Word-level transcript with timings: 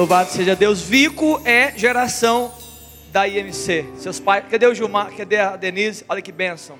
Louvado 0.00 0.30
seja 0.30 0.56
Deus. 0.56 0.80
Vico 0.80 1.42
é 1.44 1.76
geração 1.76 2.50
da 3.12 3.28
IMC. 3.28 3.84
Seus 3.98 4.18
pais, 4.18 4.46
cadê 4.50 4.66
o 4.66 4.74
Gilmar? 4.74 5.14
Cadê 5.14 5.36
a 5.36 5.56
Denise? 5.56 6.06
Olha 6.08 6.22
que 6.22 6.32
bênção. 6.32 6.78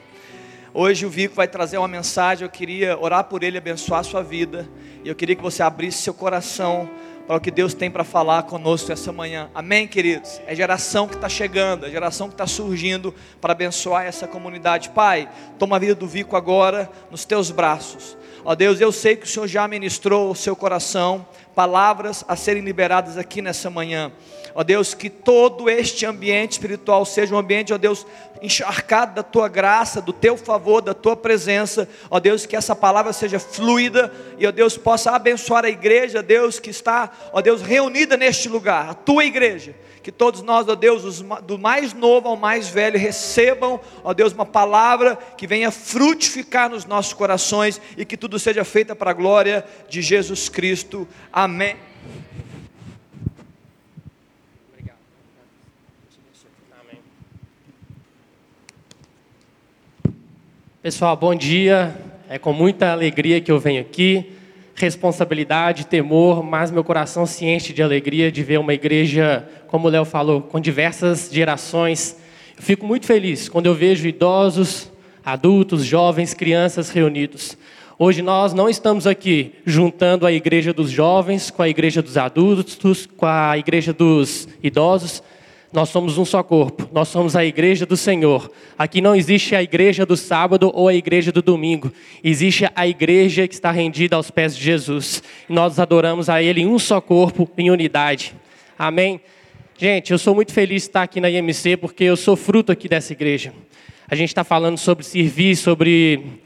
Hoje 0.73 1.05
o 1.05 1.11
Vico 1.11 1.35
vai 1.35 1.47
trazer 1.47 1.77
uma 1.77 1.87
mensagem. 1.87 2.47
Eu 2.47 2.51
queria 2.51 2.99
orar 2.99 3.25
por 3.25 3.43
ele, 3.43 3.59
abençoar 3.59 4.01
a 4.01 4.05
sua 4.05 4.23
vida. 4.23 4.67
E 5.05 5.09
eu 5.11 5.15
queria 5.15 5.37
que 5.37 5.43
você 5.43 5.63
abrisse 5.63 5.99
seu 5.99 6.15
coração 6.15 6.89
para 7.27 7.37
o 7.37 7.41
que 7.41 7.51
Deus 7.51 7.75
tem 7.75 7.91
para 7.91 8.05
falar 8.05 8.45
conosco 8.45 8.91
essa 8.91 9.13
manhã. 9.13 9.51
Amém, 9.55 9.87
queridos? 9.87 10.41
É 10.47 10.55
geração 10.55 11.07
que 11.07 11.15
está 11.15 11.29
chegando, 11.29 11.85
é 11.85 11.91
geração 11.91 12.27
que 12.27 12.35
está 12.35 12.47
surgindo 12.47 13.15
para 13.39 13.53
abençoar 13.53 14.07
essa 14.07 14.27
comunidade. 14.27 14.89
Pai, 14.89 15.29
toma 15.59 15.77
a 15.77 15.79
vida 15.79 15.95
do 15.95 16.09
Vico 16.09 16.37
agora 16.37 16.91
nos 17.11 17.27
teus 17.27 17.51
braços. 17.51 18.17
Ó 18.45 18.55
Deus, 18.55 18.81
eu 18.81 18.91
sei 18.91 19.15
que 19.17 19.27
o 19.27 19.29
Senhor 19.29 19.47
já 19.47 19.69
ministrou 19.69 20.31
o 20.31 20.35
seu 20.35 20.57
coração, 20.57 21.27
palavras 21.55 22.25
a 22.27 22.37
serem 22.37 22.63
liberadas 22.63 23.17
aqui 23.19 23.43
nessa 23.43 23.71
manhã. 23.71 24.13
Ó 24.55 24.65
Deus, 24.65 24.95
que 24.95 25.09
todo 25.09 25.71
este 25.71 26.05
ambiente 26.05 26.53
espiritual 26.53 27.05
seja 27.05 27.35
um 27.35 27.39
ambiente, 27.39 27.73
ó 27.73 27.79
Deus, 27.79 28.07
encharcado 28.43 29.15
da 29.15 29.23
tua 29.23 29.49
graça, 29.49 30.01
do 30.01 30.13
teu 30.13 30.37
favor, 30.37 30.81
da 30.81 30.95
tua 30.95 31.15
presença. 31.15 31.89
Ó 32.11 32.19
Deus, 32.19 32.47
que 32.47 32.57
essa 32.57 32.75
palavra 32.75 33.13
seja 33.13 33.39
fluida 33.39 34.13
e, 34.39 34.47
ó 34.47 34.51
Deus, 34.51 34.77
possa 34.77 35.13
abençoar 35.13 35.65
a 35.65 35.71
igreja, 35.71 36.23
Deus, 36.23 36.59
que 36.59 36.71
está, 36.71 37.11
ó 37.33 37.41
Deus, 37.41 37.63
reunida 37.63 38.17
neste 38.17 38.49
lugar, 38.49 38.91
a 38.91 38.95
tua 38.95 39.25
igreja. 39.25 39.75
Que 40.03 40.11
todos 40.11 40.41
nós, 40.43 40.67
ó 40.69 40.75
Deus, 40.75 41.23
do 41.47 41.59
mais 41.59 41.93
novo 41.93 42.29
ao 42.29 42.37
mais 42.37 42.69
velho, 42.69 42.99
recebam, 42.99 43.79
ó 44.03 44.15
Deus, 44.15 44.33
uma 44.33 44.47
palavra 44.47 45.17
que 45.37 45.47
venha 45.47 45.71
frutificar 45.71 46.71
nos 46.71 46.87
nossos 46.87 47.13
corações 47.13 47.81
e 47.97 48.05
que 48.05 48.17
tudo 48.17 48.39
seja 48.39 48.65
feito 48.65 48.97
para 48.97 49.11
a 49.11 49.15
glória 49.15 49.65
de 49.89 50.01
Jesus 50.01 50.49
Cristo. 50.49 51.07
Amém. 51.33 51.77
Pessoal, 60.83 61.15
bom 61.15 61.35
dia. 61.35 61.95
É 62.27 62.39
com 62.39 62.55
muita 62.55 62.91
alegria 62.91 63.39
que 63.39 63.53
eu 63.53 63.61
venho 63.61 63.83
aqui. 63.83 64.40
Responsabilidade, 64.81 65.85
temor, 65.85 66.43
mas 66.43 66.71
meu 66.71 66.83
coração 66.83 67.27
se 67.27 67.45
enche 67.45 67.71
de 67.71 67.83
alegria 67.83 68.33
de 68.33 68.43
ver 68.43 68.59
uma 68.59 68.73
igreja, 68.73 69.47
como 69.67 69.87
o 69.87 69.91
Léo 69.91 70.07
falou, 70.07 70.41
com 70.41 70.59
diversas 70.59 71.29
gerações. 71.31 72.17
Eu 72.57 72.63
fico 72.63 72.87
muito 72.87 73.05
feliz 73.05 73.47
quando 73.47 73.67
eu 73.67 73.75
vejo 73.75 74.09
idosos, 74.09 74.91
adultos, 75.23 75.85
jovens, 75.85 76.33
crianças 76.33 76.89
reunidos. 76.89 77.59
Hoje 77.99 78.23
nós 78.23 78.55
não 78.55 78.71
estamos 78.71 79.07
aqui 79.07 79.53
juntando 79.67 80.27
a 80.27 80.33
igreja 80.33 80.73
dos 80.73 80.91
jovens 80.91 81.51
com 81.51 81.61
a 81.61 81.69
igreja 81.69 82.01
dos 82.01 82.17
adultos, 82.17 83.05
com 83.05 83.27
a 83.27 83.59
igreja 83.59 83.93
dos 83.93 84.49
idosos. 84.63 85.23
Nós 85.73 85.89
somos 85.89 86.19
um 86.19 86.25
só 86.25 86.43
corpo, 86.43 86.89
nós 86.93 87.07
somos 87.07 87.37
a 87.37 87.45
igreja 87.45 87.87
do 87.87 87.97
Senhor. 87.97 88.51
Aqui 88.77 89.01
não 89.01 89.15
existe 89.15 89.55
a 89.55 89.63
igreja 89.63 90.05
do 90.05 90.17
sábado 90.17 90.73
ou 90.75 90.89
a 90.89 90.95
igreja 90.95 91.31
do 91.31 91.41
domingo, 91.41 91.93
existe 92.25 92.69
a 92.75 92.89
igreja 92.89 93.47
que 93.47 93.55
está 93.55 93.71
rendida 93.71 94.17
aos 94.17 94.33
pés 94.33 94.57
de 94.57 94.65
Jesus. 94.65 95.23
Nós 95.49 95.79
adoramos 95.79 96.29
a 96.29 96.43
Ele 96.43 96.63
em 96.63 96.67
um 96.67 96.79
só 96.79 97.01
corpo, 97.01 97.49
em 97.57 97.71
unidade. 97.71 98.35
Amém? 98.77 99.21
Gente, 99.79 100.11
eu 100.11 100.19
sou 100.19 100.35
muito 100.35 100.53
feliz 100.53 100.83
de 100.83 100.89
estar 100.89 101.03
aqui 101.05 101.21
na 101.21 101.31
IMC 101.31 101.77
porque 101.77 102.03
eu 102.03 102.17
sou 102.17 102.35
fruto 102.35 102.73
aqui 102.73 102.89
dessa 102.89 103.13
igreja. 103.13 103.55
A 104.09 104.17
gente 104.17 104.31
está 104.31 104.43
falando 104.43 104.77
sobre 104.77 105.05
servir, 105.05 105.55
sobre, 105.55 106.43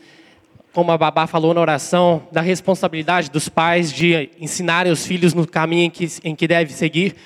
como 0.71 0.93
a 0.93 0.99
babá 0.99 1.27
falou 1.27 1.55
na 1.55 1.63
oração, 1.63 2.29
da 2.31 2.43
responsabilidade 2.43 3.31
dos 3.31 3.49
pais 3.49 3.91
de 3.91 4.29
ensinarem 4.39 4.93
os 4.93 5.07
filhos 5.07 5.33
no 5.33 5.47
caminho 5.47 5.85
em 5.85 5.91
que, 5.91 6.09
em 6.23 6.37
que 6.37 6.47
deve 6.47 6.75
seguir. 6.75 7.17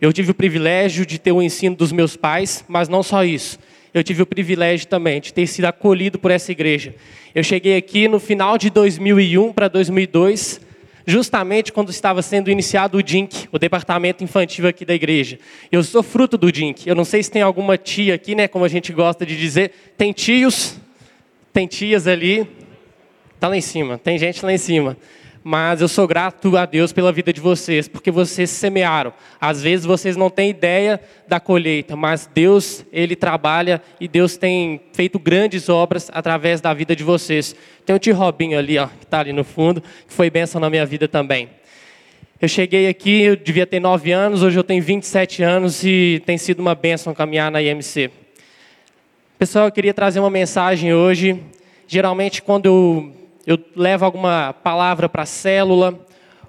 Eu 0.00 0.12
tive 0.12 0.30
o 0.30 0.34
privilégio 0.34 1.04
de 1.04 1.18
ter 1.18 1.32
o 1.32 1.42
ensino 1.42 1.74
dos 1.74 1.90
meus 1.90 2.16
pais, 2.16 2.64
mas 2.68 2.88
não 2.88 3.02
só 3.02 3.24
isso. 3.24 3.58
Eu 3.92 4.04
tive 4.04 4.22
o 4.22 4.26
privilégio 4.26 4.86
também 4.86 5.20
de 5.20 5.32
ter 5.32 5.44
sido 5.48 5.64
acolhido 5.64 6.20
por 6.20 6.30
essa 6.30 6.52
igreja. 6.52 6.94
Eu 7.34 7.42
cheguei 7.42 7.76
aqui 7.76 8.06
no 8.06 8.20
final 8.20 8.56
de 8.56 8.70
2001 8.70 9.52
para 9.52 9.66
2002, 9.66 10.60
justamente 11.04 11.72
quando 11.72 11.90
estava 11.90 12.22
sendo 12.22 12.48
iniciado 12.48 12.98
o 12.98 13.02
DINC, 13.02 13.48
o 13.50 13.58
departamento 13.58 14.22
infantil 14.22 14.68
aqui 14.68 14.84
da 14.84 14.94
igreja. 14.94 15.40
Eu 15.72 15.82
sou 15.82 16.02
fruto 16.02 16.38
do 16.38 16.52
DINC. 16.52 16.86
Eu 16.86 16.94
não 16.94 17.04
sei 17.04 17.20
se 17.20 17.30
tem 17.30 17.42
alguma 17.42 17.76
tia 17.76 18.14
aqui, 18.14 18.36
né, 18.36 18.46
como 18.46 18.64
a 18.64 18.68
gente 18.68 18.92
gosta 18.92 19.26
de 19.26 19.36
dizer. 19.36 19.72
Tem 19.96 20.12
tios, 20.12 20.76
tem 21.52 21.66
tias 21.66 22.06
ali. 22.06 22.46
Tá 23.40 23.48
lá 23.48 23.56
em 23.56 23.60
cima, 23.60 23.98
tem 23.98 24.16
gente 24.16 24.44
lá 24.44 24.52
em 24.52 24.58
cima 24.58 24.96
mas 25.50 25.80
eu 25.80 25.88
sou 25.88 26.06
grato 26.06 26.54
a 26.58 26.66
Deus 26.66 26.92
pela 26.92 27.10
vida 27.10 27.32
de 27.32 27.40
vocês, 27.40 27.88
porque 27.88 28.10
vocês 28.10 28.50
semearam. 28.50 29.14
Às 29.40 29.62
vezes 29.62 29.86
vocês 29.86 30.14
não 30.14 30.28
têm 30.28 30.50
ideia 30.50 31.00
da 31.26 31.40
colheita, 31.40 31.96
mas 31.96 32.28
Deus, 32.34 32.84
Ele 32.92 33.16
trabalha 33.16 33.80
e 33.98 34.06
Deus 34.06 34.36
tem 34.36 34.78
feito 34.92 35.18
grandes 35.18 35.70
obras 35.70 36.10
através 36.12 36.60
da 36.60 36.74
vida 36.74 36.94
de 36.94 37.02
vocês. 37.02 37.56
Tem 37.86 37.96
o 37.96 37.98
tio 37.98 38.14
Robinho 38.14 38.58
ali, 38.58 38.76
ó, 38.76 38.88
que 38.88 39.04
está 39.04 39.20
ali 39.20 39.32
no 39.32 39.42
fundo, 39.42 39.80
que 39.80 40.12
foi 40.12 40.28
bênção 40.28 40.60
na 40.60 40.68
minha 40.68 40.84
vida 40.84 41.08
também. 41.08 41.48
Eu 42.38 42.46
cheguei 42.46 42.86
aqui, 42.86 43.22
eu 43.22 43.34
devia 43.34 43.66
ter 43.66 43.80
9 43.80 44.12
anos, 44.12 44.42
hoje 44.42 44.58
eu 44.58 44.64
tenho 44.64 44.82
27 44.82 45.42
anos 45.42 45.82
e 45.82 46.22
tem 46.26 46.36
sido 46.36 46.60
uma 46.60 46.74
bênção 46.74 47.14
caminhar 47.14 47.50
na 47.50 47.62
IMC. 47.62 48.10
Pessoal, 49.38 49.64
eu 49.64 49.72
queria 49.72 49.94
trazer 49.94 50.20
uma 50.20 50.28
mensagem 50.28 50.92
hoje. 50.92 51.42
Geralmente, 51.86 52.42
quando 52.42 52.66
eu 52.66 53.17
eu 53.48 53.58
levo 53.74 54.04
alguma 54.04 54.52
palavra 54.52 55.08
para 55.08 55.22
a 55.22 55.26
célula, 55.26 55.98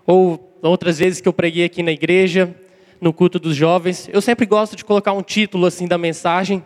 ou 0.05 0.53
outras 0.61 0.99
vezes 0.99 1.21
que 1.21 1.29
eu 1.29 1.31
preguei 1.31 1.63
aqui 1.63 1.81
na 1.81 1.93
igreja, 1.93 2.53
no 2.99 3.13
culto 3.13 3.39
dos 3.39 3.55
jovens, 3.55 4.09
eu 4.11 4.21
sempre 4.21 4.45
gosto 4.45 4.75
de 4.75 4.83
colocar 4.83 5.13
um 5.13 5.21
título 5.21 5.65
assim 5.65 5.88
da 5.88 5.97
mensagem 5.97 6.61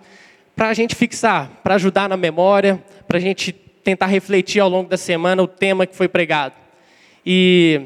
para 0.56 0.70
a 0.70 0.74
gente 0.74 0.96
fixar, 0.96 1.52
para 1.64 1.76
ajudar 1.76 2.10
na 2.10 2.18
memória, 2.18 2.84
para 3.08 3.20
a 3.20 3.22
gente 3.22 3.52
tentar 3.52 4.08
refletir 4.08 4.60
ao 4.60 4.68
longo 4.68 4.90
da 4.90 4.98
semana 4.98 5.44
o 5.44 5.48
tema 5.48 5.86
que 5.86 5.96
foi 5.96 6.08
pregado. 6.08 6.56
E 7.24 7.82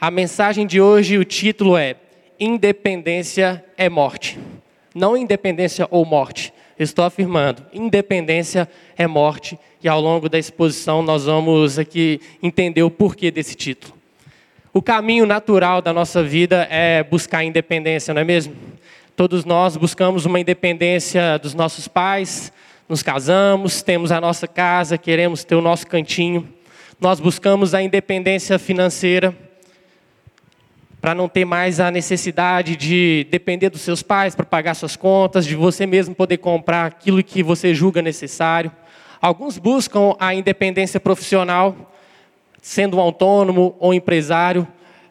a 0.00 0.10
mensagem 0.10 0.66
de 0.66 0.80
hoje, 0.80 1.18
o 1.18 1.26
título 1.26 1.76
é 1.76 1.96
Independência 2.40 3.62
é 3.76 3.90
morte. 3.90 4.38
Não 4.94 5.14
independência 5.14 5.86
ou 5.90 6.06
morte. 6.06 6.54
Estou 6.82 7.04
afirmando, 7.04 7.64
independência 7.72 8.68
é 8.96 9.06
morte 9.06 9.58
e 9.82 9.88
ao 9.88 10.00
longo 10.00 10.28
da 10.28 10.38
exposição 10.38 11.02
nós 11.02 11.24
vamos 11.24 11.78
aqui 11.78 12.20
entender 12.42 12.82
o 12.82 12.90
porquê 12.90 13.30
desse 13.30 13.54
título. 13.54 13.94
O 14.72 14.80
caminho 14.80 15.26
natural 15.26 15.82
da 15.82 15.92
nossa 15.92 16.22
vida 16.22 16.66
é 16.70 17.02
buscar 17.02 17.44
independência, 17.44 18.14
não 18.14 18.22
é 18.22 18.24
mesmo? 18.24 18.54
Todos 19.14 19.44
nós 19.44 19.76
buscamos 19.76 20.24
uma 20.24 20.40
independência 20.40 21.38
dos 21.38 21.52
nossos 21.52 21.86
pais, 21.86 22.52
nos 22.88 23.02
casamos, 23.02 23.82
temos 23.82 24.10
a 24.10 24.20
nossa 24.20 24.46
casa, 24.46 24.96
queremos 24.96 25.44
ter 25.44 25.54
o 25.54 25.60
nosso 25.60 25.86
cantinho. 25.86 26.48
Nós 27.00 27.20
buscamos 27.20 27.74
a 27.74 27.82
independência 27.82 28.58
financeira 28.58 29.36
para 31.02 31.16
não 31.16 31.28
ter 31.28 31.44
mais 31.44 31.80
a 31.80 31.90
necessidade 31.90 32.76
de 32.76 33.26
depender 33.28 33.68
dos 33.68 33.80
seus 33.80 34.04
pais 34.04 34.36
para 34.36 34.46
pagar 34.46 34.74
suas 34.74 34.94
contas, 34.94 35.44
de 35.44 35.56
você 35.56 35.84
mesmo 35.84 36.14
poder 36.14 36.36
comprar 36.36 36.86
aquilo 36.86 37.24
que 37.24 37.42
você 37.42 37.74
julga 37.74 38.00
necessário. 38.00 38.70
Alguns 39.20 39.58
buscam 39.58 40.14
a 40.20 40.32
independência 40.32 41.00
profissional, 41.00 41.92
sendo 42.62 42.98
um 42.98 43.00
autônomo 43.00 43.74
ou 43.80 43.92
empresário. 43.92 44.66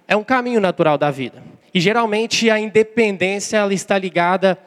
É 0.08 0.16
um 0.16 0.24
caminho 0.24 0.62
natural 0.62 0.98
da 0.98 1.12
vida. 1.12 1.44
E 1.74 1.80
geralmente 1.82 2.50
a 2.50 2.58
independência 2.58 3.58
ela 3.58 3.74
está 3.74 3.98
ligada 3.98 4.58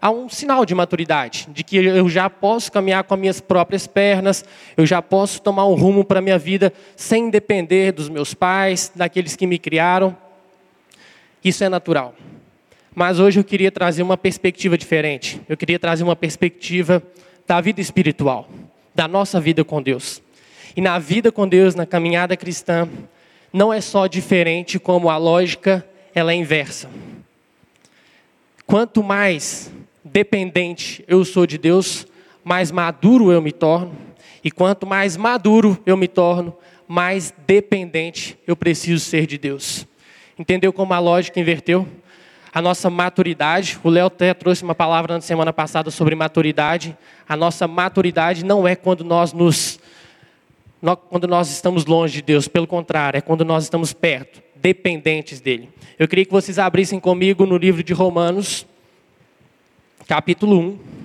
a 0.00 0.10
um 0.10 0.28
sinal 0.28 0.66
de 0.66 0.74
maturidade, 0.74 1.46
de 1.52 1.62
que 1.62 1.76
eu 1.76 2.08
já 2.08 2.28
posso 2.28 2.72
caminhar 2.72 3.04
com 3.04 3.14
as 3.14 3.20
minhas 3.20 3.40
próprias 3.40 3.86
pernas, 3.86 4.44
eu 4.76 4.84
já 4.84 5.00
posso 5.00 5.40
tomar 5.40 5.64
um 5.64 5.74
rumo 5.74 6.04
para 6.04 6.18
a 6.18 6.22
minha 6.22 6.38
vida 6.38 6.72
sem 6.96 7.30
depender 7.30 7.92
dos 7.92 8.08
meus 8.08 8.34
pais, 8.34 8.90
daqueles 8.96 9.36
que 9.36 9.46
me 9.46 9.60
criaram. 9.60 10.16
Isso 11.44 11.64
é 11.64 11.68
natural. 11.68 12.14
Mas 12.94 13.18
hoje 13.18 13.40
eu 13.40 13.44
queria 13.44 13.70
trazer 13.70 14.02
uma 14.02 14.16
perspectiva 14.16 14.76
diferente. 14.76 15.40
Eu 15.48 15.56
queria 15.56 15.78
trazer 15.78 16.04
uma 16.04 16.16
perspectiva 16.16 17.02
da 17.46 17.60
vida 17.60 17.80
espiritual 17.80 18.48
da 18.94 19.08
nossa 19.08 19.40
vida 19.40 19.64
com 19.64 19.82
Deus. 19.82 20.22
E 20.76 20.80
na 20.80 20.98
vida 20.98 21.30
com 21.32 21.48
Deus, 21.48 21.74
na 21.74 21.86
caminhada 21.86 22.36
cristã, 22.36 22.88
não 23.52 23.72
é 23.72 23.80
só 23.80 24.06
diferente 24.06 24.78
como 24.78 25.10
a 25.10 25.16
lógica 25.16 25.86
ela 26.14 26.32
é 26.32 26.34
inversa. 26.34 26.88
Quanto 28.66 29.02
mais 29.02 29.72
dependente 30.04 31.04
eu 31.06 31.24
sou 31.24 31.46
de 31.46 31.58
Deus, 31.58 32.06
mais 32.44 32.70
maduro 32.70 33.32
eu 33.32 33.42
me 33.42 33.52
torno. 33.52 33.94
E 34.44 34.50
quanto 34.50 34.86
mais 34.86 35.16
maduro 35.16 35.78
eu 35.86 35.96
me 35.96 36.08
torno, 36.08 36.56
mais 36.88 37.32
dependente 37.46 38.38
eu 38.46 38.56
preciso 38.56 39.04
ser 39.04 39.26
de 39.26 39.38
Deus. 39.38 39.86
Entendeu 40.38 40.72
como 40.72 40.94
a 40.94 40.98
lógica 40.98 41.38
inverteu? 41.38 41.86
a 42.52 42.60
nossa 42.60 42.90
maturidade. 42.90 43.78
O 43.82 43.88
Léo 43.88 44.06
até 44.06 44.34
trouxe 44.34 44.62
uma 44.62 44.74
palavra 44.74 45.14
na 45.14 45.20
semana 45.20 45.52
passada 45.52 45.90
sobre 45.90 46.14
maturidade. 46.14 46.96
A 47.26 47.34
nossa 47.34 47.66
maturidade 47.66 48.44
não 48.44 48.68
é 48.68 48.76
quando 48.76 49.02
nós 49.02 49.32
nos 49.32 49.80
quando 51.08 51.28
nós 51.28 51.48
estamos 51.48 51.86
longe 51.86 52.14
de 52.14 52.22
Deus, 52.22 52.48
pelo 52.48 52.66
contrário, 52.66 53.16
é 53.16 53.20
quando 53.20 53.44
nós 53.44 53.62
estamos 53.62 53.92
perto. 53.92 54.42
dependentes 54.56 55.40
dele. 55.40 55.68
Eu 55.98 56.08
queria 56.08 56.24
que 56.24 56.30
vocês 56.32 56.58
abrissem 56.58 56.98
comigo 57.00 57.46
no 57.46 57.56
livro 57.56 57.82
de 57.82 57.92
Romanos, 57.92 58.66
capítulo 60.06 60.58
1. 60.58 61.01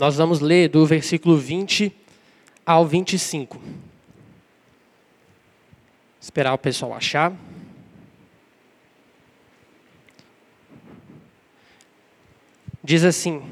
Nós 0.00 0.16
vamos 0.16 0.40
ler 0.40 0.70
do 0.70 0.86
versículo 0.86 1.36
20 1.36 1.92
ao 2.64 2.86
25. 2.86 3.60
Esperar 6.18 6.54
o 6.54 6.58
pessoal 6.58 6.94
achar. 6.94 7.34
Diz 12.82 13.04
assim: 13.04 13.42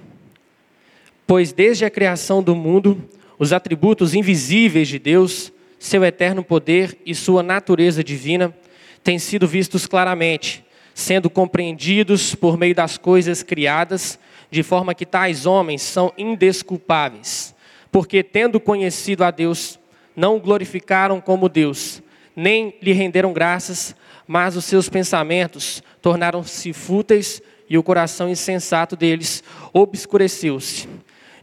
Pois 1.26 1.52
desde 1.52 1.84
a 1.84 1.90
criação 1.90 2.42
do 2.42 2.56
mundo, 2.56 3.06
os 3.38 3.52
atributos 3.52 4.14
invisíveis 4.14 4.88
de 4.88 4.98
Deus, 4.98 5.52
seu 5.78 6.02
eterno 6.02 6.42
poder 6.42 6.96
e 7.04 7.14
sua 7.14 7.42
natureza 7.42 8.02
divina, 8.02 8.56
têm 9.04 9.18
sido 9.18 9.46
vistos 9.46 9.86
claramente, 9.86 10.64
sendo 10.94 11.28
compreendidos 11.28 12.34
por 12.34 12.56
meio 12.56 12.74
das 12.74 12.96
coisas 12.96 13.42
criadas 13.42 14.18
de 14.50 14.62
forma 14.62 14.94
que 14.94 15.06
tais 15.06 15.46
homens 15.46 15.82
são 15.82 16.12
indesculpáveis, 16.16 17.54
porque, 17.90 18.22
tendo 18.22 18.58
conhecido 18.60 19.24
a 19.24 19.30
Deus, 19.30 19.78
não 20.16 20.36
o 20.36 20.40
glorificaram 20.40 21.20
como 21.20 21.48
Deus, 21.48 22.02
nem 22.34 22.74
lhe 22.80 22.92
renderam 22.92 23.32
graças, 23.32 23.94
mas 24.26 24.56
os 24.56 24.64
seus 24.64 24.88
pensamentos 24.88 25.82
tornaram-se 26.00 26.72
fúteis 26.72 27.42
e 27.68 27.76
o 27.76 27.82
coração 27.82 28.28
insensato 28.28 28.96
deles 28.96 29.42
obscureceu-se. 29.72 30.88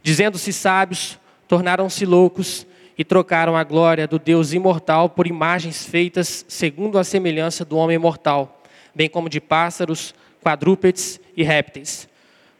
Dizendo-se 0.02 0.52
sábios, 0.52 1.18
tornaram-se 1.46 2.04
loucos 2.04 2.66
e 2.98 3.04
trocaram 3.04 3.56
a 3.56 3.62
glória 3.62 4.06
do 4.06 4.18
Deus 4.18 4.52
imortal 4.52 5.10
por 5.10 5.26
imagens 5.26 5.84
feitas 5.84 6.44
segundo 6.48 6.98
a 6.98 7.04
semelhança 7.04 7.64
do 7.64 7.76
homem 7.76 7.98
mortal, 7.98 8.62
bem 8.94 9.08
como 9.08 9.28
de 9.28 9.40
pássaros, 9.40 10.14
quadrúpedes 10.42 11.20
e 11.36 11.42
répteis. 11.42 12.08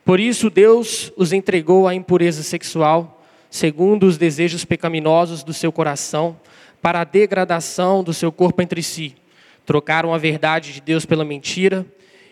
Por 0.06 0.20
isso, 0.20 0.48
Deus 0.48 1.12
os 1.16 1.32
entregou 1.32 1.88
à 1.88 1.92
impureza 1.92 2.44
sexual, 2.44 3.26
segundo 3.50 4.06
os 4.06 4.16
desejos 4.16 4.64
pecaminosos 4.64 5.42
do 5.42 5.52
seu 5.52 5.72
coração, 5.72 6.38
para 6.80 7.00
a 7.00 7.04
degradação 7.04 8.04
do 8.04 8.14
seu 8.14 8.30
corpo 8.30 8.62
entre 8.62 8.84
si. 8.84 9.16
Trocaram 9.64 10.14
a 10.14 10.18
verdade 10.18 10.74
de 10.74 10.80
Deus 10.80 11.04
pela 11.04 11.24
mentira 11.24 11.84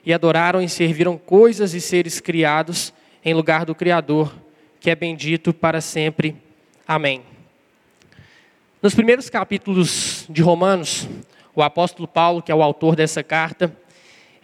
e 0.06 0.12
adoraram 0.12 0.62
e 0.62 0.68
serviram 0.68 1.18
coisas 1.18 1.74
e 1.74 1.80
seres 1.80 2.20
criados 2.20 2.94
em 3.24 3.34
lugar 3.34 3.64
do 3.64 3.74
Criador, 3.74 4.32
que 4.78 4.88
é 4.88 4.94
bendito 4.94 5.52
para 5.52 5.80
sempre. 5.80 6.36
Amém. 6.86 7.22
Nos 8.80 8.94
primeiros 8.94 9.28
capítulos 9.28 10.26
de 10.30 10.42
Romanos, 10.42 11.08
o 11.52 11.60
apóstolo 11.60 12.06
Paulo, 12.06 12.40
que 12.40 12.52
é 12.52 12.54
o 12.54 12.62
autor 12.62 12.94
dessa 12.94 13.24
carta, 13.24 13.76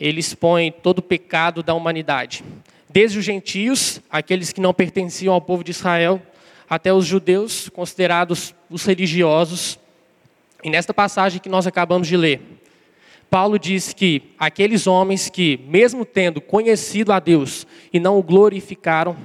ele 0.01 0.19
expõe 0.19 0.73
todo 0.73 0.99
o 0.99 1.03
pecado 1.03 1.63
da 1.63 1.75
humanidade 1.75 2.43
desde 2.93 3.19
os 3.19 3.25
gentios, 3.25 4.01
aqueles 4.11 4.53
que 4.53 4.61
não 4.61 4.75
pertenciam 4.75 5.33
ao 5.33 5.41
povo 5.41 5.63
de 5.63 5.71
Israel, 5.71 6.21
até 6.69 6.93
os 6.93 7.07
judeus, 7.07 7.69
considerados 7.69 8.55
os 8.69 8.85
religiosos. 8.85 9.79
E 10.63 10.71
nesta 10.71 10.93
passagem 10.93 11.41
que 11.41 11.49
nós 11.49 11.67
acabamos 11.67 12.09
de 12.09 12.17
ler, 12.17 12.41
Paulo 13.31 13.59
diz 13.59 13.93
que 13.93 14.23
aqueles 14.37 14.89
homens 14.89 15.31
que, 15.31 15.61
mesmo 15.69 16.05
tendo 16.05 16.41
conhecido 16.41 17.13
a 17.13 17.21
Deus 17.21 17.65
e 17.93 18.01
não 18.01 18.19
o 18.19 18.23
glorificaram, 18.23 19.17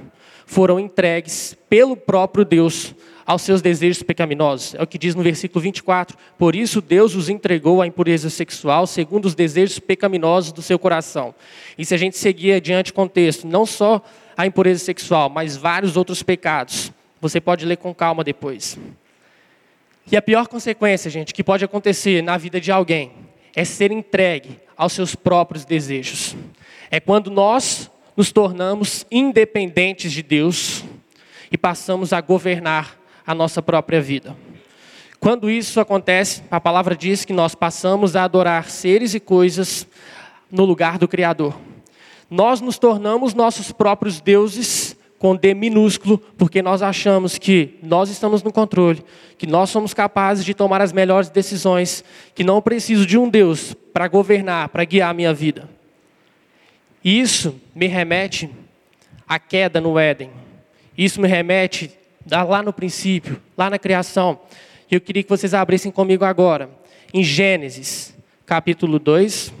foram 0.46 0.78
entregues 0.78 1.56
pelo 1.68 1.96
próprio 1.96 2.44
Deus 2.44 2.94
aos 3.26 3.42
seus 3.42 3.60
desejos 3.60 4.02
pecaminosos. 4.02 4.74
É 4.74 4.82
o 4.82 4.86
que 4.86 4.96
diz 4.96 5.14
no 5.14 5.22
versículo 5.22 5.60
24. 5.60 6.16
Por 6.38 6.54
isso 6.54 6.80
Deus 6.80 7.14
os 7.16 7.28
entregou 7.28 7.82
à 7.82 7.86
impureza 7.86 8.30
sexual, 8.30 8.86
segundo 8.86 9.24
os 9.24 9.34
desejos 9.34 9.78
pecaminosos 9.78 10.52
do 10.52 10.62
seu 10.62 10.78
coração. 10.78 11.34
E 11.76 11.84
se 11.84 11.92
a 11.92 11.98
gente 11.98 12.16
seguir 12.16 12.52
adiante 12.52 12.92
o 12.92 12.94
contexto, 12.94 13.46
não 13.46 13.66
só 13.66 14.00
a 14.36 14.46
impureza 14.46 14.84
sexual, 14.84 15.28
mas 15.28 15.56
vários 15.56 15.96
outros 15.96 16.22
pecados. 16.22 16.92
Você 17.20 17.40
pode 17.40 17.66
ler 17.66 17.76
com 17.76 17.92
calma 17.92 18.22
depois. 18.22 18.78
E 20.10 20.16
a 20.16 20.22
pior 20.22 20.46
consequência, 20.46 21.10
gente, 21.10 21.34
que 21.34 21.42
pode 21.42 21.64
acontecer 21.64 22.22
na 22.22 22.36
vida 22.36 22.60
de 22.60 22.70
alguém 22.70 23.10
é 23.56 23.64
ser 23.64 23.90
entregue 23.90 24.60
aos 24.76 24.92
seus 24.92 25.16
próprios 25.16 25.64
desejos. 25.64 26.36
É 26.90 27.00
quando 27.00 27.30
nós 27.30 27.90
nos 28.16 28.30
tornamos 28.30 29.04
independentes 29.10 30.12
de 30.12 30.22
Deus 30.22 30.84
e 31.50 31.58
passamos 31.58 32.12
a 32.12 32.20
governar 32.20 32.96
a 33.26 33.34
nossa 33.34 33.60
própria 33.60 34.00
vida. 34.00 34.36
Quando 35.18 35.50
isso 35.50 35.80
acontece, 35.80 36.42
a 36.50 36.60
palavra 36.60 36.94
diz 36.94 37.24
que 37.24 37.32
nós 37.32 37.54
passamos 37.54 38.14
a 38.14 38.24
adorar 38.24 38.70
seres 38.70 39.14
e 39.14 39.20
coisas 39.20 39.86
no 40.50 40.64
lugar 40.64 40.98
do 40.98 41.08
Criador. 41.08 41.58
Nós 42.30 42.60
nos 42.60 42.78
tornamos 42.78 43.34
nossos 43.34 43.72
próprios 43.72 44.20
deuses 44.20 44.96
com 45.18 45.34
D 45.34 45.54
minúsculo, 45.54 46.18
porque 46.36 46.60
nós 46.60 46.82
achamos 46.82 47.38
que 47.38 47.78
nós 47.82 48.10
estamos 48.10 48.42
no 48.42 48.52
controle, 48.52 49.02
que 49.38 49.46
nós 49.46 49.70
somos 49.70 49.94
capazes 49.94 50.44
de 50.44 50.54
tomar 50.54 50.82
as 50.82 50.92
melhores 50.92 51.30
decisões, 51.30 52.04
que 52.34 52.44
não 52.44 52.60
preciso 52.60 53.06
de 53.06 53.16
um 53.16 53.28
Deus 53.28 53.74
para 53.92 54.08
governar, 54.08 54.68
para 54.68 54.84
guiar 54.84 55.10
a 55.10 55.14
minha 55.14 55.32
vida. 55.32 55.68
Isso 57.02 57.60
me 57.74 57.86
remete 57.86 58.50
à 59.26 59.38
queda 59.38 59.80
no 59.80 59.98
Éden. 59.98 60.30
Isso 60.96 61.20
me 61.20 61.28
remete 61.28 61.90
lá 62.30 62.62
no 62.62 62.72
princípio, 62.72 63.40
lá 63.56 63.70
na 63.70 63.78
criação. 63.78 64.40
E 64.90 64.94
eu 64.94 65.00
queria 65.00 65.22
que 65.22 65.28
vocês 65.28 65.54
abrissem 65.54 65.90
comigo 65.90 66.24
agora, 66.24 66.70
em 67.12 67.22
Gênesis, 67.22 68.14
capítulo 68.44 68.98
2. 68.98 69.52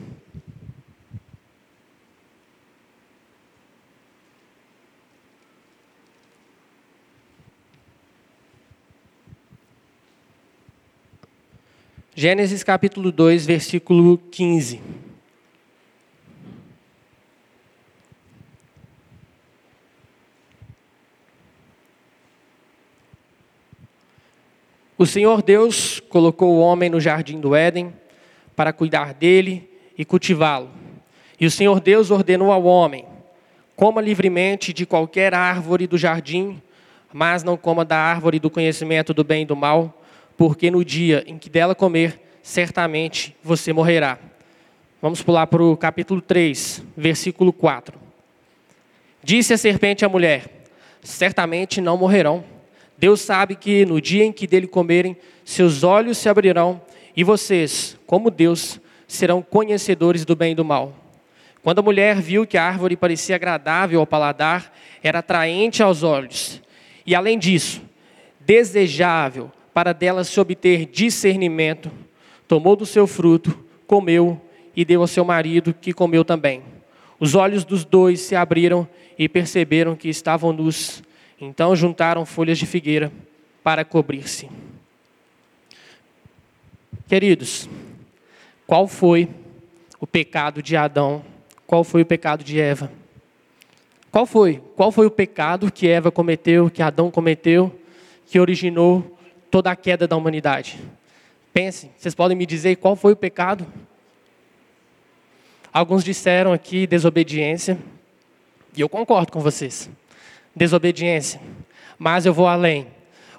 Gênesis 12.18 12.62
capítulo 12.62 13.12
2, 13.12 13.44
versículo 13.44 14.16
15. 14.16 14.80
O 25.06 25.08
Senhor 25.08 25.40
Deus 25.40 26.00
colocou 26.00 26.56
o 26.56 26.58
homem 26.58 26.90
no 26.90 26.98
jardim 26.98 27.38
do 27.38 27.54
Éden 27.54 27.94
para 28.56 28.72
cuidar 28.72 29.14
dele 29.14 29.70
e 29.96 30.04
cultivá-lo. 30.04 30.68
E 31.38 31.46
o 31.46 31.50
Senhor 31.50 31.78
Deus 31.78 32.10
ordenou 32.10 32.50
ao 32.50 32.64
homem: 32.64 33.06
coma 33.76 34.00
livremente 34.00 34.72
de 34.72 34.84
qualquer 34.84 35.32
árvore 35.32 35.86
do 35.86 35.96
jardim, 35.96 36.60
mas 37.12 37.44
não 37.44 37.56
coma 37.56 37.84
da 37.84 37.96
árvore 37.96 38.40
do 38.40 38.50
conhecimento 38.50 39.14
do 39.14 39.22
bem 39.22 39.42
e 39.42 39.46
do 39.46 39.54
mal, 39.54 40.02
porque 40.36 40.72
no 40.72 40.84
dia 40.84 41.22
em 41.24 41.38
que 41.38 41.48
dela 41.48 41.72
comer, 41.72 42.20
certamente 42.42 43.32
você 43.44 43.72
morrerá. 43.72 44.18
Vamos 45.00 45.22
pular 45.22 45.46
para 45.46 45.62
o 45.62 45.76
capítulo 45.76 46.20
3, 46.20 46.82
versículo 46.96 47.52
4. 47.52 47.96
Disse 49.22 49.54
a 49.54 49.56
serpente 49.56 50.04
à 50.04 50.08
mulher: 50.08 50.66
Certamente 51.00 51.80
não 51.80 51.96
morrerão 51.96 52.55
Deus 52.98 53.20
sabe 53.20 53.54
que 53.54 53.84
no 53.84 54.00
dia 54.00 54.24
em 54.24 54.32
que 54.32 54.46
dele 54.46 54.66
comerem, 54.66 55.16
seus 55.44 55.82
olhos 55.82 56.18
se 56.18 56.28
abrirão 56.28 56.80
e 57.16 57.22
vocês, 57.22 57.98
como 58.06 58.30
Deus, 58.30 58.80
serão 59.06 59.42
conhecedores 59.42 60.24
do 60.24 60.34
bem 60.34 60.52
e 60.52 60.54
do 60.54 60.64
mal. 60.64 60.94
Quando 61.62 61.80
a 61.80 61.82
mulher 61.82 62.20
viu 62.20 62.46
que 62.46 62.56
a 62.56 62.64
árvore 62.64 62.96
parecia 62.96 63.36
agradável 63.36 64.00
ao 64.00 64.06
paladar, 64.06 64.72
era 65.02 65.18
atraente 65.18 65.82
aos 65.82 66.02
olhos, 66.02 66.62
e 67.04 67.14
além 67.14 67.38
disso, 67.38 67.82
desejável 68.40 69.50
para 69.74 69.92
dela 69.92 70.24
se 70.24 70.38
obter 70.40 70.86
discernimento, 70.86 71.90
tomou 72.48 72.76
do 72.76 72.86
seu 72.86 73.06
fruto, 73.06 73.58
comeu 73.86 74.40
e 74.74 74.84
deu 74.84 75.00
ao 75.00 75.06
seu 75.06 75.24
marido, 75.24 75.74
que 75.74 75.92
comeu 75.92 76.24
também. 76.24 76.62
Os 77.18 77.34
olhos 77.34 77.64
dos 77.64 77.84
dois 77.84 78.20
se 78.20 78.36
abriram 78.36 78.88
e 79.18 79.28
perceberam 79.28 79.96
que 79.96 80.08
estavam 80.08 80.52
nus. 80.52 81.02
Então 81.40 81.76
juntaram 81.76 82.24
folhas 82.24 82.58
de 82.58 82.66
figueira 82.66 83.12
para 83.62 83.84
cobrir-se. 83.84 84.48
Queridos, 87.08 87.68
qual 88.66 88.88
foi 88.88 89.28
o 90.00 90.06
pecado 90.06 90.62
de 90.62 90.76
Adão? 90.76 91.24
Qual 91.66 91.84
foi 91.84 92.02
o 92.02 92.06
pecado 92.06 92.42
de 92.42 92.60
Eva? 92.60 92.90
Qual 94.10 94.24
foi? 94.24 94.62
Qual 94.74 94.90
foi 94.90 95.06
o 95.06 95.10
pecado 95.10 95.70
que 95.70 95.86
Eva 95.86 96.10
cometeu, 96.10 96.70
que 96.70 96.82
Adão 96.82 97.10
cometeu, 97.10 97.78
que 98.26 98.40
originou 98.40 99.18
toda 99.50 99.70
a 99.70 99.76
queda 99.76 100.08
da 100.08 100.16
humanidade? 100.16 100.80
Pensem, 101.52 101.90
vocês 101.96 102.14
podem 102.14 102.36
me 102.36 102.46
dizer 102.46 102.76
qual 102.76 102.96
foi 102.96 103.12
o 103.12 103.16
pecado? 103.16 103.66
Alguns 105.72 106.02
disseram 106.02 106.52
aqui 106.52 106.86
desobediência, 106.86 107.78
e 108.74 108.80
eu 108.80 108.88
concordo 108.88 109.30
com 109.30 109.40
vocês. 109.40 109.90
Desobediência. 110.56 111.40
Mas 111.98 112.24
eu 112.24 112.32
vou 112.32 112.48
além. 112.48 112.86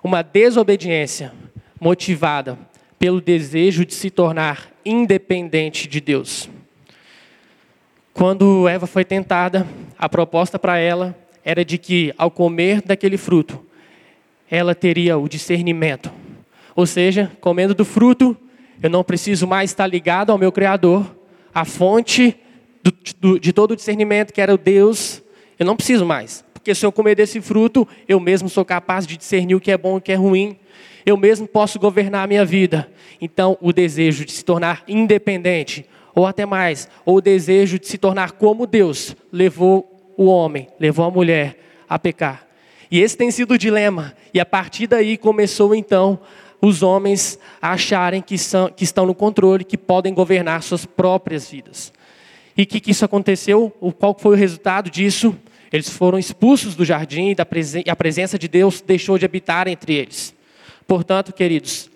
Uma 0.03 0.21
desobediência 0.21 1.33
motivada 1.81 2.57
pelo 2.99 3.19
desejo 3.19 3.85
de 3.85 3.93
se 3.93 4.09
tornar 4.09 4.71
independente 4.85 5.87
de 5.87 5.99
Deus. 5.99 6.49
Quando 8.13 8.67
Eva 8.67 8.87
foi 8.87 9.03
tentada, 9.03 9.67
a 9.97 10.07
proposta 10.07 10.57
para 10.57 10.77
ela 10.77 11.15
era 11.43 11.63
de 11.63 11.77
que, 11.77 12.13
ao 12.17 12.31
comer 12.31 12.81
daquele 12.81 13.17
fruto, 13.17 13.63
ela 14.49 14.73
teria 14.73 15.17
o 15.17 15.27
discernimento. 15.27 16.11
Ou 16.75 16.85
seja, 16.85 17.31
comendo 17.41 17.73
do 17.75 17.85
fruto, 17.85 18.35
eu 18.81 18.89
não 18.89 19.03
preciso 19.03 19.47
mais 19.47 19.71
estar 19.71 19.87
ligado 19.87 20.31
ao 20.31 20.37
meu 20.37 20.51
Criador, 20.51 21.15
a 21.53 21.65
fonte 21.65 22.37
do, 22.83 22.93
do, 23.19 23.39
de 23.39 23.51
todo 23.51 23.71
o 23.71 23.75
discernimento, 23.75 24.31
que 24.31 24.41
era 24.41 24.53
o 24.53 24.57
Deus, 24.57 25.21
eu 25.59 25.65
não 25.65 25.75
preciso 25.75 26.05
mais. 26.05 26.43
Porque 26.67 26.75
se 26.75 26.85
eu 26.85 26.91
comer 26.91 27.15
desse 27.15 27.39
fruto, 27.39 27.87
eu 28.09 28.19
mesmo 28.19 28.49
sou 28.49 28.65
capaz 28.65 29.07
de 29.07 29.15
discernir 29.15 29.55
o 29.55 29.59
que 29.61 29.71
é 29.71 29.77
bom 29.77 29.95
e 29.95 29.97
o 29.99 30.01
que 30.01 30.11
é 30.11 30.15
ruim. 30.15 30.57
Eu 31.05 31.15
mesmo 31.15 31.47
posso 31.47 31.79
governar 31.79 32.25
a 32.25 32.27
minha 32.27 32.43
vida. 32.43 32.91
Então, 33.21 33.57
o 33.61 33.71
desejo 33.71 34.25
de 34.25 34.33
se 34.33 34.43
tornar 34.43 34.83
independente, 34.85 35.85
ou 36.13 36.25
até 36.25 36.45
mais, 36.45 36.89
ou 37.05 37.15
o 37.15 37.21
desejo 37.21 37.79
de 37.79 37.87
se 37.87 37.97
tornar 37.97 38.33
como 38.33 38.67
Deus, 38.67 39.15
levou 39.31 40.13
o 40.17 40.25
homem, 40.25 40.67
levou 40.77 41.05
a 41.05 41.09
mulher 41.09 41.57
a 41.87 41.97
pecar. 41.97 42.45
E 42.91 42.99
esse 42.99 43.15
tem 43.15 43.31
sido 43.31 43.53
o 43.53 43.57
dilema. 43.57 44.13
E 44.33 44.39
a 44.41 44.45
partir 44.45 44.87
daí 44.87 45.15
começou 45.15 45.73
então 45.73 46.19
os 46.61 46.83
homens 46.83 47.39
a 47.61 47.71
acharem 47.71 48.21
que, 48.21 48.37
são, 48.37 48.67
que 48.67 48.83
estão 48.83 49.05
no 49.05 49.15
controle, 49.15 49.63
que 49.63 49.77
podem 49.77 50.13
governar 50.13 50.61
suas 50.63 50.85
próprias 50.85 51.49
vidas. 51.49 51.93
E 52.57 52.65
que, 52.65 52.81
que 52.81 52.91
isso 52.91 53.05
aconteceu? 53.05 53.69
Qual 53.97 54.17
foi 54.19 54.35
o 54.35 54.37
resultado 54.37 54.89
disso? 54.89 55.33
Eles 55.71 55.89
foram 55.89 56.17
expulsos 56.17 56.75
do 56.75 56.85
jardim 56.85 57.35
e 57.35 57.89
a 57.89 57.95
presença 57.95 58.39
de 58.39 58.47
Deus 58.47 58.81
deixou 58.81 59.17
de 59.17 59.25
habitar 59.25 59.67
entre 59.67 59.93
eles. 59.93 60.33
Portanto, 60.87 61.33
queridos, 61.33 61.89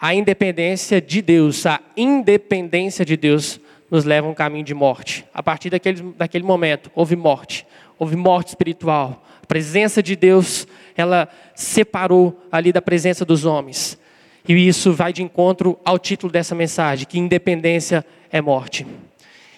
a 0.00 0.14
independência 0.14 1.00
de 1.00 1.22
Deus, 1.22 1.64
a 1.66 1.80
independência 1.96 3.04
de 3.04 3.16
Deus 3.16 3.60
nos 3.90 4.04
leva 4.04 4.26
a 4.26 4.30
um 4.30 4.34
caminho 4.34 4.64
de 4.64 4.74
morte. 4.74 5.24
A 5.32 5.42
partir 5.42 5.70
daquele, 5.70 6.02
daquele 6.16 6.44
momento, 6.44 6.90
houve 6.94 7.16
morte, 7.16 7.66
houve 7.98 8.16
morte 8.16 8.48
espiritual. 8.48 9.24
A 9.42 9.46
presença 9.46 10.02
de 10.02 10.14
Deus, 10.14 10.66
ela 10.96 11.28
separou 11.54 12.46
ali 12.50 12.72
da 12.72 12.82
presença 12.82 13.24
dos 13.24 13.44
homens. 13.44 13.98
E 14.46 14.68
isso 14.68 14.92
vai 14.92 15.12
de 15.12 15.22
encontro 15.22 15.78
ao 15.84 15.98
título 15.98 16.32
dessa 16.32 16.54
mensagem, 16.54 17.06
que 17.06 17.18
independência 17.18 18.04
é 18.30 18.40
morte. 18.40 18.86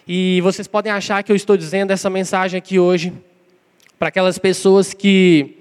E 0.07 0.41
vocês 0.43 0.67
podem 0.67 0.93
achar 0.93 1.23
que 1.23 1.31
eu 1.31 1.37
estou 1.37 1.57
dizendo 1.57 1.93
essa 1.93 2.11
mensagem 2.11 2.59
aqui 2.59 2.79
hoje 2.79 3.13
para 4.01 4.09
aquelas 4.09 4.39
pessoas 4.39 4.95
que 4.95 5.59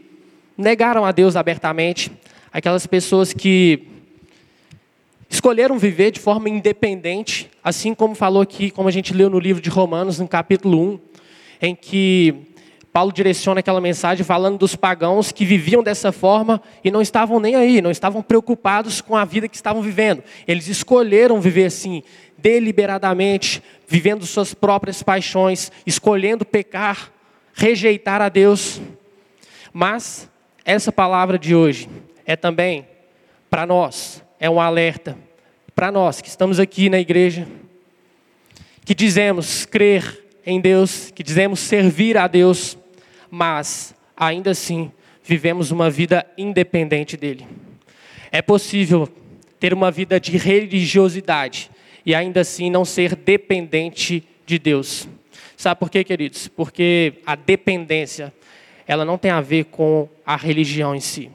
negaram 0.58 1.03
a 1.03 1.12
Deus 1.12 1.36
abertamente, 1.36 2.10
aquelas 2.53 2.88
pessoas 2.88 3.34
que 3.34 3.86
escolheram 5.29 5.77
viver 5.77 6.12
de 6.12 6.22
forma 6.22 6.48
independente, 6.48 7.51
assim 7.62 7.93
como 7.93 8.15
falou 8.15 8.41
aqui, 8.41 8.72
como 8.72 8.88
a 8.88 8.91
gente 8.93 9.13
leu 9.13 9.29
no 9.29 9.39
livro 9.39 9.62
de 9.62 9.69
Romanos, 9.69 10.19
no 10.19 10.27
capítulo 10.27 10.81
1, 10.81 11.00
em 11.63 11.75
que 11.75 12.34
Paulo 12.93 13.12
direciona 13.12 13.60
aquela 13.60 13.81
mensagem 13.81 14.24
falando 14.24 14.58
dos 14.58 14.74
pagãos 14.74 15.34
que 15.34 15.43
viviam 15.43 15.84
dessa 15.84 16.13
forma 16.13 16.62
e 16.81 16.89
não 16.89 17.01
estavam 17.01 17.41
nem 17.41 17.55
aí, 17.55 17.81
não 17.81 17.91
estavam 17.91 18.22
preocupados 18.22 19.01
com 19.01 19.17
a 19.17 19.25
vida 19.25 19.50
que 19.50 19.58
estavam 19.58 19.81
vivendo. 19.81 20.24
Eles 20.48 20.69
escolheram 20.69 21.41
viver 21.41 21.65
assim, 21.65 22.03
deliberadamente, 22.38 23.62
vivendo 23.86 24.25
suas 24.25 24.53
próprias 24.53 25.03
paixões, 25.03 25.74
escolhendo 25.86 26.46
pecar, 26.46 27.12
rejeitar 27.60 28.22
a 28.22 28.30
Deus. 28.30 28.82
Mas 29.74 30.30
essa 30.63 30.92
palavra 30.92 31.38
de 31.38 31.54
hoje 31.54 31.89
é 32.25 32.36
também 32.36 32.88
para 33.50 33.66
nós, 33.66 34.24
é 34.39 34.50
um 34.50 34.62
alerta 34.62 35.18
para 35.75 35.92
nós 35.92 36.22
que 36.22 36.30
estamos 36.30 36.60
aqui 36.60 36.89
na 36.89 37.00
igreja, 37.00 37.48
que 38.86 38.96
dizemos 38.96 39.66
crer 39.66 40.25
em 40.46 40.62
Deus, 40.62 41.12
que 41.12 41.22
dizemos 41.22 41.60
servir 41.60 42.18
a 42.18 42.28
Deus, 42.28 42.78
mas 43.30 43.94
ainda 44.16 44.51
assim 44.51 44.92
vivemos 45.24 45.70
uma 45.70 45.89
vida 45.89 46.25
independente 46.38 47.18
dele. 47.18 47.46
É 48.32 48.42
possível 48.42 49.08
ter 49.60 49.74
uma 49.74 49.92
vida 49.92 50.20
de 50.20 50.38
religiosidade 50.38 51.70
e 52.06 52.16
ainda 52.16 52.42
assim 52.42 52.70
não 52.70 52.86
ser 52.86 53.16
dependente 53.16 54.24
de 54.46 54.58
Deus. 54.58 55.08
Sabe 55.60 55.78
por 55.78 55.89
quê, 55.89 56.06
queridos? 56.06 56.48
Porque 56.48 57.16
a 57.25 57.36
dependência, 57.36 58.34
ela 58.88 59.04
não 59.04 59.18
tem 59.18 59.30
a 59.30 59.42
ver 59.42 59.66
com 59.66 60.08
a 60.25 60.38
religião 60.38 60.96
em 60.96 61.01
si. 61.01 61.30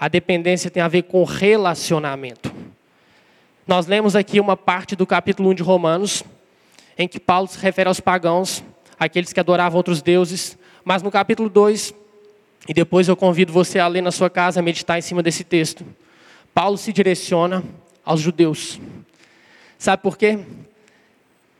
A 0.00 0.08
dependência 0.08 0.70
tem 0.70 0.82
a 0.82 0.88
ver 0.88 1.02
com 1.02 1.22
relacionamento. 1.22 2.50
Nós 3.66 3.86
lemos 3.86 4.16
aqui 4.16 4.40
uma 4.40 4.56
parte 4.56 4.96
do 4.96 5.06
capítulo 5.06 5.50
1 5.50 5.54
de 5.56 5.62
Romanos, 5.62 6.24
em 6.96 7.06
que 7.06 7.20
Paulo 7.20 7.46
se 7.46 7.58
refere 7.58 7.88
aos 7.90 8.00
pagãos, 8.00 8.64
aqueles 8.98 9.34
que 9.34 9.40
adoravam 9.40 9.76
outros 9.76 10.00
deuses, 10.00 10.56
mas 10.82 11.02
no 11.02 11.10
capítulo 11.10 11.50
2, 11.50 11.92
e 12.66 12.72
depois 12.72 13.06
eu 13.06 13.16
convido 13.18 13.52
você 13.52 13.78
a 13.78 13.86
ler 13.86 14.00
na 14.00 14.10
sua 14.10 14.30
casa, 14.30 14.60
a 14.60 14.62
meditar 14.62 14.98
em 14.98 15.02
cima 15.02 15.22
desse 15.22 15.44
texto, 15.44 15.84
Paulo 16.54 16.78
se 16.78 16.90
direciona 16.90 17.62
aos 18.02 18.22
judeus. 18.22 18.80
Sabe 19.76 20.02
por 20.02 20.16
quê? 20.16 20.38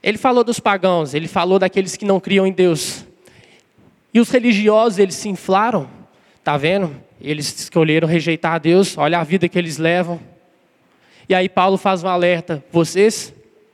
Ele 0.01 0.17
falou 0.17 0.43
dos 0.43 0.59
pagãos, 0.59 1.13
ele 1.13 1.27
falou 1.27 1.59
daqueles 1.59 1.95
que 1.95 2.05
não 2.05 2.19
criam 2.19 2.47
em 2.47 2.51
Deus. 2.51 3.05
E 4.13 4.19
os 4.19 4.29
religiosos, 4.29 4.97
eles 4.97 5.15
se 5.15 5.29
inflaram, 5.29 5.89
tá 6.43 6.57
vendo? 6.57 6.95
Eles 7.21 7.53
escolheram 7.61 8.07
rejeitar 8.07 8.59
Deus, 8.59 8.97
olha 8.97 9.19
a 9.19 9.23
vida 9.23 9.49
que 9.49 9.57
eles 9.57 9.77
levam. 9.77 10.19
E 11.27 11.35
aí 11.35 11.49
Paulo 11.49 11.77
faz 11.77 12.03
um 12.03 12.07
alerta: 12.07 12.63
vocês 12.71 13.33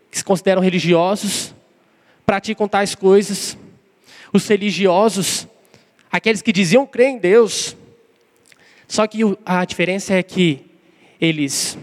que 0.10 0.17
se 0.17 0.24
consideram 0.24 0.62
religiosos, 0.62 1.53
praticam 2.25 2.67
tais 2.67 2.96
coisas. 2.96 3.58
Os 4.34 4.48
religiosos, 4.48 5.48
aqueles 6.12 6.41
que 6.41 6.51
diziam 6.51 6.86
crer 6.86 7.10
em 7.10 7.17
Deus, 7.17 7.77
só 8.88 9.08
que 9.08 9.22
a 9.46 9.63
diferença 9.63 10.13
é 10.13 10.22
que 10.22 10.65
eles 11.22 11.77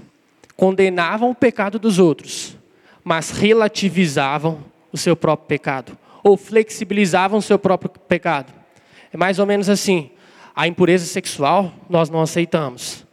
condenavam 0.56 1.30
o 1.30 1.34
pecado 1.34 1.78
dos 1.78 1.98
outros, 1.98 2.56
mas 3.04 3.30
relativizavam 3.30 4.64
o 4.92 4.96
seu 4.96 5.16
próprio 5.16 5.48
pecado, 5.48 5.98
ou 6.22 6.36
flexibilizavam 6.36 7.38
o 7.38 7.42
seu 7.42 7.58
próprio 7.58 7.90
pecado. 7.90 8.52
É 9.12 9.16
mais 9.16 9.38
ou 9.38 9.46
menos 9.46 9.68
assim: 9.68 10.10
a 10.54 10.66
impureza 10.66 11.06
sexual 11.06 11.72
nós 11.88 12.10
não 12.10 12.20
aceitamos. 12.20 13.06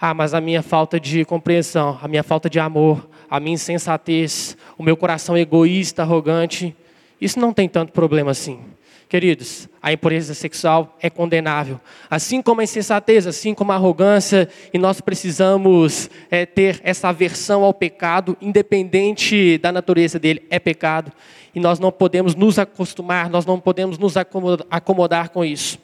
Ah, 0.00 0.14
mas 0.14 0.32
a 0.32 0.40
minha 0.40 0.62
falta 0.62 1.00
de 1.00 1.24
compreensão, 1.24 1.98
a 2.00 2.06
minha 2.06 2.22
falta 2.22 2.48
de 2.48 2.60
amor, 2.60 3.08
a 3.28 3.40
minha 3.40 3.54
insensatez, 3.54 4.56
o 4.76 4.82
meu 4.82 4.96
coração 4.96 5.36
egoísta, 5.36 6.02
arrogante, 6.02 6.74
isso 7.20 7.40
não 7.40 7.52
tem 7.52 7.68
tanto 7.68 7.92
problema 7.92 8.30
assim. 8.30 8.60
Queridos, 9.08 9.70
a 9.80 9.90
impureza 9.90 10.34
sexual 10.34 10.94
é 11.00 11.08
condenável. 11.08 11.80
Assim 12.10 12.42
como 12.42 12.60
a 12.60 12.64
insensatez, 12.64 13.26
assim 13.26 13.54
como 13.54 13.72
a 13.72 13.74
arrogância, 13.74 14.50
e 14.70 14.78
nós 14.78 15.00
precisamos 15.00 16.10
é, 16.30 16.44
ter 16.44 16.78
essa 16.84 17.08
aversão 17.08 17.64
ao 17.64 17.72
pecado, 17.72 18.36
independente 18.38 19.56
da 19.56 19.72
natureza 19.72 20.18
dele, 20.18 20.42
é 20.50 20.58
pecado. 20.58 21.10
E 21.54 21.60
nós 21.60 21.78
não 21.78 21.90
podemos 21.90 22.34
nos 22.34 22.58
acostumar, 22.58 23.30
nós 23.30 23.46
não 23.46 23.58
podemos 23.58 23.96
nos 23.96 24.14
acomodar, 24.18 25.30
com 25.30 25.42
isso. 25.42 25.78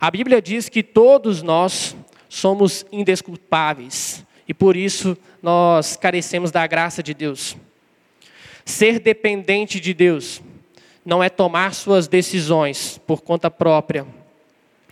A 0.00 0.10
Bíblia 0.10 0.40
diz 0.40 0.70
que 0.70 0.82
todos 0.82 1.42
nós 1.42 1.94
somos 2.30 2.86
indesculpáveis 2.90 4.24
e 4.48 4.54
por 4.54 4.74
isso 4.74 5.18
nós 5.42 5.96
carecemos 5.96 6.50
da 6.50 6.66
graça 6.66 7.02
de 7.02 7.12
Deus. 7.12 7.58
Ser 8.64 8.98
dependente 8.98 9.78
de 9.78 9.92
Deus 9.92 10.40
não 11.08 11.24
é 11.24 11.30
tomar 11.30 11.72
suas 11.72 12.06
decisões 12.06 13.00
por 13.06 13.22
conta 13.22 13.50
própria 13.50 14.06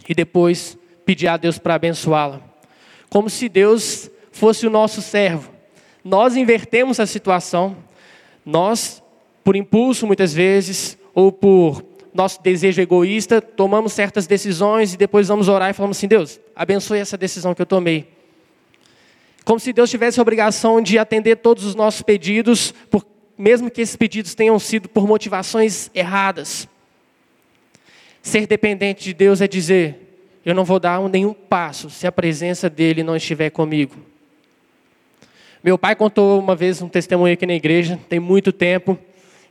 e 0.09 0.15
depois 0.15 0.79
pedir 1.05 1.29
a 1.29 1.37
Deus 1.37 1.59
para 1.59 1.75
abençoá-la. 1.75 2.41
Como 3.11 3.29
se 3.29 3.51
Deus 3.51 4.11
fosse 4.33 4.67
o 4.67 4.71
nosso 4.71 5.03
servo. 5.03 5.53
Nós 6.03 6.35
invertemos 6.35 6.99
a 7.01 7.07
situação. 7.07 7.77
Nós, 8.47 9.03
por 9.45 9.57
impulso 9.57 10.07
muitas 10.07 10.33
vezes, 10.33 10.97
ou 11.15 11.31
por 11.31 11.85
nosso 12.15 12.43
desejo 12.43 12.81
egoísta, 12.81 13.43
tomamos 13.43 13.93
certas 13.93 14.27
decisões 14.27 14.95
e 14.95 14.97
depois 14.97 15.29
vamos 15.29 15.49
orar 15.49 15.69
e 15.69 15.75
falamos 15.75 15.99
assim: 15.99 16.09
Deus, 16.09 16.41
abençoe 16.57 16.99
essa 16.99 17.19
decisão 17.19 17.55
que 17.55 17.61
eu 17.61 17.67
tomei. 17.67 18.09
Como 19.45 19.61
se 19.61 19.71
Deus 19.71 19.91
tivesse 19.91 20.19
a 20.19 20.23
obrigação 20.23 20.81
de 20.81 20.99
atender 20.99 21.37
todos 21.37 21.67
os 21.67 21.75
nossos 21.75 22.01
pedidos 22.01 22.73
por 22.91 23.05
mesmo 23.37 23.71
que 23.71 23.81
esses 23.81 23.97
pedidos 23.97 24.35
tenham 24.35 24.59
sido 24.59 24.89
por 24.89 25.07
motivações 25.07 25.91
erradas. 25.95 26.69
Ser 28.23 28.47
dependente 28.47 29.05
de 29.05 29.15
Deus 29.15 29.41
é 29.41 29.49
dizer: 29.49 30.07
eu 30.45 30.55
não 30.55 30.65
vou 30.65 30.79
dar 30.79 31.01
nenhum 31.09 31.35
passo 31.35 31.91
se 31.91 32.07
a 32.07 32.13
presença 32.13 32.71
dele 32.71 33.03
não 33.03 33.17
estiver 33.17 33.51
comigo. 33.51 33.97
Meu 35.63 35.77
pai 35.77 35.97
contou 35.97 36.39
uma 36.39 36.55
vez 36.55 36.81
um 36.81 36.89
testemunho 36.89 37.35
aqui 37.35 37.45
na 37.45 37.55
igreja, 37.55 37.99
tem 38.09 38.21
muito 38.21 38.53
tempo, 38.53 38.97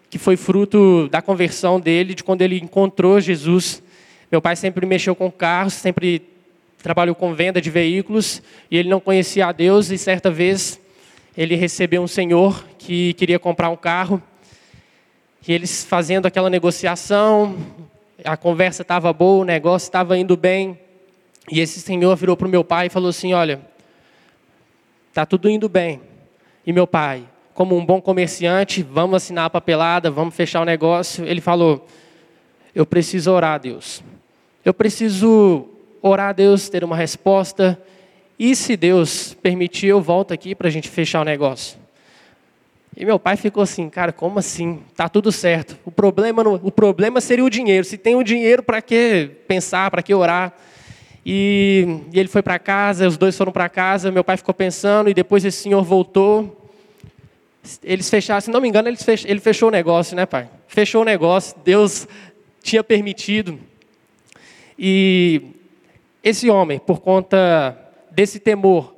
que 0.10 0.18
foi 0.18 0.38
fruto 0.38 1.10
da 1.10 1.22
conversão 1.22 1.80
dele, 1.80 2.14
de 2.14 2.24
quando 2.24 2.42
ele 2.42 2.58
encontrou 2.58 3.20
Jesus. 3.20 3.84
Meu 4.32 4.42
pai 4.42 4.56
sempre 4.56 4.86
mexeu 4.86 5.14
com 5.14 5.30
carros, 5.30 5.74
sempre 5.74 6.22
trabalhou 6.82 7.16
com 7.16 7.34
venda 7.34 7.60
de 7.60 7.70
veículos, 7.70 8.42
e 8.72 8.78
ele 8.78 8.88
não 8.88 9.02
conhecia 9.02 9.48
a 9.48 9.52
Deus, 9.52 9.92
e 9.92 9.98
certa 9.98 10.32
vez 10.32 10.80
ele 11.38 11.56
recebeu 11.56 12.02
um 12.02 12.08
senhor 12.08 12.66
que 12.78 13.14
queria 13.14 13.38
comprar 13.38 13.70
um 13.70 13.76
carro, 13.76 14.22
e 15.48 15.54
eles 15.54 15.84
fazendo 15.84 16.26
aquela 16.26 16.50
negociação, 16.50 17.56
a 18.24 18.38
conversa 18.38 18.82
estava 18.82 19.12
boa, 19.14 19.44
o 19.44 19.46
negócio 19.46 19.86
estava 19.86 20.18
indo 20.18 20.36
bem, 20.38 20.80
e 21.52 21.60
esse 21.60 21.80
senhor 21.80 22.16
virou 22.16 22.36
para 22.36 22.48
o 22.48 22.50
meu 22.50 22.64
pai 22.64 22.88
e 22.88 22.90
falou 22.90 23.10
assim: 23.10 23.34
Olha, 23.34 23.62
está 25.10 25.26
tudo 25.26 25.50
indo 25.50 25.70
bem. 25.70 26.02
E 26.66 26.74
meu 26.74 26.88
pai, 26.88 27.24
como 27.54 27.78
um 27.78 27.86
bom 27.86 28.02
comerciante, 28.02 28.82
vamos 28.82 29.18
assinar 29.18 29.46
a 29.46 29.50
papelada, 29.50 30.10
vamos 30.10 30.34
fechar 30.34 30.62
o 30.62 30.66
negócio. 30.66 31.24
Ele 31.26 31.42
falou: 31.42 31.86
Eu 32.74 32.86
preciso 32.86 33.32
orar 33.32 33.54
a 33.54 33.58
Deus. 33.58 34.04
Eu 34.64 34.74
preciso 34.74 35.70
orar 36.02 36.30
a 36.30 36.34
Deus, 36.34 36.70
ter 36.70 36.84
uma 36.84 36.96
resposta. 36.96 37.80
E 38.38 38.56
se 38.56 38.76
Deus 38.76 39.34
permitir, 39.42 39.88
eu 39.88 40.02
volto 40.02 40.34
aqui 40.34 40.54
para 40.54 40.68
a 40.68 40.72
gente 40.72 40.90
fechar 40.90 41.22
o 41.22 41.24
negócio. 41.24 41.78
E 42.98 43.04
meu 43.06 43.20
pai 43.20 43.36
ficou 43.36 43.62
assim, 43.62 43.90
cara, 43.90 44.14
como 44.14 44.40
assim? 44.40 44.82
Tá 44.96 45.10
tudo 45.10 45.32
certo. 45.32 45.78
O 45.84 45.92
problema, 45.92 46.44
não, 46.44 46.54
o 46.56 46.72
problema 46.72 47.20
seria 47.20 47.44
o 47.44 47.50
dinheiro. 47.50 47.86
Se 47.86 47.98
tem 47.98 48.16
o 48.16 48.24
dinheiro, 48.24 48.64
para 48.64 48.82
que 48.82 49.32
pensar, 49.48 49.92
para 49.92 50.02
que 50.02 50.14
orar? 50.14 50.54
E, 51.26 52.02
e 52.14 52.20
ele 52.20 52.30
foi 52.30 52.42
para 52.42 52.58
casa, 52.58 53.08
os 53.08 53.18
dois 53.18 53.38
foram 53.38 53.52
para 53.52 53.68
casa. 53.68 54.12
Meu 54.12 54.24
pai 54.24 54.38
ficou 54.38 54.54
pensando 54.54 55.10
e 55.10 55.14
depois 55.14 55.44
esse 55.44 55.64
senhor 55.64 55.84
voltou. 55.84 56.70
Eles 57.84 58.10
fecharam, 58.10 58.40
se 58.40 58.50
não 58.50 58.62
me 58.62 58.70
engano, 58.70 58.96
fech, 58.96 59.26
ele 59.28 59.40
fechou 59.40 59.70
o 59.70 59.72
negócio, 59.72 60.16
né, 60.16 60.26
pai? 60.26 60.48
Fechou 60.68 61.02
o 61.02 61.06
negócio. 61.06 61.56
Deus 61.66 62.08
tinha 62.62 62.84
permitido. 62.84 63.60
E 64.80 65.42
esse 66.24 66.50
homem, 66.50 66.80
por 66.80 67.02
conta 67.02 67.78
desse 68.16 68.40
temor, 68.40 68.96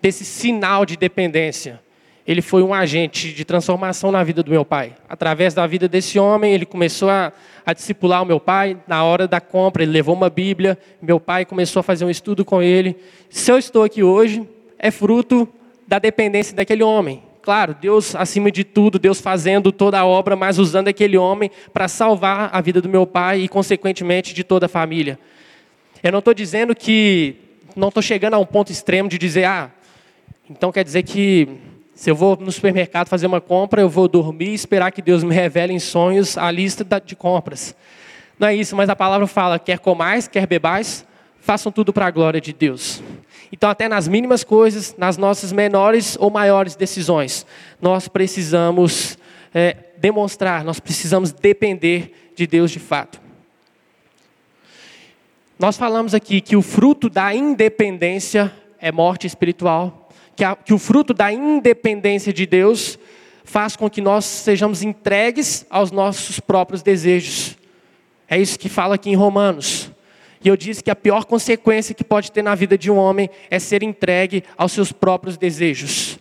desse 0.00 0.24
sinal 0.24 0.86
de 0.86 0.96
dependência, 0.96 1.80
ele 2.26 2.40
foi 2.40 2.62
um 2.62 2.72
agente 2.72 3.32
de 3.32 3.44
transformação 3.44 4.12
na 4.12 4.22
vida 4.22 4.42
do 4.42 4.50
meu 4.50 4.64
pai. 4.64 4.94
Através 5.08 5.52
da 5.52 5.66
vida 5.66 5.88
desse 5.88 6.18
homem, 6.18 6.54
ele 6.54 6.64
começou 6.64 7.10
a, 7.10 7.32
a 7.66 7.72
discipular 7.72 8.22
o 8.22 8.26
meu 8.26 8.38
pai. 8.38 8.76
Na 8.86 9.02
hora 9.02 9.26
da 9.26 9.40
compra, 9.40 9.82
ele 9.82 9.90
levou 9.90 10.14
uma 10.14 10.30
Bíblia. 10.30 10.78
Meu 11.02 11.18
pai 11.18 11.44
começou 11.44 11.80
a 11.80 11.82
fazer 11.82 12.04
um 12.04 12.10
estudo 12.10 12.44
com 12.44 12.62
ele. 12.62 12.96
Se 13.28 13.50
eu 13.50 13.58
estou 13.58 13.82
aqui 13.82 14.02
hoje, 14.02 14.46
é 14.78 14.92
fruto 14.92 15.48
da 15.88 15.98
dependência 15.98 16.54
daquele 16.54 16.84
homem. 16.84 17.20
Claro, 17.42 17.74
Deus 17.80 18.14
acima 18.14 18.50
de 18.52 18.62
tudo, 18.62 18.98
Deus 18.98 19.20
fazendo 19.20 19.72
toda 19.72 19.98
a 19.98 20.06
obra, 20.06 20.36
mas 20.36 20.58
usando 20.58 20.88
aquele 20.88 21.16
homem 21.16 21.50
para 21.72 21.88
salvar 21.88 22.50
a 22.52 22.60
vida 22.60 22.80
do 22.80 22.88
meu 22.88 23.06
pai 23.06 23.40
e, 23.40 23.48
consequentemente, 23.48 24.34
de 24.34 24.44
toda 24.44 24.66
a 24.66 24.68
família. 24.68 25.18
Eu 26.02 26.12
não 26.12 26.20
estou 26.20 26.34
dizendo 26.34 26.74
que. 26.76 27.36
Não 27.76 27.88
estou 27.88 28.02
chegando 28.02 28.34
a 28.34 28.38
um 28.38 28.46
ponto 28.46 28.72
extremo 28.72 29.08
de 29.08 29.18
dizer, 29.18 29.44
ah, 29.44 29.70
então 30.48 30.72
quer 30.72 30.84
dizer 30.84 31.02
que 31.02 31.48
se 31.94 32.10
eu 32.10 32.16
vou 32.16 32.36
no 32.36 32.50
supermercado 32.50 33.08
fazer 33.08 33.26
uma 33.26 33.40
compra, 33.40 33.82
eu 33.82 33.88
vou 33.88 34.08
dormir 34.08 34.50
e 34.50 34.54
esperar 34.54 34.90
que 34.90 35.02
Deus 35.02 35.22
me 35.22 35.34
revele 35.34 35.72
em 35.72 35.78
sonhos 35.78 36.38
a 36.38 36.50
lista 36.50 36.84
de 37.04 37.14
compras. 37.14 37.76
Não 38.38 38.48
é 38.48 38.54
isso, 38.54 38.74
mas 38.74 38.88
a 38.88 38.96
palavra 38.96 39.26
fala: 39.26 39.58
quer 39.58 39.78
comais, 39.78 40.26
quer 40.26 40.46
bebais, 40.46 41.04
façam 41.40 41.70
tudo 41.70 41.92
para 41.92 42.06
a 42.06 42.10
glória 42.10 42.40
de 42.40 42.52
Deus. 42.52 43.02
Então, 43.52 43.68
até 43.68 43.88
nas 43.88 44.08
mínimas 44.08 44.42
coisas, 44.42 44.94
nas 44.96 45.16
nossas 45.16 45.52
menores 45.52 46.16
ou 46.18 46.30
maiores 46.30 46.74
decisões, 46.74 47.44
nós 47.82 48.08
precisamos 48.08 49.18
é, 49.52 49.76
demonstrar, 49.98 50.64
nós 50.64 50.80
precisamos 50.80 51.32
depender 51.32 52.32
de 52.34 52.46
Deus 52.46 52.70
de 52.70 52.78
fato. 52.78 53.20
Nós 55.60 55.76
falamos 55.76 56.14
aqui 56.14 56.40
que 56.40 56.56
o 56.56 56.62
fruto 56.62 57.10
da 57.10 57.34
independência 57.34 58.50
é 58.80 58.90
morte 58.90 59.26
espiritual 59.26 60.08
que, 60.34 60.42
a, 60.42 60.56
que 60.56 60.72
o 60.72 60.78
fruto 60.78 61.12
da 61.12 61.30
independência 61.30 62.32
de 62.32 62.46
Deus 62.46 62.98
faz 63.44 63.76
com 63.76 63.90
que 63.90 64.00
nós 64.00 64.24
sejamos 64.24 64.82
entregues 64.82 65.66
aos 65.68 65.90
nossos 65.90 66.40
próprios 66.40 66.82
desejos. 66.82 67.58
É 68.26 68.38
isso 68.38 68.58
que 68.58 68.70
fala 68.70 68.94
aqui 68.94 69.10
em 69.10 69.14
Romanos. 69.14 69.90
E 70.42 70.48
eu 70.48 70.56
disse 70.56 70.82
que 70.82 70.90
a 70.90 70.96
pior 70.96 71.26
consequência 71.26 71.94
que 71.94 72.02
pode 72.02 72.32
ter 72.32 72.40
na 72.40 72.54
vida 72.54 72.78
de 72.78 72.90
um 72.90 72.96
homem 72.96 73.28
é 73.50 73.58
ser 73.58 73.82
entregue 73.82 74.44
aos 74.56 74.72
seus 74.72 74.92
próprios 74.92 75.36
desejos. 75.36 76.18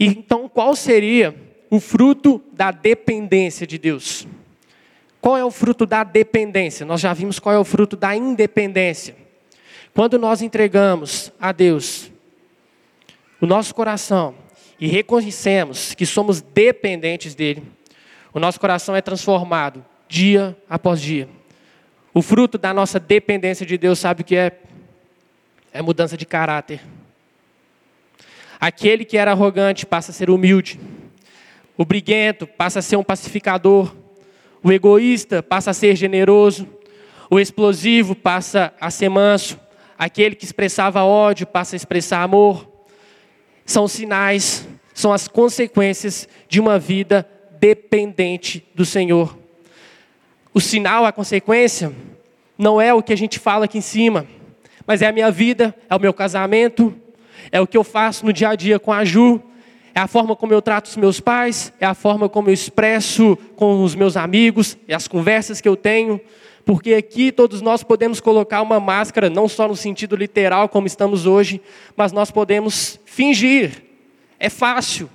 E 0.00 0.06
então, 0.06 0.48
qual 0.48 0.74
seria 0.74 1.36
o 1.70 1.78
fruto 1.78 2.42
da 2.52 2.72
dependência 2.72 3.64
de 3.64 3.78
Deus? 3.78 4.26
Qual 5.24 5.38
é 5.38 5.42
o 5.42 5.50
fruto 5.50 5.86
da 5.86 6.04
dependência? 6.04 6.84
Nós 6.84 7.00
já 7.00 7.14
vimos 7.14 7.38
qual 7.38 7.54
é 7.54 7.58
o 7.58 7.64
fruto 7.64 7.96
da 7.96 8.14
independência. 8.14 9.16
Quando 9.94 10.18
nós 10.18 10.42
entregamos 10.42 11.32
a 11.40 11.50
Deus 11.50 12.10
o 13.40 13.46
nosso 13.46 13.74
coração 13.74 14.34
e 14.78 14.86
reconhecemos 14.86 15.94
que 15.94 16.04
somos 16.04 16.42
dependentes 16.42 17.34
dele, 17.34 17.62
o 18.34 18.38
nosso 18.38 18.60
coração 18.60 18.94
é 18.94 19.00
transformado 19.00 19.82
dia 20.06 20.54
após 20.68 21.00
dia. 21.00 21.26
O 22.12 22.20
fruto 22.20 22.58
da 22.58 22.74
nossa 22.74 23.00
dependência 23.00 23.64
de 23.64 23.78
Deus, 23.78 24.00
sabe 24.00 24.20
o 24.20 24.24
que 24.26 24.36
é? 24.36 24.58
É 25.72 25.80
mudança 25.80 26.18
de 26.18 26.26
caráter. 26.26 26.82
Aquele 28.60 29.06
que 29.06 29.16
era 29.16 29.30
arrogante 29.30 29.86
passa 29.86 30.10
a 30.10 30.14
ser 30.14 30.28
humilde. 30.28 30.78
O 31.78 31.84
briguento 31.86 32.46
passa 32.46 32.80
a 32.80 32.82
ser 32.82 32.96
um 32.96 33.02
pacificador. 33.02 34.03
O 34.64 34.72
egoísta 34.72 35.42
passa 35.42 35.72
a 35.72 35.74
ser 35.74 35.94
generoso. 35.94 36.66
O 37.30 37.38
explosivo 37.38 38.14
passa 38.14 38.72
a 38.80 38.90
ser 38.90 39.10
manso. 39.10 39.60
Aquele 39.98 40.34
que 40.34 40.46
expressava 40.46 41.04
ódio 41.04 41.46
passa 41.46 41.76
a 41.76 41.78
expressar 41.78 42.22
amor 42.22 42.72
são 43.66 43.86
sinais, 43.86 44.66
são 44.92 45.12
as 45.12 45.28
consequências 45.28 46.28
de 46.48 46.60
uma 46.60 46.78
vida 46.78 47.28
dependente 47.58 48.66
do 48.74 48.84
Senhor. 48.84 49.38
O 50.52 50.60
sinal, 50.60 51.04
a 51.04 51.12
consequência, 51.12 51.92
não 52.56 52.80
é 52.80 52.92
o 52.92 53.02
que 53.02 53.12
a 53.12 53.16
gente 53.16 53.38
fala 53.38 53.64
aqui 53.64 53.78
em 53.78 53.82
cima, 53.82 54.26
mas 54.86 55.02
é 55.02 55.06
a 55.06 55.12
minha 55.12 55.30
vida, 55.30 55.74
é 55.88 55.94
o 55.94 56.00
meu 56.00 56.12
casamento, 56.12 56.94
é 57.50 57.60
o 57.60 57.66
que 57.66 57.76
eu 57.76 57.84
faço 57.84 58.24
no 58.24 58.32
dia 58.32 58.50
a 58.50 58.54
dia 58.54 58.78
com 58.78 58.92
a 58.92 59.04
Ju, 59.04 59.42
é 59.94 60.00
a 60.00 60.08
forma 60.08 60.34
como 60.34 60.52
eu 60.52 60.60
trato 60.60 60.86
os 60.86 60.96
meus 60.96 61.20
pais, 61.20 61.72
é 61.78 61.86
a 61.86 61.94
forma 61.94 62.28
como 62.28 62.48
eu 62.48 62.54
expresso 62.54 63.38
com 63.54 63.84
os 63.84 63.94
meus 63.94 64.16
amigos, 64.16 64.76
é 64.88 64.94
as 64.94 65.06
conversas 65.06 65.60
que 65.60 65.68
eu 65.68 65.76
tenho, 65.76 66.20
porque 66.64 66.94
aqui 66.94 67.30
todos 67.30 67.60
nós 67.60 67.84
podemos 67.84 68.20
colocar 68.20 68.60
uma 68.60 68.80
máscara, 68.80 69.30
não 69.30 69.46
só 69.46 69.68
no 69.68 69.76
sentido 69.76 70.16
literal 70.16 70.68
como 70.68 70.86
estamos 70.86 71.26
hoje, 71.26 71.60
mas 71.96 72.10
nós 72.10 72.30
podemos 72.30 72.98
fingir. 73.04 73.82
É 74.40 74.50
fácil, 74.50 75.08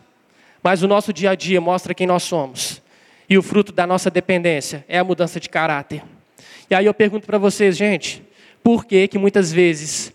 mas 0.63 0.81
o 0.81 0.87
nosso 0.87 1.11
dia 1.11 1.31
a 1.31 1.35
dia 1.35 1.59
mostra 1.59 1.93
quem 1.93 2.07
nós 2.07 2.23
somos. 2.23 2.81
E 3.29 3.37
o 3.37 3.43
fruto 3.43 3.71
da 3.71 3.85
nossa 3.85 4.09
dependência 4.09 4.85
é 4.87 4.97
a 4.97 5.03
mudança 5.03 5.39
de 5.39 5.49
caráter. 5.49 6.03
E 6.69 6.73
aí 6.73 6.85
eu 6.85 6.93
pergunto 6.93 7.27
para 7.27 7.37
vocês, 7.37 7.75
gente, 7.75 8.23
por 8.63 8.85
que 8.85 9.07
que 9.07 9.17
muitas 9.17 9.51
vezes 9.51 10.13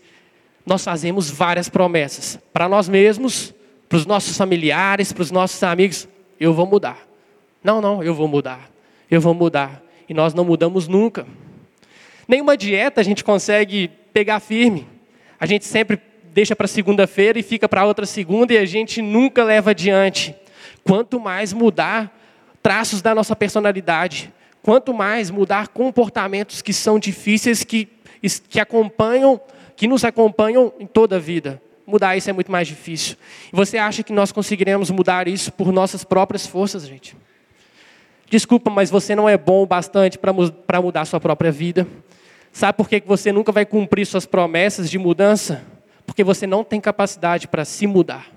nós 0.65 0.83
fazemos 0.83 1.29
várias 1.29 1.69
promessas 1.69 2.39
para 2.51 2.67
nós 2.67 2.89
mesmos, 2.89 3.54
para 3.95 3.99
os 3.99 4.05
nossos 4.05 4.35
familiares, 4.35 5.13
para 5.13 5.21
os 5.21 5.31
nossos 5.31 5.63
amigos, 5.63 6.05
eu 6.37 6.53
vou 6.53 6.65
mudar. 6.65 7.07
Não, 7.63 7.79
não, 7.79 8.03
eu 8.03 8.13
vou 8.13 8.27
mudar. 8.27 8.69
Eu 9.09 9.21
vou 9.21 9.33
mudar 9.33 9.81
e 10.09 10.13
nós 10.13 10.33
não 10.33 10.43
mudamos 10.43 10.85
nunca. 10.85 11.25
Nenhuma 12.27 12.57
dieta 12.57 12.99
a 12.99 13.03
gente 13.05 13.23
consegue 13.23 13.89
pegar 14.11 14.41
firme. 14.41 14.85
A 15.39 15.45
gente 15.45 15.63
sempre 15.63 15.97
deixa 16.33 16.53
para 16.57 16.67
segunda-feira 16.67 17.39
e 17.39 17.43
fica 17.43 17.69
para 17.69 17.85
outra 17.85 18.05
segunda 18.05 18.53
e 18.53 18.57
a 18.57 18.65
gente 18.65 19.01
nunca 19.01 19.45
leva 19.45 19.69
adiante. 19.69 20.35
Quanto 20.83 21.17
mais 21.17 21.53
mudar 21.53 22.13
traços 22.61 23.01
da 23.01 23.15
nossa 23.15 23.33
personalidade, 23.33 24.33
quanto 24.61 24.93
mais 24.93 25.31
mudar 25.31 25.69
comportamentos 25.69 26.61
que 26.61 26.73
são 26.73 26.99
difíceis, 26.99 27.63
que, 27.63 27.87
que 28.49 28.59
acompanham, 28.59 29.39
que 29.73 29.87
nos 29.87 30.03
acompanham 30.03 30.73
em 30.81 30.85
toda 30.85 31.15
a 31.15 31.19
vida. 31.19 31.61
Mudar 31.85 32.17
isso 32.17 32.29
é 32.29 32.33
muito 32.33 32.51
mais 32.51 32.67
difícil. 32.67 33.15
E 33.53 33.55
você 33.55 33.77
acha 33.77 34.01
que 34.01 34.11
nós 34.11 34.31
conseguiremos 34.31 34.89
mudar 34.89 35.27
isso 35.27 35.51
por 35.51 35.71
nossas 35.71 36.03
próprias 36.03 36.47
forças, 36.47 36.87
gente? 36.87 37.15
Desculpa, 38.27 38.71
mas 38.71 38.89
você 38.89 39.15
não 39.15 39.29
é 39.29 39.37
bom 39.37 39.61
o 39.61 39.65
bastante 39.67 40.17
para 40.17 40.81
mudar 40.81 41.01
a 41.01 41.05
sua 41.05 41.19
própria 41.19 41.51
vida. 41.51 41.87
Sabe 42.51 42.75
por 42.75 42.89
que 42.89 43.03
você 43.05 43.31
nunca 43.31 43.51
vai 43.51 43.65
cumprir 43.65 44.05
suas 44.05 44.25
promessas 44.25 44.89
de 44.89 44.97
mudança? 44.97 45.63
Porque 46.05 46.23
você 46.23 46.47
não 46.47 46.63
tem 46.63 46.81
capacidade 46.81 47.47
para 47.47 47.63
se 47.65 47.85
mudar. 47.85 48.31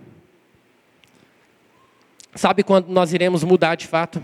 Sabe 2.35 2.63
quando 2.63 2.89
nós 2.89 3.13
iremos 3.15 3.43
mudar 3.45 3.77
de 3.77 3.87
fato? 3.87 4.23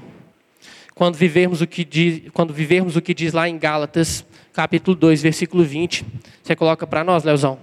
Quando 0.95 1.15
vivermos 1.15 1.61
o 1.61 1.67
que 1.67 1.85
diz, 1.85 2.31
quando 2.33 2.53
vivermos 2.53 2.95
o 2.95 3.01
que 3.01 3.15
diz 3.15 3.33
lá 3.33 3.49
em 3.49 3.59
Gálatas, 3.59 4.25
capítulo 4.53 4.95
2, 4.95 5.23
versículo 5.23 5.65
20. 5.65 6.05
Você 6.43 6.55
coloca 6.55 6.87
para 6.87 7.03
nós, 7.03 7.25
Leozão. 7.25 7.59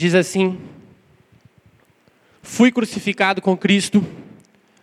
Diz 0.00 0.14
assim: 0.14 0.58
Fui 2.42 2.72
crucificado 2.72 3.42
com 3.42 3.54
Cristo, 3.54 4.02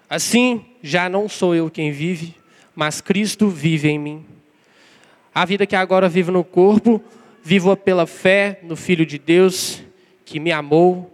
assim 0.08 0.64
já 0.84 1.10
não 1.10 1.28
sou 1.28 1.56
eu 1.56 1.72
quem 1.72 1.92
vive, 1.92 2.36
mas 2.76 3.02
Cristo 3.02 3.50
vive 3.50 3.90
em 3.90 3.98
mim. 3.98 4.26
A 5.34 5.44
vida 5.44 5.66
que 5.66 5.76
agora 5.76 6.08
vivo 6.08 6.32
no 6.32 6.44
corpo, 6.44 7.04
vivo-a 7.44 7.76
pela 7.76 8.06
fé 8.06 8.60
no 8.62 8.76
Filho 8.76 9.08
de 9.08 9.18
Deus, 9.18 9.82
que 10.24 10.40
me 10.40 10.52
amou 10.52 11.12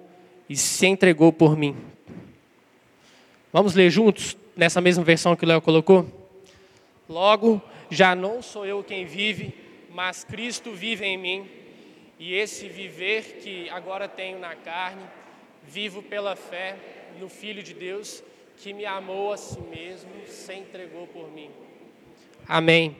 e 0.49 0.57
se 0.57 0.85
entregou 0.85 1.31
por 1.31 1.55
mim. 1.55 1.73
Vamos 3.53 3.73
ler 3.73 3.89
juntos, 3.89 4.35
nessa 4.53 4.81
mesma 4.81 5.03
versão 5.05 5.33
que 5.33 5.45
o 5.45 5.47
Léo 5.47 5.61
colocou? 5.61 6.29
Logo, 7.07 7.61
já 7.89 8.13
não 8.13 8.41
sou 8.41 8.65
eu 8.65 8.83
quem 8.83 9.05
vive, 9.05 9.53
mas 9.93 10.25
Cristo 10.25 10.73
vive 10.73 11.05
em 11.05 11.17
mim. 11.17 11.62
E 12.25 12.35
esse 12.35 12.69
viver 12.69 13.41
que 13.41 13.69
agora 13.69 14.07
tenho 14.07 14.39
na 14.39 14.55
carne, 14.55 15.03
vivo 15.67 16.01
pela 16.01 16.37
fé 16.37 16.77
no 17.19 17.27
Filho 17.27 17.61
de 17.61 17.73
Deus, 17.73 18.23
que 18.55 18.71
me 18.71 18.85
amou 18.85 19.33
a 19.33 19.35
si 19.35 19.59
mesmo, 19.59 20.09
se 20.25 20.53
entregou 20.53 21.05
por 21.07 21.29
mim. 21.33 21.49
Amém. 22.47 22.95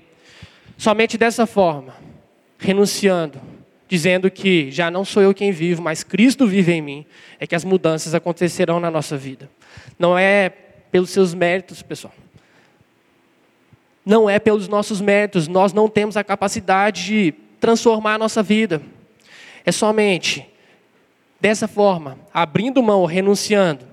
Somente 0.78 1.18
dessa 1.18 1.46
forma, 1.46 1.96
renunciando, 2.60 3.40
dizendo 3.88 4.30
que 4.30 4.70
já 4.70 4.92
não 4.92 5.06
sou 5.06 5.24
eu 5.24 5.34
quem 5.34 5.54
vivo, 5.54 5.82
mas 5.82 6.04
Cristo 6.04 6.46
vive 6.46 6.74
em 6.74 6.82
mim, 6.82 7.06
é 7.40 7.48
que 7.48 7.56
as 7.56 7.64
mudanças 7.64 8.14
acontecerão 8.14 8.78
na 8.78 8.92
nossa 8.92 9.16
vida. 9.16 9.50
Não 9.98 10.18
é 10.18 10.50
pelos 10.92 11.12
seus 11.12 11.34
méritos, 11.34 11.82
pessoal. 11.82 12.14
Não 14.06 14.30
é 14.30 14.38
pelos 14.38 14.68
nossos 14.68 15.00
méritos, 15.00 15.48
nós 15.48 15.72
não 15.72 15.88
temos 15.88 16.18
a 16.18 16.26
capacidade 16.26 17.06
de 17.06 17.34
transformar 17.62 18.16
a 18.16 18.18
nossa 18.18 18.44
vida. 18.44 18.82
É 19.66 19.72
somente 19.72 20.46
dessa 21.40 21.68
forma, 21.68 22.18
abrindo 22.34 22.82
mão, 22.82 23.06
renunciando, 23.06 23.86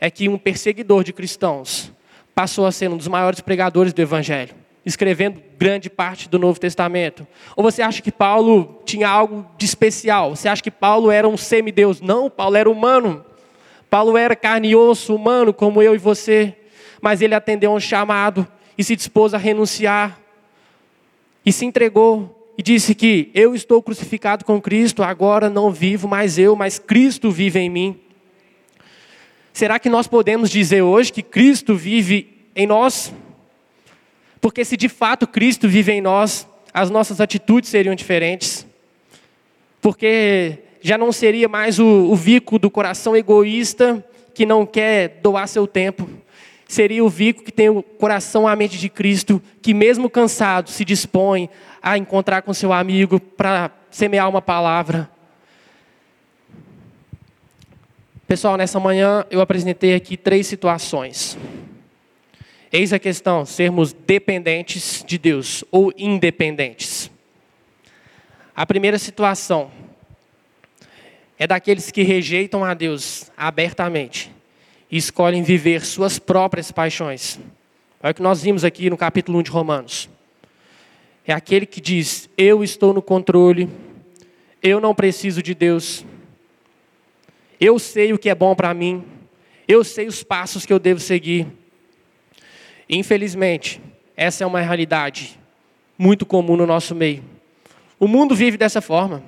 é 0.00 0.10
que 0.10 0.28
um 0.28 0.38
perseguidor 0.38 1.04
de 1.04 1.12
cristãos 1.12 1.92
passou 2.34 2.66
a 2.66 2.72
ser 2.72 2.88
um 2.90 2.96
dos 2.96 3.08
maiores 3.08 3.40
pregadores 3.40 3.92
do 3.92 4.00
Evangelho, 4.00 4.54
escrevendo 4.86 5.42
grande 5.58 5.90
parte 5.90 6.28
do 6.28 6.38
Novo 6.38 6.60
Testamento. 6.60 7.26
Ou 7.56 7.64
você 7.64 7.82
acha 7.82 8.00
que 8.00 8.12
Paulo 8.12 8.80
tinha 8.84 9.08
algo 9.08 9.44
de 9.58 9.66
especial? 9.66 10.36
Você 10.36 10.48
acha 10.48 10.62
que 10.62 10.70
Paulo 10.70 11.10
era 11.10 11.28
um 11.28 11.36
semideus? 11.36 12.00
Não, 12.00 12.30
Paulo 12.30 12.56
era 12.56 12.70
humano. 12.70 13.24
Paulo 13.90 14.16
era 14.16 14.36
carne 14.36 14.68
e 14.68 14.76
osso, 14.76 15.14
humano, 15.14 15.52
como 15.52 15.82
eu 15.82 15.94
e 15.94 15.98
você. 15.98 16.54
Mas 17.00 17.20
ele 17.20 17.34
atendeu 17.34 17.72
a 17.72 17.74
um 17.74 17.80
chamado 17.80 18.46
e 18.76 18.84
se 18.84 18.94
dispôs 18.94 19.34
a 19.34 19.38
renunciar. 19.38 20.20
E 21.44 21.52
se 21.52 21.64
entregou 21.64 22.37
e 22.58 22.62
disse 22.62 22.92
que 22.92 23.30
eu 23.32 23.54
estou 23.54 23.80
crucificado 23.80 24.44
com 24.44 24.60
Cristo, 24.60 25.04
agora 25.04 25.48
não 25.48 25.70
vivo 25.70 26.08
mais 26.08 26.36
eu, 26.36 26.56
mas 26.56 26.76
Cristo 26.76 27.30
vive 27.30 27.60
em 27.60 27.70
mim. 27.70 28.00
Será 29.52 29.78
que 29.78 29.88
nós 29.88 30.08
podemos 30.08 30.50
dizer 30.50 30.82
hoje 30.82 31.12
que 31.12 31.22
Cristo 31.22 31.76
vive 31.76 32.48
em 32.56 32.66
nós? 32.66 33.14
Porque 34.40 34.64
se 34.64 34.76
de 34.76 34.88
fato 34.88 35.24
Cristo 35.24 35.68
vive 35.68 35.92
em 35.92 36.00
nós, 36.00 36.48
as 36.74 36.90
nossas 36.90 37.20
atitudes 37.20 37.70
seriam 37.70 37.94
diferentes. 37.94 38.66
Porque 39.80 40.58
já 40.80 40.98
não 40.98 41.12
seria 41.12 41.48
mais 41.48 41.78
o, 41.78 41.86
o 41.86 42.16
Vico 42.16 42.58
do 42.58 42.68
coração 42.68 43.16
egoísta 43.16 44.04
que 44.34 44.44
não 44.44 44.66
quer 44.66 45.20
doar 45.22 45.46
seu 45.46 45.64
tempo. 45.64 46.10
Seria 46.68 47.02
o 47.02 47.08
Vico 47.08 47.42
que 47.42 47.50
tem 47.50 47.68
o 47.68 47.82
coração 47.82 48.46
à 48.46 48.54
mente 48.54 48.78
de 48.78 48.88
Cristo, 48.88 49.42
que 49.60 49.74
mesmo 49.74 50.08
cansado 50.08 50.70
se 50.70 50.84
dispõe 50.84 51.50
a 51.82 51.98
encontrar 51.98 52.42
com 52.42 52.54
seu 52.54 52.72
amigo 52.72 53.18
para 53.18 53.72
semear 53.90 54.28
uma 54.28 54.40
palavra, 54.40 55.10
Pessoal, 58.28 58.58
nessa 58.58 58.78
manhã 58.78 59.24
eu 59.30 59.40
apresentei 59.40 59.94
aqui 59.94 60.14
três 60.14 60.46
situações. 60.46 61.38
Eis 62.70 62.92
a 62.92 62.98
questão: 62.98 63.46
sermos 63.46 63.94
dependentes 63.94 65.02
de 65.06 65.16
Deus 65.16 65.64
ou 65.70 65.90
independentes. 65.96 67.10
A 68.54 68.66
primeira 68.66 68.98
situação 68.98 69.70
é 71.38 71.46
daqueles 71.46 71.90
que 71.90 72.02
rejeitam 72.02 72.62
a 72.62 72.74
Deus 72.74 73.32
abertamente 73.34 74.30
e 74.90 74.96
escolhem 74.96 75.42
viver 75.42 75.84
suas 75.84 76.18
próprias 76.18 76.70
paixões. 76.72 77.38
É 78.02 78.10
o 78.10 78.14
que 78.14 78.22
nós 78.22 78.42
vimos 78.42 78.64
aqui 78.64 78.88
no 78.88 78.96
capítulo 78.96 79.38
1 79.38 79.42
de 79.42 79.50
Romanos. 79.50 80.08
É 81.26 81.32
aquele 81.32 81.66
que 81.66 81.80
diz: 81.80 82.28
Eu 82.36 82.62
estou 82.64 82.94
no 82.94 83.02
controle, 83.02 83.68
eu 84.62 84.80
não 84.80 84.94
preciso 84.94 85.42
de 85.42 85.54
Deus, 85.54 86.04
eu 87.60 87.78
sei 87.78 88.12
o 88.12 88.18
que 88.18 88.30
é 88.30 88.34
bom 88.34 88.54
para 88.54 88.72
mim. 88.72 89.04
Eu 89.66 89.82
sei 89.82 90.06
os 90.06 90.22
passos 90.22 90.64
que 90.64 90.72
eu 90.72 90.78
devo 90.78 91.00
seguir. 91.00 91.46
Infelizmente, 92.88 93.80
essa 94.16 94.44
é 94.44 94.46
uma 94.46 94.60
realidade 94.60 95.38
muito 95.98 96.24
comum 96.24 96.56
no 96.56 96.66
nosso 96.66 96.94
meio. 96.94 97.22
O 97.98 98.06
mundo 98.06 98.34
vive 98.34 98.56
dessa 98.56 98.80
forma. 98.80 99.22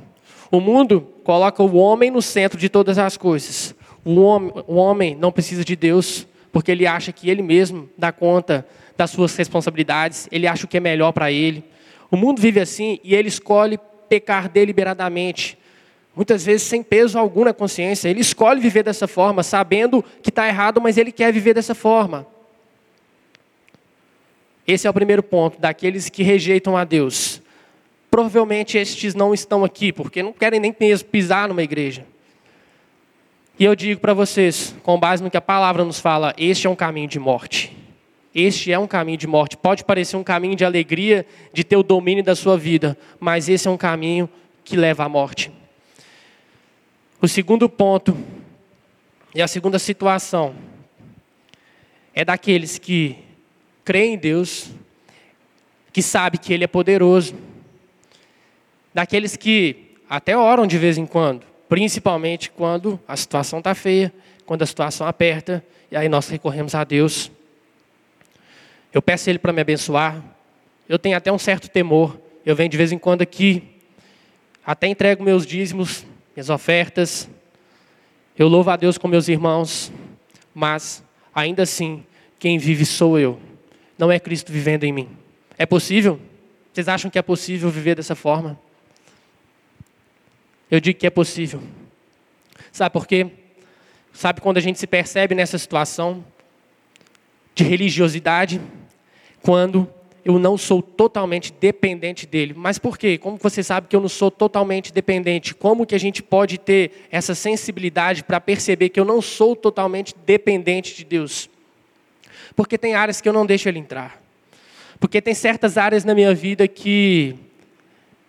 O 0.51 0.61
mundo 0.61 1.01
coloca 1.25 1.63
o 1.63 1.77
homem 1.77 2.11
no 2.11 2.23
centro 2.23 2.59
de 2.59 2.69
todas 2.69 2.99
as 2.99 3.17
coisas. 3.17 3.75
O 4.05 4.21
homem, 4.21 4.53
o 4.67 4.75
homem 4.77 5.15
não 5.15 5.31
precisa 5.31 5.65
de 5.65 5.77
Deus, 5.77 6.27
porque 6.53 6.71
ele 6.71 6.87
acha 6.87 7.13
que 7.13 7.29
ele 7.29 7.43
mesmo 7.43 7.89
dá 7.97 8.11
conta 8.11 8.67
das 8.97 9.11
suas 9.11 9.35
responsabilidades, 9.37 10.29
ele 10.31 10.47
acha 10.47 10.65
o 10.65 10.69
que 10.69 10.77
é 10.77 10.81
melhor 10.81 11.13
para 11.13 11.31
ele. 11.31 11.65
O 12.11 12.17
mundo 12.17 12.41
vive 12.41 12.61
assim 12.61 12.99
e 13.05 13.15
ele 13.15 13.29
escolhe 13.29 13.79
pecar 14.09 14.49
deliberadamente, 14.49 15.57
muitas 16.17 16.45
vezes 16.45 16.63
sem 16.63 16.83
peso 16.83 17.19
algum 17.19 17.45
na 17.45 17.55
consciência. 17.55 18.09
Ele 18.09 18.21
escolhe 18.21 18.61
viver 18.61 18.83
dessa 18.83 19.07
forma, 19.07 19.43
sabendo 19.43 20.05
que 20.23 20.31
está 20.31 20.49
errado, 20.49 20.81
mas 20.81 20.99
ele 20.99 21.13
quer 21.13 21.33
viver 21.33 21.55
dessa 21.55 21.75
forma. 21.75 22.27
Esse 24.67 24.87
é 24.87 24.91
o 24.91 24.95
primeiro 24.95 25.23
ponto, 25.23 25.61
daqueles 25.61 26.09
que 26.09 26.23
rejeitam 26.23 26.77
a 26.77 26.85
Deus. 26.85 27.41
Provavelmente 28.11 28.77
estes 28.77 29.15
não 29.15 29.33
estão 29.33 29.65
aqui, 29.65 29.93
porque 29.93 30.23
não 30.23 30.33
querem 30.33 30.59
nem 30.59 30.75
mesmo 30.79 31.09
pisar 31.09 31.49
numa 31.49 31.63
igreja. 31.63 32.05
E 33.61 33.65
eu 33.67 33.77
digo 33.77 34.01
para 34.01 34.15
vocês, 34.15 34.75
com 34.83 34.99
base 34.99 35.23
no 35.23 35.31
que 35.31 35.37
a 35.37 35.41
palavra 35.41 35.85
nos 35.85 36.01
fala, 36.01 36.33
este 36.39 36.67
é 36.67 36.71
um 36.71 36.75
caminho 36.75 37.07
de 37.07 37.19
morte. 37.19 37.77
Este 38.35 38.73
é 38.73 38.79
um 38.79 38.87
caminho 38.87 39.19
de 39.19 39.27
morte. 39.27 39.55
Pode 39.55 39.85
parecer 39.85 40.17
um 40.17 40.25
caminho 40.25 40.57
de 40.57 40.65
alegria, 40.65 41.27
de 41.53 41.63
ter 41.63 41.77
o 41.77 41.83
domínio 41.83 42.25
da 42.25 42.35
sua 42.35 42.57
vida, 42.57 42.97
mas 43.21 43.51
esse 43.51 43.69
é 43.69 43.71
um 43.71 43.77
caminho 43.77 44.31
que 44.65 44.79
leva 44.79 45.05
à 45.05 45.11
morte. 45.11 45.53
O 47.21 47.29
segundo 47.29 47.69
ponto, 47.69 48.17
e 49.35 49.43
a 49.43 49.47
segunda 49.47 49.79
situação, 49.79 50.55
é 52.15 52.25
daqueles 52.25 52.79
que 52.79 53.19
creem 53.85 54.15
em 54.15 54.19
Deus, 54.19 54.71
que 55.93 56.01
sabe 56.01 56.39
que 56.39 56.55
Ele 56.55 56.65
é 56.65 56.67
poderoso, 56.67 57.35
daqueles 58.95 59.37
que 59.37 59.97
até 60.09 60.35
oram 60.35 60.67
de 60.67 60.79
vez 60.79 60.97
em 60.97 61.05
quando, 61.05 61.50
principalmente 61.71 62.51
quando 62.51 62.99
a 63.07 63.17
situação 63.17 63.61
está 63.61 63.77
feia, 63.77 64.13
quando 64.45 64.63
a 64.63 64.67
situação 64.67 65.07
aperta, 65.07 65.65
e 65.89 65.97
aí 65.97 66.09
nós 66.09 66.29
recorremos 66.29 66.75
a 66.75 66.83
Deus. 66.83 67.31
Eu 68.93 69.01
peço 69.01 69.31
Ele 69.31 69.39
para 69.39 69.53
me 69.53 69.61
abençoar, 69.61 70.21
eu 70.89 70.99
tenho 70.99 71.17
até 71.17 71.31
um 71.31 71.39
certo 71.39 71.69
temor, 71.71 72.21
eu 72.45 72.57
venho 72.57 72.69
de 72.69 72.77
vez 72.77 72.91
em 72.91 72.99
quando 72.99 73.23
aqui, 73.23 73.63
até 74.67 74.89
entrego 74.89 75.23
meus 75.23 75.47
dízimos, 75.47 76.05
minhas 76.35 76.51
ofertas. 76.51 77.31
Eu 78.37 78.49
louvo 78.49 78.71
a 78.71 78.77
Deus 78.77 78.99
com 78.99 79.07
meus 79.07 79.29
irmãos, 79.29 79.93
mas 80.53 81.05
ainda 81.33 81.63
assim, 81.63 82.05
quem 82.41 82.59
vive 82.59 82.85
sou 82.85 83.17
eu. 83.17 83.39
Não 83.97 84.11
é 84.11 84.19
Cristo 84.19 84.51
vivendo 84.51 84.83
em 84.83 84.93
mim. 84.93 85.09
É 85.57 85.67
possível? 85.67 86.21
Vocês 86.73 86.89
acham 86.89 87.09
que 87.09 87.19
é 87.19 87.23
possível 87.23 87.71
viver 87.71 87.95
dessa 87.95 88.17
forma? 88.17 88.59
Eu 90.71 90.81
digo 90.81 90.99
que 90.99 91.07
é 91.07 91.11
possível. 91.11 91.63
Sabe 92.71 92.93
por 92.93 93.07
quê? 93.07 93.27
Sabe 94.13 94.41
quando 94.41 94.59
a 94.59 94.61
gente 94.61 94.79
se 94.79 94.87
percebe 94.87 95.35
nessa 95.35 95.59
situação 95.59 96.25
de 97.55 97.65
religiosidade? 97.65 98.61
Quando 99.43 99.89
eu 100.25 100.39
não 100.39 100.57
sou 100.57 100.83
totalmente 100.83 101.53
dependente 101.53 102.27
dele. 102.27 102.55
Mas 102.57 102.79
por 102.79 102.99
quê? 102.99 103.19
Como 103.19 103.37
você 103.37 103.63
sabe 103.63 103.89
que 103.89 103.97
eu 103.97 104.01
não 104.01 104.09
sou 104.09 104.31
totalmente 104.31 104.93
dependente? 104.93 105.55
Como 105.55 105.87
que 105.87 105.95
a 105.95 105.99
gente 105.99 106.23
pode 106.23 106.59
ter 106.59 107.07
essa 107.11 107.35
sensibilidade 107.35 108.23
para 108.23 108.41
perceber 108.41 108.91
que 108.91 109.01
eu 109.01 109.05
não 109.05 109.23
sou 109.23 109.57
totalmente 109.57 110.15
dependente 110.27 110.95
de 110.95 111.05
Deus? 111.05 111.49
Porque 112.55 112.77
tem 112.77 112.95
áreas 112.95 113.21
que 113.21 113.29
eu 113.29 113.33
não 113.33 113.47
deixo 113.47 113.69
ele 113.69 113.79
entrar. 113.79 114.21
Porque 114.99 115.23
tem 115.23 115.35
certas 115.35 115.79
áreas 115.79 116.05
na 116.05 116.15
minha 116.15 116.35
vida 116.35 116.69
que 116.69 117.35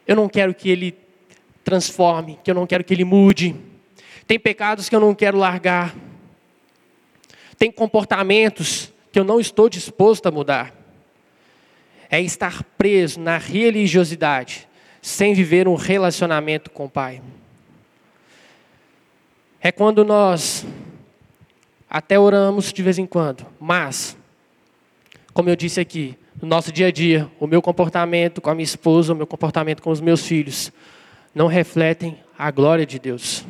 eu 0.08 0.15
não 0.15 0.30
quero 0.30 0.54
que 0.54 0.69
ele 0.69 0.95
transforme, 1.63 2.39
que 2.43 2.52
eu 2.52 2.56
não 2.56 2.67
quero 2.67 2.84
que 2.84 2.93
ele 2.93 3.06
mude. 3.06 3.56
Tem 4.28 4.39
pecados 4.39 4.89
que 4.89 4.95
eu 4.95 5.00
não 5.00 5.13
quero 5.13 5.38
largar. 5.38 5.95
Tem 7.58 7.71
comportamentos 7.71 8.91
que 9.12 9.19
eu 9.19 9.24
não 9.24 9.39
estou 9.39 9.69
disposto 9.69 10.26
a 10.28 10.32
mudar 10.32 10.82
é 12.12 12.19
estar 12.19 12.62
preso 12.78 13.21
na 13.21 13.38
religiosidade, 13.38 14.67
sem 15.02 15.34
viver 15.34 15.65
um 15.65 15.76
relacionamento 15.76 16.69
com 16.69 16.86
o 16.86 16.89
Pai. 16.89 17.21
é 19.62 19.71
quando 19.71 20.04
nós 20.04 20.65
até 21.89 22.19
oramos 22.19 22.74
de 22.74 22.84
vez 22.84 22.97
em 22.97 23.06
quando, 23.06 23.45
mas, 23.60 24.17
como 25.34 25.50
eu 25.50 25.56
disse 25.56 25.80
aqui, 25.80 26.17
no 26.41 26.47
nosso 26.47 26.71
dia 26.71 26.88
a 26.88 26.91
dia, 26.91 27.32
o 27.39 27.47
meu 27.47 27.62
comportamento 27.62 28.41
com 28.41 28.50
a 28.50 28.56
minha 28.56 28.63
esposa, 28.63 29.13
o 29.13 29.15
meu 29.15 29.28
comportamento 29.28 29.82
com 29.82 29.91
os 29.91 30.02
meus 30.02 30.26
filhos, 30.26 30.71
não 31.34 31.48
refletem 31.48 32.17
a 32.38 32.52
glória 32.52 32.86
de 32.86 33.00
Deus. 33.00 33.46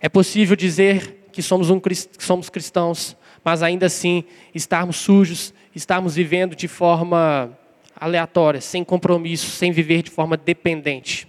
É 0.00 0.08
possível 0.08 0.56
dizer 0.56 1.28
que 1.32 1.42
somos, 1.42 1.70
um, 1.70 1.78
que 1.78 1.94
somos 2.18 2.48
cristãos, 2.48 3.16
mas 3.44 3.62
ainda 3.62 3.86
assim 3.86 4.24
estarmos 4.54 4.96
sujos, 4.96 5.54
estarmos 5.74 6.16
vivendo 6.16 6.56
de 6.56 6.66
forma 6.66 7.56
aleatória, 7.98 8.60
sem 8.60 8.84
compromisso, 8.84 9.50
sem 9.50 9.72
viver 9.72 10.02
de 10.02 10.10
forma 10.10 10.36
dependente. 10.36 11.28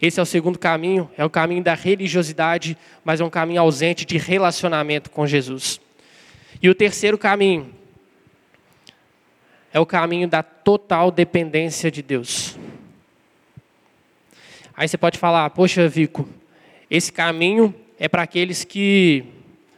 Esse 0.00 0.18
é 0.18 0.22
o 0.22 0.26
segundo 0.26 0.58
caminho, 0.58 1.08
é 1.16 1.24
o 1.24 1.30
caminho 1.30 1.62
da 1.62 1.74
religiosidade, 1.74 2.76
mas 3.04 3.20
é 3.20 3.24
um 3.24 3.30
caminho 3.30 3.60
ausente 3.60 4.04
de 4.04 4.18
relacionamento 4.18 5.10
com 5.10 5.26
Jesus. 5.26 5.80
E 6.60 6.68
o 6.68 6.74
terceiro 6.74 7.16
caminho 7.16 7.72
é 9.72 9.78
o 9.78 9.86
caminho 9.86 10.26
da 10.26 10.42
total 10.42 11.10
dependência 11.10 11.90
de 11.90 12.02
Deus. 12.02 12.58
Aí 14.82 14.88
você 14.88 14.98
pode 14.98 15.16
falar, 15.16 15.48
poxa, 15.50 15.88
Vico, 15.88 16.28
esse 16.90 17.12
caminho 17.12 17.72
é 18.00 18.08
para 18.08 18.22
aqueles 18.22 18.64
que 18.64 19.24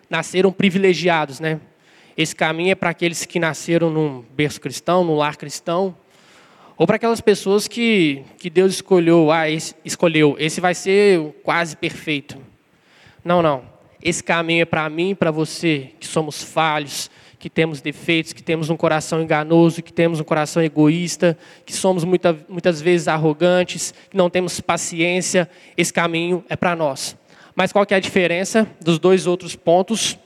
nasceram 0.08 0.50
privilegiados, 0.50 1.40
né? 1.40 1.60
Esse 2.16 2.34
caminho 2.34 2.70
é 2.70 2.74
para 2.74 2.88
aqueles 2.88 3.26
que 3.26 3.38
nasceram 3.38 3.90
num 3.90 4.24
berço 4.34 4.58
cristão, 4.58 5.04
num 5.04 5.14
lar 5.14 5.36
cristão, 5.36 5.94
ou 6.74 6.86
para 6.86 6.96
aquelas 6.96 7.20
pessoas 7.20 7.68
que, 7.68 8.22
que 8.38 8.48
Deus 8.48 8.72
escolheu, 8.72 9.30
ah, 9.30 9.46
esse, 9.46 9.74
escolheu, 9.84 10.36
esse 10.38 10.58
vai 10.58 10.74
ser 10.74 11.20
quase 11.42 11.76
perfeito. 11.76 12.38
Não, 13.22 13.42
não. 13.42 13.62
Esse 14.02 14.24
caminho 14.24 14.62
é 14.62 14.64
para 14.64 14.88
mim 14.88 15.14
para 15.14 15.30
você, 15.30 15.90
que 16.00 16.06
somos 16.06 16.42
falhos, 16.42 17.10
que 17.44 17.50
temos 17.50 17.82
defeitos, 17.82 18.32
que 18.32 18.42
temos 18.42 18.70
um 18.70 18.76
coração 18.76 19.20
enganoso, 19.20 19.82
que 19.82 19.92
temos 19.92 20.18
um 20.18 20.24
coração 20.24 20.62
egoísta, 20.62 21.36
que 21.66 21.74
somos 21.74 22.02
muita, 22.02 22.34
muitas 22.48 22.80
vezes 22.80 23.06
arrogantes, 23.06 23.92
que 24.08 24.16
não 24.16 24.30
temos 24.30 24.62
paciência. 24.62 25.46
Esse 25.76 25.92
caminho 25.92 26.42
é 26.48 26.56
para 26.56 26.74
nós. 26.74 27.14
Mas 27.54 27.70
qual 27.70 27.84
que 27.84 27.92
é 27.92 27.98
a 27.98 28.00
diferença 28.00 28.66
dos 28.80 28.98
dois 28.98 29.26
outros 29.26 29.54
pontos? 29.54 30.18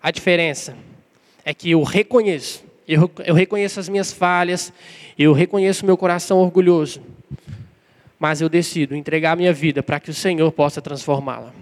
A 0.00 0.12
diferença 0.12 0.76
é 1.44 1.52
que 1.52 1.72
eu 1.72 1.82
reconheço, 1.82 2.62
eu, 2.86 3.10
eu 3.24 3.34
reconheço 3.34 3.80
as 3.80 3.88
minhas 3.88 4.12
falhas, 4.12 4.72
eu 5.18 5.32
reconheço 5.32 5.84
meu 5.84 5.96
coração 5.96 6.38
orgulhoso, 6.38 7.02
mas 8.16 8.40
eu 8.40 8.48
decido 8.48 8.94
entregar 8.94 9.32
a 9.32 9.36
minha 9.36 9.52
vida 9.52 9.82
para 9.82 9.98
que 9.98 10.10
o 10.10 10.14
Senhor 10.14 10.52
possa 10.52 10.80
transformá-la. 10.80 11.52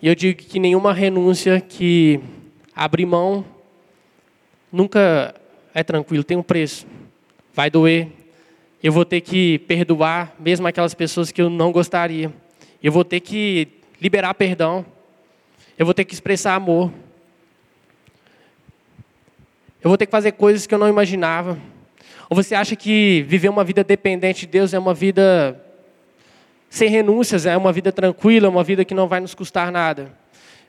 E 0.00 0.06
eu 0.06 0.14
digo 0.14 0.38
que 0.38 0.60
nenhuma 0.60 0.92
renúncia 0.92 1.60
que 1.60 2.20
abrir 2.74 3.06
mão 3.06 3.44
nunca 4.70 5.34
é 5.72 5.82
tranquilo, 5.82 6.24
tem 6.24 6.36
um 6.36 6.42
preço. 6.42 6.86
Vai 7.52 7.70
doer. 7.70 8.08
Eu 8.82 8.92
vou 8.92 9.04
ter 9.04 9.20
que 9.20 9.60
perdoar 9.60 10.34
mesmo 10.38 10.66
aquelas 10.66 10.94
pessoas 10.94 11.30
que 11.30 11.40
eu 11.40 11.48
não 11.48 11.72
gostaria. 11.72 12.32
Eu 12.82 12.92
vou 12.92 13.04
ter 13.04 13.20
que 13.20 13.68
liberar 14.00 14.34
perdão. 14.34 14.84
Eu 15.78 15.86
vou 15.86 15.94
ter 15.94 16.04
que 16.04 16.12
expressar 16.12 16.54
amor. 16.54 16.92
Eu 19.82 19.88
vou 19.88 19.96
ter 19.96 20.06
que 20.06 20.12
fazer 20.12 20.32
coisas 20.32 20.66
que 20.66 20.74
eu 20.74 20.78
não 20.78 20.88
imaginava. 20.88 21.58
Ou 22.28 22.36
você 22.36 22.54
acha 22.54 22.74
que 22.74 23.24
viver 23.28 23.48
uma 23.48 23.64
vida 23.64 23.84
dependente 23.84 24.40
de 24.40 24.46
Deus 24.46 24.74
é 24.74 24.78
uma 24.78 24.94
vida 24.94 25.60
sem 26.68 26.88
renúncias, 26.90 27.46
é 27.46 27.56
uma 27.56 27.72
vida 27.72 27.92
tranquila, 27.92 28.48
uma 28.48 28.64
vida 28.64 28.84
que 28.84 28.94
não 28.94 29.06
vai 29.06 29.20
nos 29.20 29.34
custar 29.34 29.70
nada? 29.70 30.12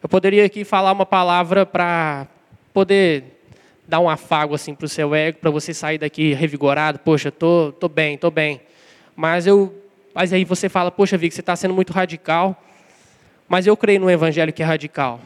Eu 0.05 0.09
poderia 0.09 0.45
aqui 0.45 0.63
falar 0.63 0.91
uma 0.91 1.03
palavra 1.03 1.65
para 1.65 2.27
poder 2.71 3.23
dar 3.87 3.99
um 3.99 4.07
afago 4.07 4.53
assim 4.53 4.75
para 4.75 4.85
o 4.85 4.87
seu 4.87 5.15
ego, 5.15 5.39
para 5.39 5.49
você 5.49 5.73
sair 5.73 5.97
daqui 5.97 6.31
revigorado. 6.31 6.99
Poxa, 6.99 7.31
tô, 7.31 7.71
tô 7.71 7.89
bem, 7.89 8.15
tô 8.15 8.29
bem. 8.29 8.61
Mas 9.15 9.47
eu 9.47 9.73
mas 10.13 10.31
aí 10.31 10.45
você 10.45 10.69
fala, 10.69 10.91
poxa, 10.91 11.17
Vic, 11.17 11.33
você 11.33 11.41
está 11.41 11.55
sendo 11.55 11.73
muito 11.73 11.91
radical. 11.91 12.55
Mas 13.49 13.65
eu 13.65 13.75
creio 13.75 13.99
no 13.99 14.07
evangelho 14.07 14.53
que 14.53 14.61
é 14.61 14.65
radical. 14.67 15.19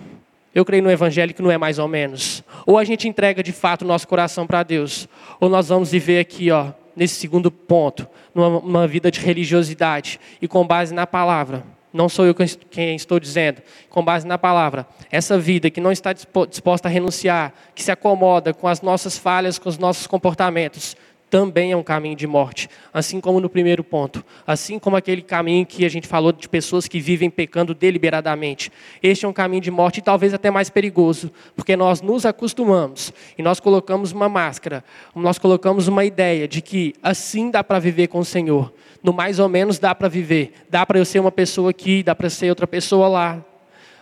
Eu 0.55 0.63
creio 0.63 0.81
no 0.81 0.89
evangelho 0.89 1.33
que 1.33 1.41
não 1.41 1.51
é 1.51 1.57
mais 1.57 1.77
ou 1.77 1.89
menos. 1.89 2.41
Ou 2.65 2.77
a 2.77 2.85
gente 2.85 3.05
entrega 3.05 3.43
de 3.43 3.51
fato 3.51 3.81
o 3.81 3.85
nosso 3.85 4.07
coração 4.07 4.47
para 4.47 4.63
Deus, 4.63 5.09
ou 5.41 5.49
nós 5.49 5.67
vamos 5.67 5.91
viver 5.91 6.21
aqui, 6.21 6.51
ó, 6.51 6.67
nesse 6.95 7.15
segundo 7.15 7.51
ponto, 7.51 8.07
numa, 8.33 8.61
numa 8.61 8.87
vida 8.87 9.11
de 9.11 9.19
religiosidade 9.19 10.21
e 10.41 10.47
com 10.47 10.65
base 10.65 10.93
na 10.93 11.05
palavra. 11.05 11.65
Não 11.91 12.07
sou 12.07 12.25
eu 12.25 12.35
quem 12.69 12.95
estou 12.95 13.19
dizendo, 13.19 13.61
com 13.89 14.03
base 14.03 14.27
na 14.27 14.37
palavra. 14.37 14.87
Essa 15.11 15.39
vida 15.39 15.69
que 15.69 15.81
não 15.81 15.91
está 15.91 16.13
disposta 16.13 16.87
a 16.87 16.91
renunciar, 16.91 17.53
que 17.73 17.81
se 17.81 17.91
acomoda 17.91 18.53
com 18.53 18.67
as 18.67 18.81
nossas 18.81 19.17
falhas, 19.17 19.57
com 19.57 19.69
os 19.69 19.77
nossos 19.77 20.05
comportamentos, 20.05 20.95
também 21.29 21.71
é 21.71 21.77
um 21.77 21.83
caminho 21.83 22.15
de 22.15 22.25
morte, 22.25 22.67
assim 22.91 23.21
como 23.21 23.39
no 23.39 23.49
primeiro 23.49 23.83
ponto, 23.83 24.25
assim 24.47 24.79
como 24.79 24.95
aquele 24.95 25.21
caminho 25.21 25.65
que 25.65 25.85
a 25.85 25.89
gente 25.89 26.07
falou 26.07 26.31
de 26.31 26.49
pessoas 26.49 26.87
que 26.87 26.99
vivem 26.99 27.29
pecando 27.29 27.73
deliberadamente. 27.73 28.71
Este 29.01 29.25
é 29.25 29.27
um 29.27 29.33
caminho 29.33 29.61
de 29.61 29.69
morte 29.69 29.99
e 29.99 30.01
talvez 30.01 30.33
até 30.33 30.49
mais 30.49 30.69
perigoso, 30.69 31.31
porque 31.55 31.75
nós 31.75 32.01
nos 32.01 32.25
acostumamos 32.25 33.13
e 33.37 33.43
nós 33.43 33.59
colocamos 33.59 34.11
uma 34.11 34.27
máscara, 34.27 34.83
nós 35.15 35.37
colocamos 35.37 35.87
uma 35.87 36.03
ideia 36.03 36.47
de 36.47 36.61
que 36.61 36.95
assim 37.01 37.51
dá 37.51 37.63
para 37.63 37.79
viver 37.79 38.07
com 38.07 38.19
o 38.19 38.25
Senhor. 38.25 38.73
No 39.01 39.13
mais 39.13 39.39
ou 39.39 39.47
menos 39.47 39.79
dá 39.79 39.95
para 39.95 40.07
viver, 40.07 40.53
dá 40.69 40.85
para 40.85 40.99
eu 40.99 41.05
ser 41.05 41.19
uma 41.19 41.31
pessoa 41.31 41.69
aqui, 41.69 42.03
dá 42.03 42.13
para 42.13 42.29
ser 42.29 42.49
outra 42.49 42.67
pessoa 42.67 43.07
lá. 43.07 43.45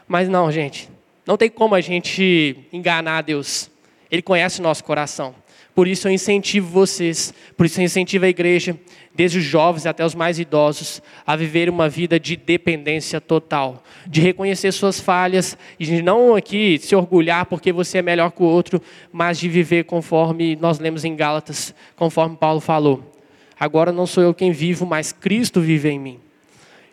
Mas 0.07 0.27
não, 0.27 0.51
gente, 0.51 0.89
não 1.25 1.37
tem 1.37 1.49
como 1.49 1.75
a 1.75 1.81
gente 1.81 2.57
enganar 2.71 3.21
Deus. 3.21 3.69
Ele 4.09 4.21
conhece 4.21 4.59
o 4.59 4.63
nosso 4.63 4.83
coração. 4.83 5.35
Por 5.75 5.87
isso 5.87 6.07
eu 6.07 6.11
incentivo 6.11 6.67
vocês, 6.67 7.31
por 7.55 7.67
isso 7.67 7.79
eu 7.79 7.85
incentivo 7.85 8.25
a 8.25 8.29
igreja, 8.29 8.75
desde 9.13 9.37
os 9.37 9.43
jovens 9.43 9.85
até 9.85 10.03
os 10.03 10.15
mais 10.15 10.39
idosos, 10.39 11.03
a 11.23 11.35
viver 11.35 11.69
uma 11.69 11.87
vida 11.87 12.19
de 12.19 12.35
dependência 12.35 13.21
total, 13.21 13.83
de 14.07 14.19
reconhecer 14.19 14.71
suas 14.71 14.99
falhas 14.99 15.55
e 15.79 15.85
de 15.85 16.01
não 16.01 16.35
aqui 16.35 16.79
se 16.79 16.95
orgulhar 16.95 17.45
porque 17.45 17.71
você 17.71 17.99
é 17.99 18.01
melhor 18.01 18.31
que 18.31 18.41
o 18.41 18.45
outro, 18.45 18.81
mas 19.11 19.37
de 19.37 19.47
viver 19.47 19.83
conforme 19.83 20.55
nós 20.55 20.79
lemos 20.79 21.05
em 21.05 21.15
Gálatas, 21.15 21.75
conforme 21.95 22.35
Paulo 22.35 22.59
falou. 22.59 23.16
Agora 23.59 23.91
não 23.91 24.05
sou 24.05 24.23
eu 24.23 24.33
quem 24.33 24.51
vivo, 24.51 24.85
mas 24.85 25.11
Cristo 25.11 25.59
vive 25.59 25.89
em 25.89 25.99
mim. 25.99 26.19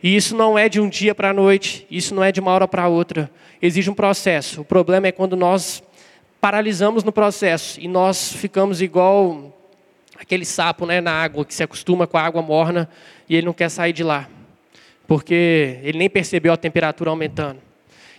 E 0.02 0.14
isso 0.16 0.36
não 0.36 0.58
é 0.58 0.68
de 0.68 0.80
um 0.80 0.88
dia 0.88 1.14
para 1.14 1.30
a 1.30 1.32
noite, 1.32 1.86
isso 1.90 2.14
não 2.14 2.22
é 2.22 2.30
de 2.30 2.40
uma 2.40 2.50
hora 2.50 2.68
para 2.68 2.88
outra. 2.88 3.30
Exige 3.60 3.90
um 3.90 3.94
processo. 3.94 4.62
O 4.62 4.64
problema 4.64 5.06
é 5.06 5.12
quando 5.12 5.36
nós 5.36 5.82
paralisamos 6.40 7.02
no 7.04 7.12
processo 7.12 7.80
e 7.80 7.88
nós 7.88 8.32
ficamos 8.32 8.82
igual 8.82 9.54
aquele 10.18 10.44
sapo 10.44 10.84
né, 10.84 11.00
na 11.00 11.10
água 11.10 11.44
que 11.44 11.54
se 11.54 11.62
acostuma 11.62 12.06
com 12.06 12.18
a 12.18 12.22
água 12.22 12.42
morna 12.42 12.88
e 13.28 13.34
ele 13.34 13.46
não 13.46 13.54
quer 13.54 13.70
sair 13.70 13.92
de 13.92 14.04
lá, 14.04 14.28
porque 15.06 15.78
ele 15.82 15.98
nem 15.98 16.10
percebeu 16.10 16.52
a 16.52 16.56
temperatura 16.56 17.10
aumentando. 17.10 17.60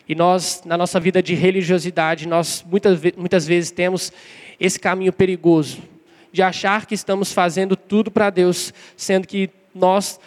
E 0.08 0.14
nós, 0.14 0.62
na 0.66 0.78
nossa 0.78 1.00
vida 1.00 1.22
de 1.22 1.34
religiosidade, 1.34 2.28
nós 2.28 2.64
muitas, 2.68 3.00
muitas 3.16 3.46
vezes 3.46 3.72
temos 3.72 4.12
esse 4.60 4.80
caminho 4.80 5.14
perigoso 5.14 5.82
de 6.36 6.44
achar 6.44 6.86
que 6.86 6.94
estamos 6.94 7.32
fazendo 7.32 7.76
tudo 7.76 8.12
para 8.12 8.30
Deus, 8.30 8.74
sendo 8.96 9.28
que 9.28 9.50
nós 9.74 10.20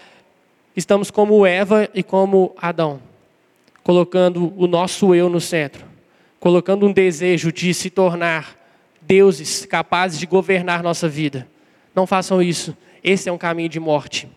estamos 0.74 1.10
como 1.10 1.46
Eva 1.46 1.88
e 1.94 2.02
como 2.02 2.54
Adão, 2.56 3.00
colocando 3.84 4.52
o 4.56 4.66
nosso 4.66 5.14
eu 5.14 5.28
no 5.28 5.40
centro 5.40 5.88
colocando 6.40 6.86
um 6.86 6.92
desejo 6.92 7.52
de 7.52 7.74
se 7.74 7.90
tornar 7.90 8.56
deuses 9.00 9.66
capazes 9.66 10.18
de 10.18 10.26
governar 10.26 10.82
nossa 10.82 11.08
vida. 11.08 11.48
Não 11.94 12.06
façam 12.06 12.42
isso. 12.42 12.76
Esse 13.02 13.28
é 13.28 13.32
um 13.32 13.38
caminho 13.38 13.68
de 13.68 13.80
morte. 13.80 14.28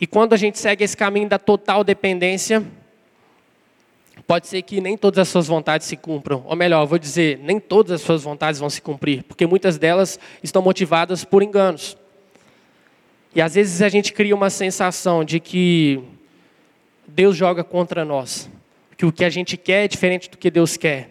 E 0.00 0.06
quando 0.06 0.32
a 0.32 0.36
gente 0.36 0.58
segue 0.58 0.82
esse 0.82 0.96
caminho 0.96 1.28
da 1.28 1.38
total 1.38 1.84
dependência, 1.84 2.64
pode 4.30 4.46
ser 4.46 4.62
que 4.62 4.80
nem 4.80 4.96
todas 4.96 5.18
as 5.18 5.28
suas 5.28 5.48
vontades 5.48 5.88
se 5.88 5.96
cumpram. 5.96 6.44
Ou 6.46 6.54
melhor, 6.54 6.86
vou 6.86 7.00
dizer, 7.00 7.40
nem 7.42 7.58
todas 7.58 7.90
as 7.90 8.00
suas 8.00 8.22
vontades 8.22 8.60
vão 8.60 8.70
se 8.70 8.80
cumprir, 8.80 9.24
porque 9.24 9.44
muitas 9.44 9.76
delas 9.76 10.20
estão 10.40 10.62
motivadas 10.62 11.24
por 11.24 11.42
enganos. 11.42 11.98
E 13.34 13.42
às 13.42 13.56
vezes 13.56 13.82
a 13.82 13.88
gente 13.88 14.12
cria 14.12 14.32
uma 14.32 14.48
sensação 14.48 15.24
de 15.24 15.40
que 15.40 16.00
Deus 17.08 17.36
joga 17.36 17.64
contra 17.64 18.04
nós 18.04 18.48
que 18.96 19.04
o 19.04 19.10
que 19.10 19.24
a 19.24 19.30
gente 19.30 19.56
quer 19.56 19.86
é 19.86 19.88
diferente 19.88 20.30
do 20.30 20.38
que 20.38 20.48
Deus 20.48 20.76
quer. 20.76 21.10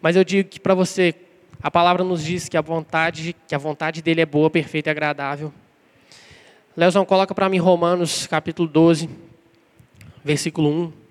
Mas 0.00 0.16
eu 0.16 0.24
digo 0.24 0.48
que 0.48 0.58
para 0.58 0.74
você, 0.74 1.14
a 1.62 1.70
palavra 1.70 2.02
nos 2.02 2.24
diz 2.24 2.48
que 2.48 2.56
a 2.56 2.62
vontade, 2.62 3.36
que 3.46 3.54
a 3.54 3.58
vontade 3.58 4.00
dele 4.00 4.22
é 4.22 4.26
boa, 4.26 4.48
perfeita 4.48 4.88
e 4.88 4.92
agradável. 4.92 5.52
Leozão, 6.74 7.04
coloca 7.04 7.34
para 7.34 7.50
mim 7.50 7.58
Romanos 7.58 8.26
capítulo 8.26 8.66
12, 8.66 9.10
versículo 10.24 10.70
1. 10.70 11.05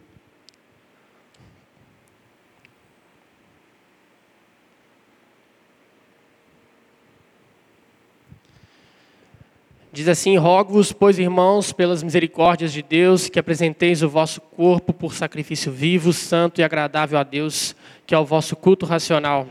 Diz 9.96 10.10
assim: 10.10 10.36
Rogo-vos, 10.36 10.92
pois, 10.92 11.18
irmãos, 11.18 11.72
pelas 11.72 12.04
misericórdias 12.04 12.74
de 12.74 12.82
Deus, 12.82 13.30
que 13.30 13.40
apresenteis 13.40 14.04
o 14.04 14.10
vosso 14.10 14.42
corpo 14.42 14.92
por 14.92 15.14
sacrifício 15.14 15.72
vivo, 15.72 16.12
santo 16.12 16.60
e 16.60 16.66
agradável 16.66 17.18
a 17.18 17.24
Deus, 17.24 17.74
que 18.06 18.14
é 18.14 18.20
o 18.20 18.26
vosso 18.26 18.58
culto 18.58 18.86
racional. 18.86 19.48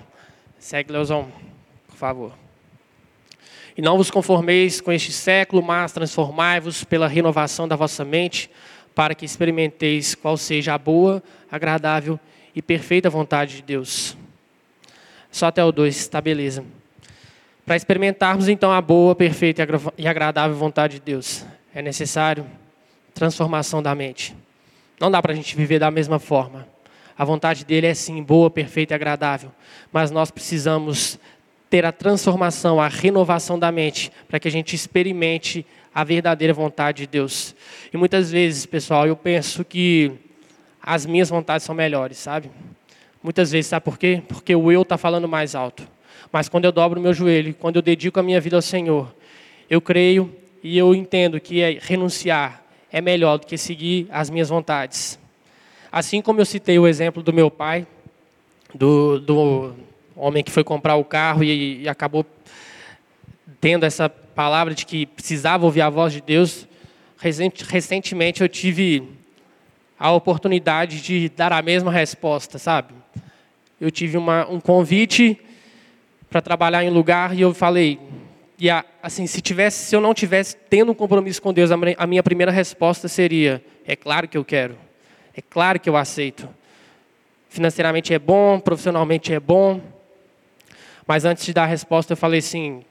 Segue, 0.58 0.92
Leozão, 0.92 1.32
por 1.88 1.96
favor. 1.96 2.32
E 3.74 3.80
não 3.80 3.96
vos 3.96 4.10
conformeis 4.10 4.82
com 4.82 4.92
este 4.92 5.12
século, 5.12 5.62
mas 5.62 5.92
transformai-vos 5.92 6.84
pela 6.84 7.08
renovação 7.08 7.66
da 7.66 7.74
vossa 7.74 8.04
mente, 8.04 8.50
para 8.94 9.14
que 9.14 9.24
experimenteis 9.24 10.14
qual 10.14 10.36
seja 10.36 10.74
a 10.74 10.78
boa, 10.78 11.22
agradável 11.50 12.20
e 12.54 12.60
perfeita 12.60 13.08
vontade 13.08 13.56
de 13.56 13.62
Deus. 13.62 14.14
Só 15.32 15.46
até 15.46 15.64
o 15.64 15.72
2, 15.72 16.06
tá 16.08 16.20
beleza. 16.20 16.62
Para 17.64 17.76
experimentarmos 17.76 18.48
então 18.48 18.70
a 18.70 18.80
boa, 18.80 19.14
perfeita 19.14 19.66
e 19.96 20.06
agradável 20.06 20.54
vontade 20.54 20.94
de 20.94 21.00
Deus, 21.00 21.46
é 21.74 21.80
necessário 21.80 22.46
transformação 23.14 23.82
da 23.82 23.94
mente. 23.94 24.36
Não 25.00 25.10
dá 25.10 25.22
para 25.22 25.32
a 25.32 25.34
gente 25.34 25.56
viver 25.56 25.78
da 25.78 25.90
mesma 25.90 26.18
forma. 26.18 26.68
A 27.16 27.24
vontade 27.24 27.64
dele 27.64 27.86
é 27.86 27.94
sim 27.94 28.22
boa, 28.22 28.50
perfeita 28.50 28.92
e 28.92 28.96
agradável, 28.96 29.50
mas 29.90 30.10
nós 30.10 30.30
precisamos 30.30 31.18
ter 31.70 31.86
a 31.86 31.92
transformação, 31.92 32.80
a 32.80 32.88
renovação 32.88 33.58
da 33.58 33.72
mente, 33.72 34.12
para 34.28 34.38
que 34.38 34.46
a 34.46 34.50
gente 34.50 34.76
experimente 34.76 35.64
a 35.94 36.04
verdadeira 36.04 36.52
vontade 36.52 36.98
de 36.98 37.06
Deus. 37.06 37.54
E 37.92 37.96
muitas 37.96 38.30
vezes, 38.30 38.66
pessoal, 38.66 39.06
eu 39.06 39.16
penso 39.16 39.64
que 39.64 40.12
as 40.82 41.06
minhas 41.06 41.30
vontades 41.30 41.64
são 41.64 41.74
melhores, 41.74 42.18
sabe? 42.18 42.50
Muitas 43.22 43.52
vezes, 43.52 43.68
sabe 43.68 43.84
por 43.84 43.98
quê? 43.98 44.22
Porque 44.28 44.54
o 44.54 44.70
eu 44.70 44.82
está 44.82 44.98
falando 44.98 45.26
mais 45.26 45.54
alto. 45.54 45.93
Mas 46.34 46.48
quando 46.48 46.64
eu 46.64 46.72
dobro 46.72 46.98
o 46.98 47.02
meu 47.02 47.14
joelho, 47.14 47.54
quando 47.54 47.76
eu 47.76 47.82
dedico 47.82 48.18
a 48.18 48.22
minha 48.24 48.40
vida 48.40 48.56
ao 48.56 48.60
Senhor, 48.60 49.14
eu 49.70 49.80
creio 49.80 50.34
e 50.64 50.76
eu 50.76 50.92
entendo 50.92 51.38
que 51.38 51.62
é 51.62 51.78
renunciar 51.80 52.64
é 52.90 53.00
melhor 53.00 53.38
do 53.38 53.46
que 53.46 53.56
seguir 53.56 54.08
as 54.10 54.30
minhas 54.30 54.48
vontades. 54.48 55.16
Assim 55.92 56.20
como 56.20 56.40
eu 56.40 56.44
citei 56.44 56.76
o 56.76 56.88
exemplo 56.88 57.22
do 57.22 57.32
meu 57.32 57.52
pai, 57.52 57.86
do, 58.74 59.20
do 59.20 59.76
homem 60.16 60.42
que 60.42 60.50
foi 60.50 60.64
comprar 60.64 60.96
o 60.96 61.04
carro 61.04 61.44
e, 61.44 61.82
e 61.82 61.88
acabou 61.88 62.26
tendo 63.60 63.86
essa 63.86 64.08
palavra 64.08 64.74
de 64.74 64.84
que 64.84 65.06
precisava 65.06 65.64
ouvir 65.64 65.82
a 65.82 65.88
voz 65.88 66.12
de 66.12 66.20
Deus, 66.20 66.66
recentemente 67.68 68.42
eu 68.42 68.48
tive 68.48 69.04
a 69.96 70.10
oportunidade 70.10 71.00
de 71.00 71.28
dar 71.28 71.52
a 71.52 71.62
mesma 71.62 71.92
resposta, 71.92 72.58
sabe? 72.58 72.92
Eu 73.80 73.88
tive 73.88 74.16
uma, 74.16 74.50
um 74.50 74.58
convite 74.58 75.38
para 76.34 76.42
trabalhar 76.42 76.82
em 76.82 76.90
lugar 76.90 77.32
e 77.32 77.42
eu 77.42 77.54
falei, 77.54 77.96
e 78.58 78.68
assim, 79.00 79.24
se 79.24 79.40
tivesse, 79.40 79.86
se 79.86 79.94
eu 79.94 80.00
não 80.00 80.12
tivesse 80.12 80.56
tendo 80.68 80.90
um 80.90 80.94
compromisso 80.94 81.40
com 81.40 81.52
Deus, 81.52 81.70
a 81.70 82.06
minha 82.08 82.24
primeira 82.24 82.50
resposta 82.50 83.06
seria: 83.06 83.64
é 83.86 83.94
claro 83.94 84.26
que 84.26 84.36
eu 84.36 84.44
quero, 84.44 84.76
é 85.32 85.40
claro 85.40 85.78
que 85.78 85.88
eu 85.88 85.96
aceito. 85.96 86.48
Financeiramente 87.48 88.12
é 88.12 88.18
bom, 88.18 88.58
profissionalmente 88.58 89.32
é 89.32 89.38
bom, 89.38 89.80
mas 91.06 91.24
antes 91.24 91.44
de 91.44 91.52
dar 91.52 91.62
a 91.62 91.66
resposta 91.66 92.14
eu 92.14 92.16
falei 92.16 92.40
assim, 92.40 92.82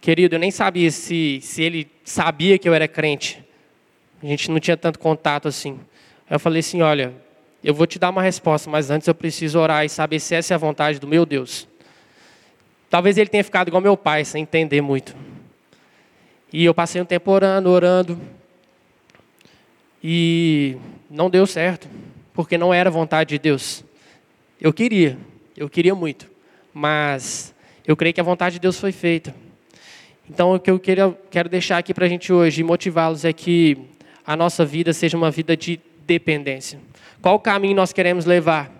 querido, 0.00 0.36
eu 0.36 0.38
nem 0.38 0.52
sabia 0.52 0.92
se 0.92 1.40
se 1.42 1.64
ele 1.64 1.90
sabia 2.04 2.58
que 2.58 2.68
eu 2.68 2.74
era 2.74 2.86
crente. 2.86 3.44
A 4.22 4.26
gente 4.26 4.52
não 4.52 4.60
tinha 4.60 4.76
tanto 4.76 5.00
contato 5.00 5.48
assim. 5.48 5.80
Eu 6.30 6.38
falei 6.38 6.60
assim, 6.60 6.80
olha, 6.80 7.12
eu 7.64 7.74
vou 7.74 7.88
te 7.88 7.98
dar 7.98 8.10
uma 8.10 8.22
resposta, 8.22 8.70
mas 8.70 8.88
antes 8.88 9.08
eu 9.08 9.14
preciso 9.16 9.58
orar 9.58 9.84
e 9.84 9.88
saber 9.88 10.20
se 10.20 10.36
essa 10.36 10.54
é 10.54 10.56
a 10.56 10.58
vontade 10.58 11.00
do 11.00 11.08
meu 11.08 11.26
Deus. 11.26 11.67
Talvez 12.90 13.18
ele 13.18 13.28
tenha 13.28 13.44
ficado 13.44 13.68
igual 13.68 13.82
meu 13.82 13.96
pai, 13.96 14.24
sem 14.24 14.42
entender 14.42 14.80
muito. 14.80 15.14
E 16.52 16.64
eu 16.64 16.72
passei 16.72 17.00
um 17.00 17.04
tempo 17.04 17.30
orando, 17.30 17.68
orando. 17.68 18.18
E 20.02 20.76
não 21.10 21.28
deu 21.28 21.46
certo, 21.46 21.88
porque 22.32 22.56
não 22.56 22.72
era 22.72 22.90
vontade 22.90 23.30
de 23.30 23.38
Deus. 23.38 23.84
Eu 24.60 24.72
queria, 24.72 25.18
eu 25.56 25.68
queria 25.68 25.94
muito, 25.94 26.30
mas 26.72 27.54
eu 27.86 27.96
creio 27.96 28.14
que 28.14 28.20
a 28.20 28.24
vontade 28.24 28.54
de 28.54 28.60
Deus 28.60 28.80
foi 28.80 28.92
feita. 28.92 29.34
Então, 30.30 30.54
o 30.54 30.60
que 30.60 30.70
eu 30.70 30.78
quero, 30.78 31.16
quero 31.30 31.48
deixar 31.48 31.78
aqui 31.78 31.92
para 31.92 32.06
a 32.06 32.08
gente 32.08 32.32
hoje 32.32 32.60
e 32.60 32.64
motivá-los 32.64 33.24
é 33.24 33.32
que 33.32 33.78
a 34.26 34.36
nossa 34.36 34.64
vida 34.64 34.92
seja 34.92 35.16
uma 35.16 35.30
vida 35.30 35.56
de 35.56 35.80
dependência. 36.06 36.78
Qual 37.20 37.38
caminho 37.40 37.74
nós 37.74 37.92
queremos 37.92 38.24
levar? 38.24 38.70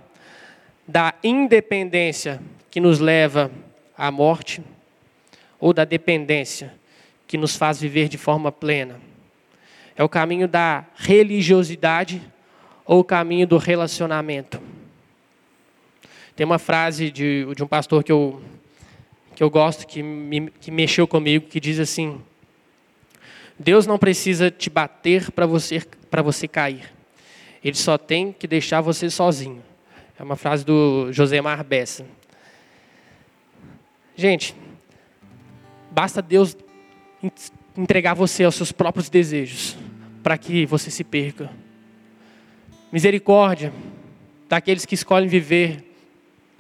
Da 0.87 1.15
independência 1.23 2.41
que 2.71 2.81
nos 2.81 2.99
leva 2.99 3.51
à 3.99 4.11
morte 4.13 4.63
ou 5.59 5.75
da 5.75 5.85
dependência 5.85 6.73
que 7.27 7.37
nos 7.37 7.57
faz 7.57 7.81
viver 7.81 8.09
de 8.09 8.17
forma 8.17 8.53
plena? 8.53 9.01
É 9.97 10.05
o 10.05 10.09
caminho 10.09 10.47
da 10.47 10.87
religiosidade 10.95 12.23
ou 12.87 13.01
o 13.01 13.05
caminho 13.05 13.47
do 13.47 13.59
relacionamento? 13.59 14.63
Tem 16.37 16.47
uma 16.47 16.61
frase 16.61 17.11
de, 17.11 17.53
de 17.57 17.65
um 17.65 17.67
pastor 17.67 18.05
que 18.05 18.13
eu, 18.13 18.41
que 19.35 19.43
eu 19.43 19.51
gosto, 19.51 19.89
que, 19.89 20.01
me, 20.05 20.51
que 20.61 20.71
mexeu 20.71 21.05
comigo, 21.05 21.49
que 21.49 21.59
diz 21.59 21.81
assim: 21.81 22.21
Deus 23.59 23.89
não 23.89 23.99
precisa 23.99 24.49
te 24.49 24.71
bater 24.71 25.33
para 25.33 25.47
você, 25.47 25.83
você 26.23 26.47
cair. 26.47 26.95
Ele 27.65 27.77
só 27.77 27.99
tem 27.99 28.33
que 28.33 28.47
deixar 28.47 28.81
você 28.81 29.11
sozinho. 29.11 29.61
É 30.17 30.23
uma 30.23 30.37
frase 30.37 30.65
do 30.65 31.13
Josemar 31.13 31.65
Bessa. 31.65 32.07
Gente, 34.19 34.53
basta 35.93 36.21
Deus 36.21 36.57
entregar 37.77 38.15
você 38.15 38.43
aos 38.43 38.57
seus 38.57 38.73
próprios 38.73 39.09
desejos 39.09 39.77
para 40.25 40.37
que 40.37 40.67
você 40.67 40.91
se 40.91 41.05
perca. 41.05 41.49
Misericórdia 42.91 43.73
daqueles 44.49 44.85
que 44.85 44.97
escolhem 44.97 45.29
viver 45.29 45.85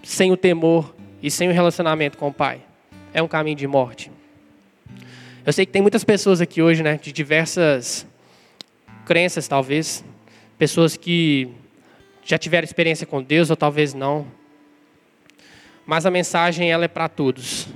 sem 0.05 0.31
o 0.31 0.37
temor 0.37 0.94
e 1.21 1.33
sem 1.33 1.49
o 1.49 1.53
relacionamento 1.53 2.16
com 2.16 2.29
o 2.29 2.33
Pai. 2.33 2.61
É 3.12 3.21
um 3.21 3.27
caminho 3.27 3.57
de 3.57 3.66
morte. 3.66 4.09
Eu 5.44 5.53
sei 5.53 5.66
que 5.66 5.73
tem 5.73 5.83
muitas 5.83 6.05
pessoas 6.05 6.40
aqui 6.40 6.62
hoje, 6.62 6.85
né, 6.85 6.97
de 6.97 7.11
diversas 7.11 8.07
crenças, 9.05 9.49
talvez, 9.49 10.05
pessoas 10.57 10.97
que 10.97 11.49
já 12.25 12.38
tiveram 12.38 12.64
experiência 12.64 13.05
com 13.05 13.21
Deus 13.21 13.51
ou 13.51 13.57
talvez 13.57 13.94
não 13.94 14.38
mas 15.88 16.05
a 16.05 16.11
mensagem 16.11 16.70
ela 16.70 16.85
é 16.85 16.88
para 16.88 17.09
todos. 17.09 17.66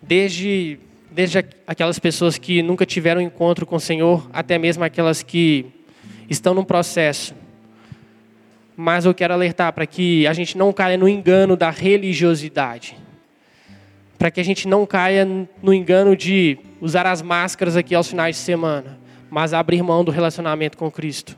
Desde, 0.00 0.80
desde 1.10 1.44
aquelas 1.66 1.98
pessoas 1.98 2.38
que 2.38 2.62
nunca 2.62 2.86
tiveram 2.86 3.20
encontro 3.20 3.66
com 3.66 3.76
o 3.76 3.80
Senhor, 3.80 4.26
até 4.32 4.56
mesmo 4.56 4.82
aquelas 4.82 5.22
que 5.22 5.66
estão 6.30 6.54
num 6.54 6.64
processo. 6.64 7.34
Mas 8.74 9.04
eu 9.04 9.12
quero 9.12 9.34
alertar 9.34 9.70
para 9.74 9.84
que 9.84 10.26
a 10.26 10.32
gente 10.32 10.56
não 10.56 10.72
caia 10.72 10.96
no 10.96 11.06
engano 11.06 11.58
da 11.58 11.68
religiosidade. 11.68 12.96
Para 14.16 14.30
que 14.30 14.40
a 14.40 14.44
gente 14.44 14.66
não 14.66 14.86
caia 14.86 15.28
no 15.62 15.74
engano 15.74 16.16
de 16.16 16.58
usar 16.80 17.04
as 17.04 17.20
máscaras 17.20 17.76
aqui 17.76 17.94
aos 17.94 18.08
finais 18.08 18.36
de 18.36 18.40
semana, 18.40 18.98
mas 19.28 19.52
abrir 19.52 19.82
mão 19.82 20.02
do 20.02 20.10
relacionamento 20.10 20.78
com 20.78 20.90
Cristo. 20.90 21.36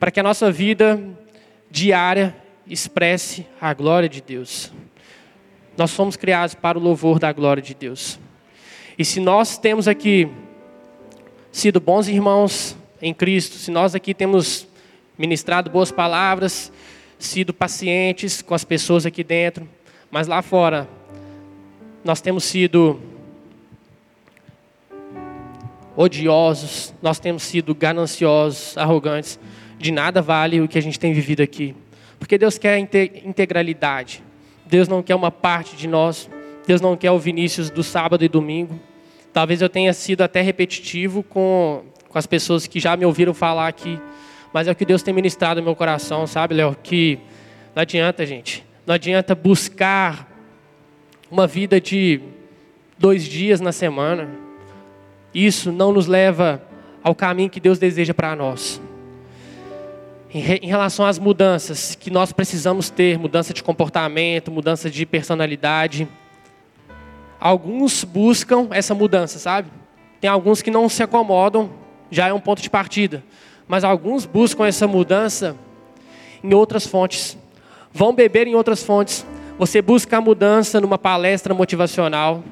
Para 0.00 0.10
que 0.10 0.18
a 0.18 0.22
nossa 0.22 0.50
vida 0.50 0.98
diária 1.70 2.34
expresse 2.68 3.46
a 3.60 3.72
glória 3.72 4.08
de 4.08 4.20
Deus. 4.20 4.72
Nós 5.76 5.92
fomos 5.92 6.16
criados 6.16 6.54
para 6.54 6.78
o 6.78 6.82
louvor 6.82 7.18
da 7.18 7.32
glória 7.32 7.62
de 7.62 7.74
Deus. 7.74 8.18
E 8.98 9.04
se 9.04 9.20
nós 9.20 9.58
temos 9.58 9.86
aqui 9.86 10.28
sido 11.52 11.80
bons 11.80 12.08
irmãos 12.08 12.76
em 13.00 13.12
Cristo, 13.12 13.56
se 13.56 13.70
nós 13.70 13.94
aqui 13.94 14.14
temos 14.14 14.66
ministrado 15.18 15.70
boas 15.70 15.92
palavras, 15.92 16.72
sido 17.18 17.52
pacientes 17.52 18.42
com 18.42 18.54
as 18.54 18.64
pessoas 18.64 19.06
aqui 19.06 19.22
dentro, 19.22 19.68
mas 20.10 20.26
lá 20.26 20.42
fora 20.42 20.88
nós 22.04 22.20
temos 22.20 22.44
sido 22.44 23.00
odiosos, 25.96 26.94
nós 27.00 27.18
temos 27.18 27.42
sido 27.42 27.74
gananciosos, 27.74 28.76
arrogantes, 28.76 29.38
de 29.78 29.90
nada 29.90 30.20
vale 30.20 30.60
o 30.60 30.68
que 30.68 30.78
a 30.78 30.82
gente 30.82 31.00
tem 31.00 31.12
vivido 31.12 31.42
aqui. 31.42 31.74
Porque 32.18 32.38
Deus 32.38 32.58
quer 32.58 32.78
integralidade. 32.78 34.22
Deus 34.64 34.88
não 34.88 35.02
quer 35.02 35.14
uma 35.14 35.30
parte 35.30 35.76
de 35.76 35.86
nós. 35.86 36.28
Deus 36.66 36.80
não 36.80 36.96
quer 36.96 37.10
o 37.10 37.18
Vinícius 37.18 37.70
do 37.70 37.82
sábado 37.82 38.24
e 38.24 38.28
domingo. 38.28 38.78
Talvez 39.32 39.60
eu 39.60 39.68
tenha 39.68 39.92
sido 39.92 40.22
até 40.22 40.40
repetitivo 40.40 41.22
com, 41.22 41.84
com 42.08 42.18
as 42.18 42.26
pessoas 42.26 42.66
que 42.66 42.80
já 42.80 42.96
me 42.96 43.04
ouviram 43.04 43.34
falar 43.34 43.68
aqui. 43.68 44.00
Mas 44.52 44.66
é 44.66 44.72
o 44.72 44.74
que 44.74 44.84
Deus 44.84 45.02
tem 45.02 45.12
ministrado 45.12 45.60
no 45.60 45.66
meu 45.66 45.76
coração, 45.76 46.26
sabe, 46.26 46.54
Léo? 46.54 46.76
Que 46.82 47.18
não 47.74 47.82
adianta, 47.82 48.24
gente. 48.24 48.64
Não 48.86 48.94
adianta 48.94 49.34
buscar 49.34 50.32
uma 51.30 51.46
vida 51.46 51.80
de 51.80 52.20
dois 52.98 53.24
dias 53.24 53.60
na 53.60 53.72
semana. 53.72 54.30
Isso 55.34 55.70
não 55.70 55.92
nos 55.92 56.06
leva 56.06 56.62
ao 57.02 57.14
caminho 57.14 57.50
que 57.50 57.60
Deus 57.60 57.78
deseja 57.78 58.14
para 58.14 58.34
nós 58.34 58.80
em 60.38 60.66
relação 60.66 61.06
às 61.06 61.18
mudanças 61.18 61.94
que 61.94 62.10
nós 62.10 62.30
precisamos 62.30 62.90
ter 62.90 63.18
mudança 63.18 63.54
de 63.54 63.62
comportamento, 63.62 64.50
mudança 64.50 64.90
de 64.90 65.06
personalidade. 65.06 66.06
Alguns 67.40 68.04
buscam 68.04 68.68
essa 68.70 68.94
mudança, 68.94 69.38
sabe? 69.38 69.70
Tem 70.20 70.28
alguns 70.28 70.60
que 70.60 70.70
não 70.70 70.88
se 70.88 71.02
acomodam, 71.02 71.70
já 72.10 72.28
é 72.28 72.32
um 72.34 72.40
ponto 72.40 72.60
de 72.60 72.68
partida. 72.68 73.24
Mas 73.66 73.82
alguns 73.82 74.26
buscam 74.26 74.66
essa 74.66 74.86
mudança 74.86 75.56
em 76.44 76.52
outras 76.52 76.86
fontes. 76.86 77.36
Vão 77.92 78.14
beber 78.14 78.46
em 78.46 78.54
outras 78.54 78.82
fontes. 78.82 79.24
Você 79.58 79.80
busca 79.80 80.18
a 80.18 80.20
mudança 80.20 80.80
numa 80.82 80.98
palestra 80.98 81.54
motivacional. 81.54 82.44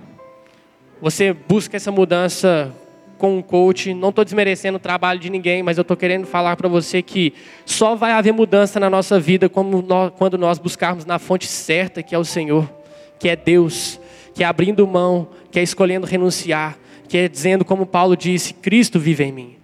Você 1.03 1.35
busca 1.35 1.77
essa 1.77 1.93
mudança 1.93 2.75
com 3.19 3.39
um 3.39 3.43
coach. 3.43 3.95
Não 3.95 4.11
estou 4.11 4.25
desmerecendo 4.25 4.77
o 4.77 4.81
trabalho 4.81 5.19
de 5.19 5.31
ninguém, 5.31 5.63
mas 5.63 5.79
eu 5.79 5.83
estou 5.83 5.97
querendo 5.97 6.27
falar 6.27 6.57
para 6.57 6.69
você 6.69 7.03
que 7.03 7.33
só 7.65 7.95
vai 7.95 8.13
haver 8.13 8.33
mudança 8.33 8.79
na 8.79 8.91
nossa 8.91 9.19
vida 9.19 9.49
quando 9.49 10.39
nós 10.39 10.59
buscarmos 10.59 11.05
na 11.05 11.19
fonte 11.19 11.47
certa, 11.47 12.03
que 12.03 12.15
é 12.15 12.19
o 12.19 12.25
Senhor, 12.25 12.71
que 13.19 13.29
é 13.29 13.37
Deus, 13.37 14.01
que 14.35 14.43
é 14.43 14.47
abrindo 14.47 14.87
mão, 14.87 15.29
que 15.51 15.59
é 15.59 15.63
escolhendo 15.63 16.07
renunciar, 16.07 16.77
que 17.09 17.17
é 17.17 17.29
dizendo, 17.29 17.65
como 17.65 17.87
Paulo 17.87 18.17
disse: 18.17 18.55
Cristo 18.55 18.99
vive 18.99 19.25
em 19.25 19.33
mim. 19.33 19.57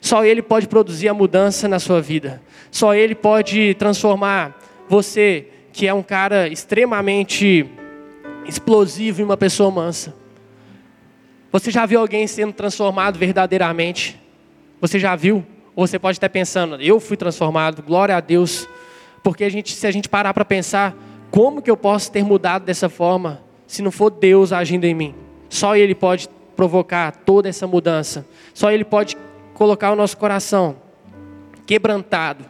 Só 0.00 0.24
Ele 0.24 0.42
pode 0.42 0.66
produzir 0.66 1.08
a 1.08 1.14
mudança 1.14 1.68
na 1.68 1.78
sua 1.78 2.00
vida. 2.00 2.40
Só 2.70 2.94
Ele 2.94 3.14
pode 3.14 3.74
transformar 3.74 4.58
você, 4.88 5.46
que 5.72 5.86
é 5.86 5.94
um 5.94 6.02
cara 6.02 6.48
extremamente 6.48 7.66
explosivo, 8.46 9.20
em 9.20 9.24
uma 9.24 9.36
pessoa 9.36 9.70
mansa. 9.70 10.19
Você 11.52 11.70
já 11.70 11.84
viu 11.84 12.00
alguém 12.00 12.26
sendo 12.26 12.52
transformado 12.52 13.18
verdadeiramente? 13.18 14.20
Você 14.80 14.98
já 14.98 15.16
viu? 15.16 15.44
Ou 15.74 15.86
você 15.86 15.98
pode 15.98 16.16
estar 16.16 16.28
pensando, 16.28 16.76
eu 16.80 17.00
fui 17.00 17.16
transformado, 17.16 17.82
glória 17.82 18.16
a 18.16 18.20
Deus. 18.20 18.68
Porque 19.22 19.44
a 19.44 19.48
gente, 19.48 19.72
se 19.72 19.86
a 19.86 19.90
gente 19.90 20.08
parar 20.08 20.32
para 20.32 20.44
pensar, 20.44 20.94
como 21.30 21.60
que 21.60 21.70
eu 21.70 21.76
posso 21.76 22.10
ter 22.10 22.24
mudado 22.24 22.64
dessa 22.64 22.88
forma, 22.88 23.40
se 23.66 23.82
não 23.82 23.90
for 23.90 24.10
Deus 24.10 24.52
agindo 24.52 24.84
em 24.84 24.94
mim? 24.94 25.14
Só 25.48 25.76
Ele 25.76 25.94
pode 25.94 26.28
provocar 26.54 27.12
toda 27.12 27.48
essa 27.48 27.66
mudança. 27.66 28.26
Só 28.54 28.70
Ele 28.70 28.84
pode 28.84 29.16
colocar 29.54 29.90
o 29.92 29.96
nosso 29.96 30.16
coração 30.16 30.76
quebrantado. 31.66 32.44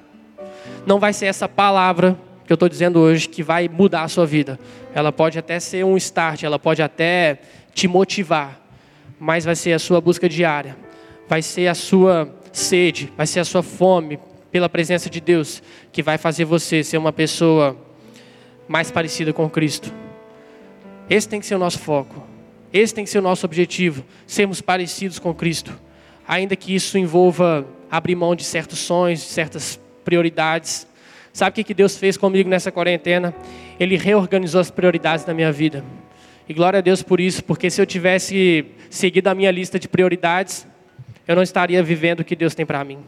Não 0.86 0.98
vai 0.98 1.12
ser 1.12 1.26
essa 1.26 1.48
palavra 1.48 2.18
que 2.44 2.52
eu 2.52 2.54
estou 2.54 2.68
dizendo 2.68 2.98
hoje 2.98 3.28
que 3.28 3.42
vai 3.42 3.68
mudar 3.68 4.02
a 4.02 4.08
sua 4.08 4.26
vida. 4.26 4.58
Ela 4.94 5.12
pode 5.12 5.38
até 5.38 5.60
ser 5.60 5.84
um 5.84 5.96
start, 5.96 6.42
ela 6.42 6.58
pode 6.58 6.82
até 6.82 7.40
te 7.74 7.86
motivar, 7.86 8.59
mas 9.20 9.44
vai 9.44 9.54
ser 9.54 9.74
a 9.74 9.78
sua 9.78 10.00
busca 10.00 10.26
diária, 10.28 10.76
vai 11.28 11.42
ser 11.42 11.68
a 11.68 11.74
sua 11.74 12.34
sede, 12.50 13.12
vai 13.16 13.26
ser 13.26 13.40
a 13.40 13.44
sua 13.44 13.62
fome 13.62 14.18
pela 14.50 14.68
presença 14.68 15.10
de 15.10 15.20
Deus 15.20 15.62
que 15.92 16.02
vai 16.02 16.18
fazer 16.18 16.46
você 16.46 16.82
ser 16.82 16.96
uma 16.96 17.12
pessoa 17.12 17.76
mais 18.66 18.90
parecida 18.90 19.32
com 19.32 19.48
Cristo. 19.48 19.92
Esse 21.08 21.28
tem 21.28 21.38
que 21.38 21.46
ser 21.46 21.54
o 21.54 21.58
nosso 21.58 21.78
foco. 21.78 22.26
Esse 22.72 22.94
tem 22.94 23.04
que 23.04 23.10
ser 23.10 23.18
o 23.18 23.22
nosso 23.22 23.44
objetivo, 23.44 24.04
sermos 24.26 24.60
parecidos 24.60 25.18
com 25.18 25.34
Cristo. 25.34 25.76
Ainda 26.26 26.54
que 26.54 26.74
isso 26.74 26.96
envolva 26.96 27.66
abrir 27.90 28.14
mão 28.14 28.34
de 28.36 28.44
certos 28.44 28.78
sonhos, 28.78 29.20
de 29.20 29.26
certas 29.26 29.80
prioridades. 30.04 30.86
Sabe 31.32 31.60
o 31.60 31.64
que 31.64 31.74
Deus 31.74 31.96
fez 31.96 32.16
comigo 32.16 32.48
nessa 32.48 32.70
quarentena? 32.70 33.34
Ele 33.78 33.96
reorganizou 33.96 34.60
as 34.60 34.70
prioridades 34.70 35.24
da 35.24 35.34
minha 35.34 35.50
vida. 35.50 35.84
E 36.50 36.52
glória 36.52 36.78
a 36.78 36.80
Deus 36.80 37.00
por 37.00 37.20
isso, 37.20 37.44
porque 37.44 37.70
se 37.70 37.80
eu 37.80 37.86
tivesse 37.86 38.66
seguido 38.90 39.28
a 39.28 39.34
minha 39.36 39.52
lista 39.52 39.78
de 39.78 39.86
prioridades, 39.86 40.66
eu 41.28 41.36
não 41.36 41.44
estaria 41.44 41.80
vivendo 41.80 42.18
o 42.18 42.24
que 42.24 42.34
Deus 42.34 42.56
tem 42.56 42.66
para 42.66 42.82
mim. 42.82 42.98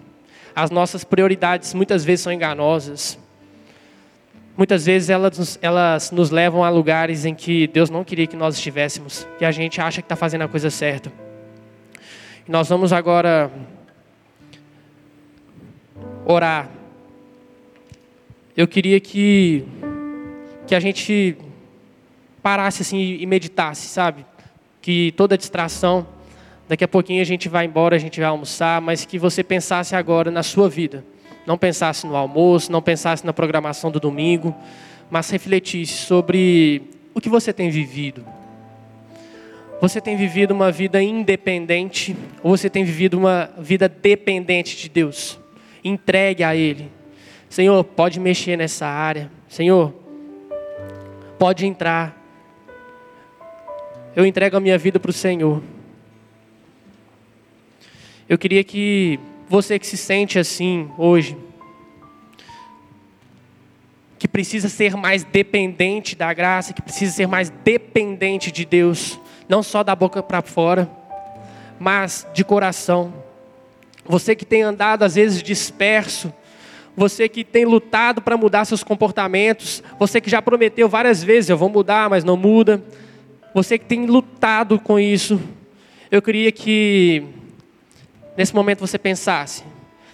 As 0.55 0.71
nossas 0.71 1.03
prioridades 1.03 1.75
muitas 1.75 2.05
vezes 2.05 2.23
são 2.23 2.33
enganosas. 2.33 3.19
Muitas 4.57 4.87
vezes 4.87 5.11
elas, 5.11 5.59
elas 5.61 6.13
nos 6.13 6.31
levam 6.31 6.63
a 6.63 6.69
lugares 6.69 7.25
em 7.25 7.35
que 7.35 7.67
Deus 7.67 7.91
não 7.91 8.05
queria 8.05 8.29
que 8.29 8.37
nós 8.37 8.55
estivéssemos. 8.55 9.27
E 9.41 9.45
a 9.45 9.51
gente 9.51 9.81
acha 9.81 10.01
que 10.01 10.07
está 10.07 10.15
fazendo 10.15 10.43
a 10.43 10.49
coisa 10.49 10.71
certa. 10.71 11.13
E 12.47 12.53
nós 12.53 12.69
vamos 12.69 12.93
agora 12.93 13.51
orar. 16.25 16.71
Eu 18.57 18.69
queria 18.69 19.01
que, 19.01 19.65
que 20.65 20.77
a 20.77 20.79
gente 20.79 21.37
parasse 22.43 22.83
assim 22.83 23.19
e 23.21 23.27
meditasse, 23.27 23.87
sabe? 23.87 24.27
Que 24.81 25.13
toda 25.17 25.39
distração, 25.39 26.07
daqui 26.69 26.85
a 26.85 26.89
pouquinho 26.89 27.23
a 27.23 27.27
gente 27.27 27.49
vai 27.49 27.67
embora, 27.67 27.97
a 27.97 27.99
gente 27.99 28.19
vai 28.21 28.29
almoçar, 28.29 28.81
mas 28.81 29.05
que 29.05 29.19
você 29.19 29.43
pensasse 29.45 29.95
agora 29.95 30.31
na 30.31 30.43
sua 30.43 30.69
vida 30.69 31.05
não 31.47 31.59
pensasse 31.59 32.07
no 32.07 32.17
almoço, 32.17 32.71
não 32.71 32.83
pensasse 32.83 33.25
na 33.27 33.33
programação 33.33 33.91
do 33.91 33.99
domingo, 33.99 34.55
mas 35.11 35.29
refletisse 35.31 35.93
sobre 35.93 36.83
o 37.15 37.21
que 37.21 37.29
você 37.29 37.53
tem 37.53 37.71
vivido. 37.71 38.25
Você 39.81 40.01
tem 40.01 40.17
vivido 40.17 40.53
uma 40.53 40.71
vida 40.71 41.03
independente 41.03 42.17
ou 42.43 42.57
você 42.57 42.71
tem 42.71 42.85
vivido 42.85 43.19
uma 43.19 43.51
vida 43.59 43.89
dependente 43.89 44.77
de 44.77 44.89
Deus? 44.89 45.39
Entregue 45.83 46.45
a 46.45 46.55
Ele. 46.55 46.89
Senhor, 47.49 47.83
pode 47.83 48.21
mexer 48.21 48.57
nessa 48.57 48.87
área. 48.87 49.31
Senhor, 49.49 49.93
pode 51.39 51.67
entrar. 51.67 52.22
Eu 54.15 54.27
entrego 54.27 54.59
a 54.59 54.61
minha 54.61 54.77
vida 54.77 55.01
para 55.01 55.11
o 55.11 55.13
Senhor. 55.13 55.63
Eu 58.29 58.37
queria 58.37 58.63
que 58.63 59.19
você 59.49 59.79
que 59.79 59.87
se 59.87 59.97
sente 59.97 60.39
assim 60.39 60.91
hoje, 60.99 61.35
que 64.19 64.29
precisa 64.29 64.69
ser 64.69 64.97
mais 64.97 65.25
dependente 65.25 66.15
da 66.15 66.33
graça, 66.35 66.75
que 66.75 66.83
precisa 66.83 67.11
ser 67.11 67.27
mais 67.27 67.49
dependente 67.65 68.53
de 68.53 68.67
Deus, 68.67 69.19
não 69.49 69.63
só 69.63 69.83
da 69.83 69.97
boca 69.97 70.23
para 70.23 70.43
fora, 70.43 70.91
mas 71.81 72.27
de 72.35 72.45
coração. 72.45 73.15
Você 74.05 74.37
que 74.37 74.45
tem 74.45 74.61
andado 74.61 75.05
às 75.05 75.15
vezes 75.15 75.43
disperso, 75.43 76.31
você 76.95 77.31
que 77.31 77.43
tem 77.45 77.65
lutado 77.65 78.21
para 78.21 78.37
mudar 78.37 78.67
seus 78.67 78.85
comportamentos, 78.85 79.83
você 79.99 80.21
que 80.21 80.29
já 80.29 80.43
prometeu 80.43 80.87
várias 80.87 81.25
vezes, 81.25 81.49
eu 81.49 81.57
vou 81.57 81.71
mudar, 81.71 82.11
mas 82.11 82.25
não 82.25 82.37
muda. 82.37 82.83
Você 83.55 83.79
que 83.79 83.85
tem 83.85 84.07
lutado 84.07 84.79
com 84.79 84.99
isso, 84.99 85.41
eu 86.11 86.23
queria 86.23 86.51
que 86.51 87.23
nesse 88.37 88.55
momento 88.55 88.81
você 88.81 88.99
pensasse: 88.99 89.63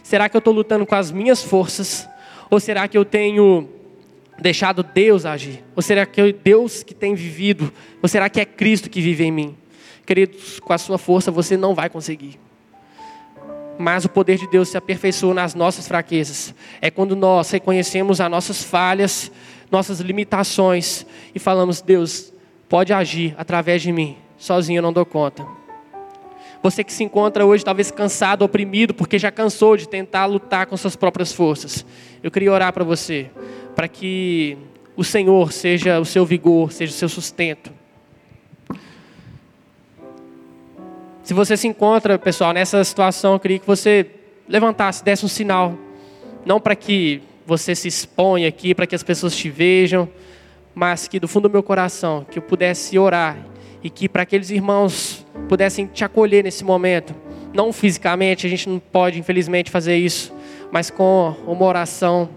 será 0.02 0.28
que 0.28 0.36
eu 0.36 0.40
estou 0.40 0.52
lutando 0.52 0.84
com 0.84 0.94
as 0.94 1.12
minhas 1.12 1.42
forças? 1.42 2.08
Ou 2.50 2.58
será 2.58 2.88
que 2.88 2.98
eu 2.98 3.04
tenho 3.04 3.68
deixado 4.40 4.82
Deus 4.82 5.24
agir? 5.24 5.62
Ou 5.76 5.82
será 5.82 6.06
que 6.06 6.20
é 6.20 6.32
Deus 6.32 6.82
que 6.82 6.94
tem 6.94 7.14
vivido? 7.14 7.72
Ou 8.02 8.08
será 8.08 8.28
que 8.28 8.40
é 8.40 8.44
Cristo 8.44 8.90
que 8.90 9.00
vive 9.00 9.24
em 9.24 9.30
mim? 9.30 9.56
Queridos, 10.04 10.58
com 10.58 10.72
a 10.72 10.78
sua 10.78 10.98
força 10.98 11.30
você 11.30 11.56
não 11.56 11.74
vai 11.74 11.88
conseguir. 11.88 12.40
Mas 13.78 14.04
o 14.04 14.08
poder 14.08 14.38
de 14.38 14.48
Deus 14.48 14.70
se 14.70 14.76
aperfeiçoa 14.76 15.34
nas 15.34 15.54
nossas 15.54 15.86
fraquezas. 15.86 16.52
É 16.80 16.90
quando 16.90 17.14
nós 17.14 17.50
reconhecemos 17.50 18.20
as 18.20 18.28
nossas 18.28 18.64
falhas, 18.64 19.30
nossas 19.70 20.00
limitações 20.00 21.06
e 21.32 21.38
falamos: 21.38 21.80
Deus, 21.80 22.32
pode 22.68 22.92
agir 22.92 23.34
através 23.38 23.82
de 23.82 23.90
mim. 23.92 24.16
Sozinho 24.36 24.78
eu 24.78 24.82
não 24.82 24.92
dou 24.92 25.06
conta. 25.06 25.46
Você 26.62 26.82
que 26.82 26.92
se 26.92 27.04
encontra 27.04 27.46
hoje 27.46 27.64
talvez 27.64 27.90
cansado, 27.90 28.42
oprimido, 28.42 28.92
porque 28.92 29.18
já 29.18 29.30
cansou 29.30 29.76
de 29.76 29.88
tentar 29.88 30.26
lutar 30.26 30.66
com 30.66 30.76
suas 30.76 30.96
próprias 30.96 31.32
forças. 31.32 31.84
Eu 32.22 32.30
queria 32.30 32.52
orar 32.52 32.72
para 32.72 32.84
você, 32.84 33.30
para 33.76 33.86
que 33.86 34.58
o 34.96 35.04
Senhor 35.04 35.52
seja 35.52 36.00
o 36.00 36.04
seu 36.04 36.26
vigor, 36.26 36.72
seja 36.72 36.92
o 36.92 36.96
seu 36.96 37.08
sustento. 37.08 37.70
Se 41.22 41.34
você 41.34 41.56
se 41.56 41.68
encontra, 41.68 42.18
pessoal, 42.18 42.52
nessa 42.52 42.82
situação, 42.82 43.34
eu 43.34 43.40
queria 43.40 43.58
que 43.58 43.66
você 43.66 44.06
levantasse, 44.48 45.04
desse 45.04 45.24
um 45.24 45.28
sinal. 45.28 45.74
Não 46.44 46.58
para 46.58 46.74
que 46.74 47.20
você 47.46 47.74
se 47.74 47.86
exponha 47.86 48.48
aqui, 48.48 48.74
para 48.74 48.86
que 48.86 48.94
as 48.94 49.02
pessoas 49.02 49.36
te 49.36 49.48
vejam, 49.48 50.08
mas 50.78 51.08
que 51.08 51.18
do 51.18 51.26
fundo 51.26 51.48
do 51.48 51.52
meu 51.52 51.62
coração, 51.62 52.24
que 52.30 52.38
eu 52.38 52.42
pudesse 52.42 52.96
orar 52.96 53.36
e 53.82 53.90
que 53.90 54.08
para 54.08 54.22
aqueles 54.22 54.48
irmãos 54.48 55.26
pudessem 55.48 55.86
te 55.86 56.04
acolher 56.04 56.44
nesse 56.44 56.62
momento. 56.62 57.12
Não 57.52 57.72
fisicamente, 57.72 58.46
a 58.46 58.48
gente 58.48 58.68
não 58.68 58.78
pode, 58.78 59.18
infelizmente, 59.18 59.72
fazer 59.72 59.96
isso, 59.96 60.32
mas 60.70 60.88
com 60.88 61.34
uma 61.48 61.64
oração, 61.64 62.28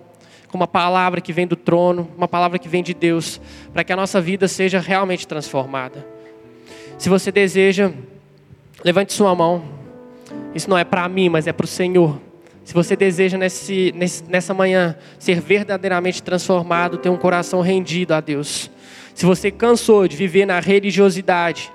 com 0.48 0.58
uma 0.58 0.66
palavra 0.66 1.22
que 1.22 1.32
vem 1.32 1.46
do 1.46 1.56
trono, 1.56 2.10
uma 2.18 2.28
palavra 2.28 2.58
que 2.58 2.68
vem 2.68 2.82
de 2.82 2.96
Deus, 2.96 3.40
para 3.72 3.84
que 3.84 3.94
a 3.94 3.96
nossa 3.96 4.20
vida 4.20 4.48
seja 4.48 4.80
realmente 4.80 5.28
transformada. 5.28 6.04
Se 6.98 7.10
você 7.10 7.32
deseja, 7.32 7.92
levante 8.84 9.14
sua 9.14 9.36
mão. 9.36 9.64
Isso 10.56 10.68
não 10.68 10.80
é 10.80 10.84
para 10.84 11.08
mim, 11.08 11.30
mas 11.30 11.46
é 11.46 11.54
para 11.54 11.66
o 11.66 11.68
Senhor. 11.68 12.20
Se 12.72 12.74
você 12.74 12.96
deseja 12.96 13.38
nesse, 13.38 13.94
nessa 14.30 14.54
manhã 14.54 14.96
ser 15.20 15.42
verdadeiramente 15.42 16.24
transformado, 16.24 16.98
ter 16.98 17.10
um 17.10 17.18
coração 17.18 17.60
rendido 17.60 18.14
a 18.14 18.22
Deus. 18.22 18.72
Se 19.14 19.26
você 19.26 19.52
cansou 19.52 20.08
de 20.08 20.16
viver 20.16 20.46
na 20.46 20.58
religiosidade, 20.62 21.70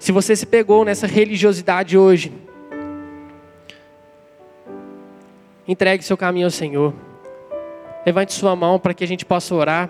se 0.00 0.10
você 0.10 0.34
se 0.34 0.44
pegou 0.44 0.84
nessa 0.84 1.06
religiosidade 1.06 1.96
hoje, 1.96 2.32
entregue 5.68 6.02
seu 6.02 6.16
caminho 6.16 6.48
ao 6.48 6.50
Senhor. 6.50 6.92
Levante 8.04 8.32
sua 8.32 8.56
mão 8.56 8.80
para 8.80 8.92
que 8.92 9.04
a 9.04 9.06
gente 9.06 9.24
possa 9.24 9.54
orar, 9.54 9.88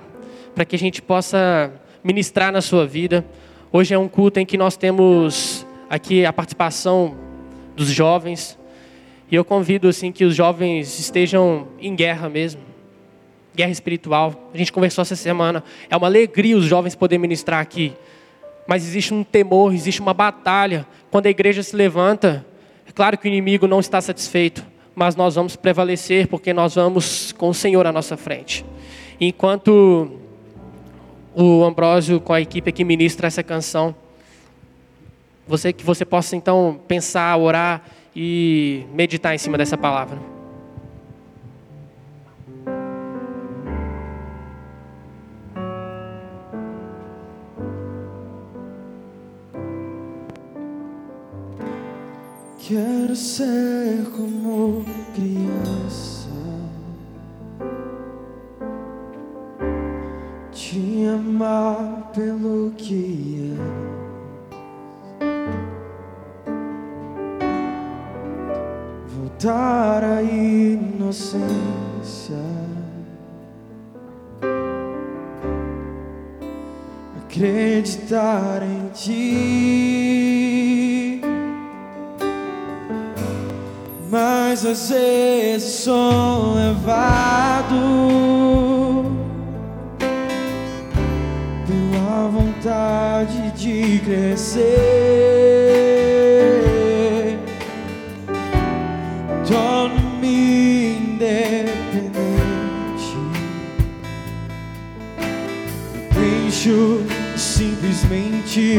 para 0.55 0.67
que 0.67 0.77
a 0.77 0.79
gente 0.79 1.01
possa 1.01 1.73
ministrar 2.05 2.53
na 2.53 2.61
sua 2.61 2.87
vida. 2.87 3.25
Hoje 3.73 3.95
é 3.95 3.99
um 3.99 4.07
culto 4.07 4.39
em 4.39 4.45
que 4.45 4.59
nós 4.59 4.77
temos 4.77 5.67
aqui 5.89 6.27
a 6.27 6.33
participação 6.33 7.17
dos 7.75 7.89
jovens. 7.89 8.60
E 9.31 9.35
eu 9.37 9.45
convido 9.45 9.89
assim 9.89 10.11
que 10.11 10.25
os 10.25 10.35
jovens 10.35 10.99
estejam 10.99 11.69
em 11.79 11.95
guerra 11.95 12.29
mesmo. 12.29 12.61
Guerra 13.55 13.71
espiritual. 13.71 14.51
A 14.53 14.59
gente 14.59 14.73
conversou 14.73 15.03
essa 15.03 15.15
semana. 15.15 15.63
É 15.89 15.97
uma 15.97 16.09
alegria 16.09 16.57
os 16.57 16.65
jovens 16.65 16.95
poderem 16.97 17.21
ministrar 17.21 17.61
aqui. 17.61 17.93
Mas 18.67 18.85
existe 18.85 19.15
um 19.15 19.23
temor, 19.23 19.73
existe 19.73 20.01
uma 20.01 20.13
batalha. 20.13 20.87
Quando 21.11 21.27
a 21.27 21.31
igreja 21.31 21.63
se 21.63 21.77
levanta, 21.77 22.45
é 22.87 22.93
claro 22.93 23.17
que 23.17 23.27
o 23.27 23.29
inimigo 23.29 23.69
não 23.69 23.79
está 23.79 24.01
satisfeito, 24.01 24.67
mas 24.95 25.15
nós 25.15 25.37
vamos 25.37 25.55
prevalecer 25.55 26.27
porque 26.27 26.53
nós 26.53 26.75
vamos 26.75 27.31
com 27.33 27.49
o 27.49 27.55
Senhor 27.55 27.87
à 27.87 27.93
nossa 27.93 28.17
frente. 28.17 28.65
Enquanto 29.21 30.11
o 31.35 31.65
Ambrósio 31.65 32.21
com 32.21 32.33
a 32.33 32.41
equipe 32.41 32.73
que 32.73 32.85
ministra 32.85 33.29
essa 33.29 33.43
canção, 33.43 33.95
você 35.51 35.73
que 35.73 35.85
você 35.85 36.05
possa 36.05 36.37
então 36.37 36.81
pensar, 36.87 37.37
orar 37.37 37.83
e 38.15 38.87
meditar 38.95 39.35
em 39.35 39.39
cima 39.39 39.59
dessa 39.59 39.77
palavra. 39.77 40.19
Quero 52.59 53.17
ser 53.17 54.07
como 54.17 54.85
criança, 55.13 56.31
te 60.53 61.05
amar 61.13 62.13
pelo 62.15 62.71
que 62.77 63.51
é, 63.59 63.90
voltar 69.41 70.05
à 70.05 70.23
inocência, 70.23 71.41
acreditar 77.25 78.63
em 78.63 78.89
ti. 78.93 79.81
Mas 84.11 84.67
às 84.67 84.91
vezes 84.91 85.85
sou 85.85 86.55
levado 86.55 87.77
pela 91.67 92.29
vontade 92.29 93.53
de 93.53 94.01
crescer. 94.01 95.90
Deixo 106.63 107.01
simplesmente 107.39 108.77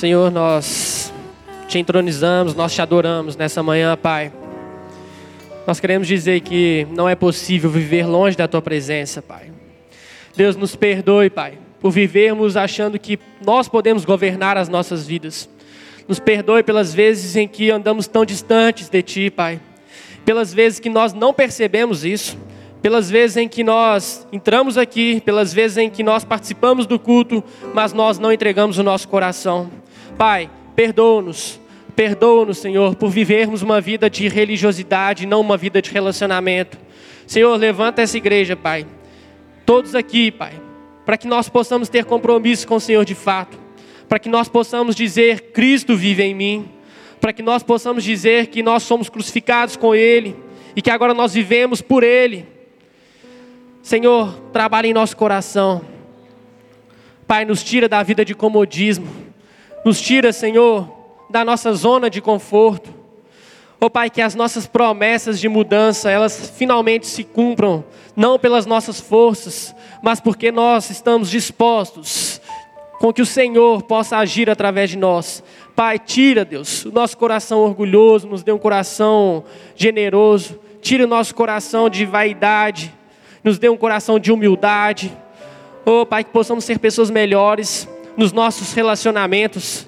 Senhor, 0.00 0.30
nós 0.30 1.12
te 1.68 1.78
entronizamos, 1.78 2.54
nós 2.54 2.72
te 2.72 2.80
adoramos 2.80 3.36
nessa 3.36 3.62
manhã, 3.62 3.98
Pai. 3.98 4.32
Nós 5.66 5.78
queremos 5.78 6.08
dizer 6.08 6.40
que 6.40 6.86
não 6.90 7.06
é 7.06 7.14
possível 7.14 7.68
viver 7.68 8.06
longe 8.06 8.34
da 8.34 8.48
tua 8.48 8.62
presença, 8.62 9.20
Pai. 9.20 9.52
Deus 10.34 10.56
nos 10.56 10.74
perdoe, 10.74 11.28
Pai. 11.28 11.58
por 11.78 11.90
vivermos 11.90 12.56
achando 12.56 12.98
que 12.98 13.18
nós 13.44 13.68
podemos 13.68 14.06
governar 14.06 14.56
as 14.56 14.70
nossas 14.70 15.06
vidas. 15.06 15.50
Nos 16.08 16.18
perdoe 16.18 16.62
pelas 16.62 16.94
vezes 16.94 17.36
em 17.36 17.46
que 17.46 17.70
andamos 17.70 18.06
tão 18.06 18.24
distantes 18.24 18.88
de 18.88 19.02
Ti, 19.02 19.28
Pai. 19.28 19.60
Pelas 20.24 20.54
vezes 20.54 20.80
que 20.80 20.88
nós 20.88 21.12
não 21.12 21.34
percebemos 21.34 22.06
isso. 22.06 22.38
Pelas 22.80 23.10
vezes 23.10 23.36
em 23.36 23.46
que 23.46 23.62
nós 23.62 24.26
entramos 24.32 24.78
aqui, 24.78 25.20
pelas 25.20 25.52
vezes 25.52 25.76
em 25.76 25.90
que 25.90 26.02
nós 26.02 26.24
participamos 26.24 26.86
do 26.86 26.98
culto, 26.98 27.44
mas 27.74 27.92
nós 27.92 28.18
não 28.18 28.32
entregamos 28.32 28.78
o 28.78 28.82
nosso 28.82 29.06
coração. 29.06 29.70
Pai, 30.20 30.50
perdoa-nos. 30.76 31.58
Perdoa-nos, 31.96 32.58
Senhor, 32.58 32.94
por 32.94 33.08
vivermos 33.08 33.62
uma 33.62 33.80
vida 33.80 34.10
de 34.10 34.28
religiosidade, 34.28 35.24
não 35.24 35.40
uma 35.40 35.56
vida 35.56 35.80
de 35.80 35.90
relacionamento. 35.90 36.76
Senhor, 37.26 37.56
levanta 37.56 38.02
essa 38.02 38.18
igreja, 38.18 38.54
Pai. 38.54 38.86
Todos 39.64 39.94
aqui, 39.94 40.30
Pai, 40.30 40.52
para 41.06 41.16
que 41.16 41.26
nós 41.26 41.48
possamos 41.48 41.88
ter 41.88 42.04
compromisso 42.04 42.68
com 42.68 42.74
o 42.74 42.80
Senhor 42.80 43.06
de 43.06 43.14
fato 43.14 43.58
para 44.10 44.18
que 44.18 44.28
nós 44.28 44.48
possamos 44.48 44.96
dizer: 44.96 45.52
Cristo 45.52 45.96
vive 45.96 46.24
em 46.24 46.34
mim, 46.34 46.68
para 47.20 47.32
que 47.32 47.42
nós 47.42 47.62
possamos 47.62 48.02
dizer 48.02 48.48
que 48.48 48.60
nós 48.60 48.82
somos 48.82 49.08
crucificados 49.08 49.76
com 49.76 49.94
Ele 49.94 50.34
e 50.74 50.82
que 50.82 50.90
agora 50.90 51.14
nós 51.14 51.32
vivemos 51.32 51.80
por 51.80 52.02
Ele. 52.02 52.44
Senhor, 53.80 54.34
trabalhe 54.52 54.88
em 54.88 54.92
nosso 54.92 55.16
coração. 55.16 55.82
Pai, 57.24 57.44
nos 57.44 57.62
tira 57.62 57.88
da 57.88 58.02
vida 58.02 58.24
de 58.24 58.34
comodismo, 58.34 59.06
nos 59.84 60.00
tira, 60.00 60.32
Senhor, 60.32 60.88
da 61.28 61.44
nossa 61.44 61.72
zona 61.72 62.10
de 62.10 62.20
conforto. 62.20 63.00
Oh 63.80 63.88
Pai, 63.88 64.10
que 64.10 64.20
as 64.20 64.34
nossas 64.34 64.66
promessas 64.66 65.40
de 65.40 65.48
mudança, 65.48 66.10
elas 66.10 66.52
finalmente 66.54 67.06
se 67.06 67.24
cumpram, 67.24 67.82
não 68.14 68.38
pelas 68.38 68.66
nossas 68.66 69.00
forças, 69.00 69.74
mas 70.02 70.20
porque 70.20 70.52
nós 70.52 70.90
estamos 70.90 71.30
dispostos 71.30 72.42
com 72.98 73.10
que 73.10 73.22
o 73.22 73.26
Senhor 73.26 73.82
possa 73.84 74.18
agir 74.18 74.50
através 74.50 74.90
de 74.90 74.98
nós. 74.98 75.42
Pai, 75.74 75.98
tira, 75.98 76.44
Deus, 76.44 76.84
o 76.84 76.92
nosso 76.92 77.16
coração 77.16 77.60
orgulhoso, 77.60 78.28
nos 78.28 78.42
dê 78.42 78.52
um 78.52 78.58
coração 78.58 79.44
generoso, 79.74 80.58
tira 80.82 81.04
o 81.04 81.08
nosso 81.08 81.34
coração 81.34 81.88
de 81.88 82.04
vaidade, 82.04 82.92
nos 83.42 83.58
dê 83.58 83.70
um 83.70 83.78
coração 83.78 84.18
de 84.18 84.30
humildade. 84.30 85.10
Oh, 85.86 86.04
Pai, 86.04 86.22
que 86.22 86.30
possamos 86.30 86.64
ser 86.64 86.78
pessoas 86.78 87.08
melhores 87.08 87.88
nos 88.16 88.32
nossos 88.32 88.72
relacionamentos. 88.72 89.86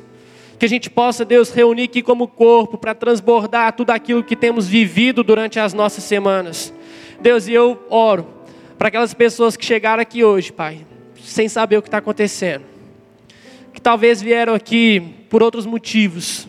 Que 0.59 0.67
a 0.67 0.69
gente 0.69 0.89
possa, 0.89 1.25
Deus, 1.25 1.51
reunir 1.51 1.85
aqui 1.85 2.03
como 2.03 2.29
corpo 2.29 2.79
para 2.79 2.95
transbordar 2.95 3.73
tudo 3.73 3.91
aquilo 3.91 4.23
que 4.23 4.37
temos 4.37 4.67
vivido 4.67 5.25
durante 5.25 5.59
as 5.59 5.75
nossas 5.75 6.05
semanas. 6.05 6.73
Deus, 7.21 7.49
e 7.49 7.53
eu 7.53 7.85
oro 7.91 8.27
para 8.79 8.89
aquelas 8.89 9.15
pessoas 9.15 9.57
que 9.57 9.65
chegaram 9.65 10.01
aqui 10.01 10.23
hoje, 10.25 10.53
Pai, 10.53 10.87
sem 11.23 11.49
saber 11.49 11.79
o 11.79 11.83
que 11.83 11.89
está 11.89 11.99
acontecendo 11.99 12.73
que 13.73 13.81
talvez 13.81 14.21
vieram 14.21 14.55
aqui 14.55 15.01
por 15.31 15.43
outros 15.43 15.65
motivos, 15.65 16.47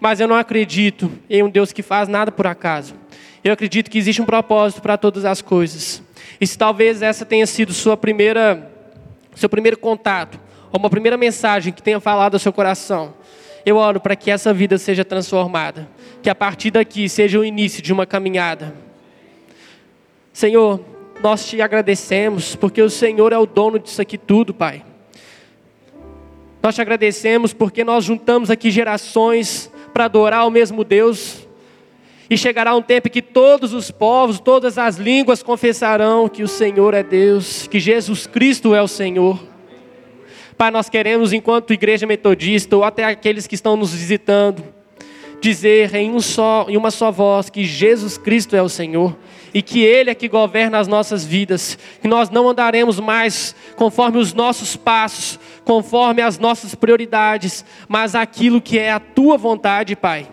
mas 0.00 0.20
eu 0.20 0.28
não 0.28 0.36
acredito 0.36 1.10
em 1.30 1.42
um 1.42 1.48
Deus 1.48 1.72
que 1.72 1.82
faz 1.82 2.08
nada 2.08 2.32
por 2.32 2.46
acaso. 2.46 2.94
Eu 3.42 3.52
acredito 3.52 3.90
que 3.90 3.98
existe 3.98 4.20
um 4.20 4.26
propósito 4.26 4.82
para 4.82 4.96
todas 4.96 5.24
as 5.24 5.40
coisas. 5.40 6.02
E 6.40 6.46
se 6.46 6.58
talvez 6.58 7.00
essa 7.00 7.24
tenha 7.24 7.46
sido 7.46 7.72
sua 7.72 7.96
primeira, 7.96 8.70
seu 9.34 9.48
primeiro 9.48 9.78
contato, 9.78 10.40
uma 10.76 10.90
primeira 10.90 11.16
mensagem 11.16 11.72
que 11.72 11.82
tenha 11.82 12.00
falado 12.00 12.34
ao 12.34 12.40
seu 12.40 12.52
coração, 12.52 13.14
eu 13.64 13.76
oro 13.76 14.00
para 14.00 14.14
que 14.14 14.30
essa 14.30 14.54
vida 14.54 14.78
seja 14.78 15.04
transformada, 15.04 15.88
que 16.22 16.30
a 16.30 16.34
partir 16.34 16.70
daqui 16.70 17.08
seja 17.08 17.38
o 17.38 17.44
início 17.44 17.82
de 17.82 17.92
uma 17.92 18.06
caminhada. 18.06 18.74
Senhor, 20.32 20.80
nós 21.22 21.48
te 21.48 21.60
agradecemos 21.60 22.54
porque 22.54 22.80
o 22.80 22.90
Senhor 22.90 23.32
é 23.32 23.38
o 23.38 23.46
dono 23.46 23.78
disso 23.78 24.00
aqui 24.00 24.18
tudo, 24.18 24.54
Pai. 24.54 24.84
Nós 26.62 26.74
te 26.74 26.80
agradecemos 26.80 27.52
porque 27.52 27.82
nós 27.82 28.04
juntamos 28.04 28.50
aqui 28.50 28.70
gerações 28.70 29.70
para 29.92 30.04
adorar 30.04 30.46
o 30.46 30.50
mesmo 30.50 30.84
Deus. 30.84 31.46
E 32.28 32.36
chegará 32.36 32.74
um 32.74 32.82
tempo 32.82 33.08
que 33.08 33.22
todos 33.22 33.72
os 33.72 33.90
povos, 33.90 34.40
todas 34.40 34.76
as 34.76 34.96
línguas 34.96 35.42
confessarão 35.42 36.28
que 36.28 36.42
o 36.42 36.48
Senhor 36.48 36.92
é 36.92 37.02
Deus, 37.02 37.66
que 37.68 37.78
Jesus 37.78 38.26
Cristo 38.26 38.74
é 38.74 38.82
o 38.82 38.88
Senhor. 38.88 39.55
Pai, 40.56 40.70
nós 40.70 40.88
queremos, 40.88 41.34
enquanto 41.34 41.74
igreja 41.74 42.06
metodista, 42.06 42.74
ou 42.74 42.82
até 42.82 43.04
aqueles 43.04 43.46
que 43.46 43.54
estão 43.54 43.76
nos 43.76 43.92
visitando, 43.92 44.64
dizer 45.38 45.94
em, 45.94 46.10
um 46.10 46.20
só, 46.20 46.64
em 46.66 46.78
uma 46.78 46.90
só 46.90 47.12
voz 47.12 47.50
que 47.50 47.62
Jesus 47.62 48.16
Cristo 48.16 48.56
é 48.56 48.62
o 48.62 48.68
Senhor 48.68 49.14
e 49.52 49.60
que 49.60 49.84
Ele 49.84 50.08
é 50.08 50.14
que 50.14 50.28
governa 50.28 50.78
as 50.78 50.88
nossas 50.88 51.26
vidas, 51.26 51.78
que 52.00 52.08
nós 52.08 52.30
não 52.30 52.48
andaremos 52.48 52.98
mais 52.98 53.54
conforme 53.76 54.16
os 54.16 54.32
nossos 54.32 54.76
passos, 54.76 55.38
conforme 55.62 56.22
as 56.22 56.38
nossas 56.38 56.74
prioridades, 56.74 57.62
mas 57.86 58.14
aquilo 58.14 58.58
que 58.58 58.78
é 58.78 58.90
a 58.90 58.98
Tua 58.98 59.36
vontade, 59.36 59.94
Pai. 59.94 60.26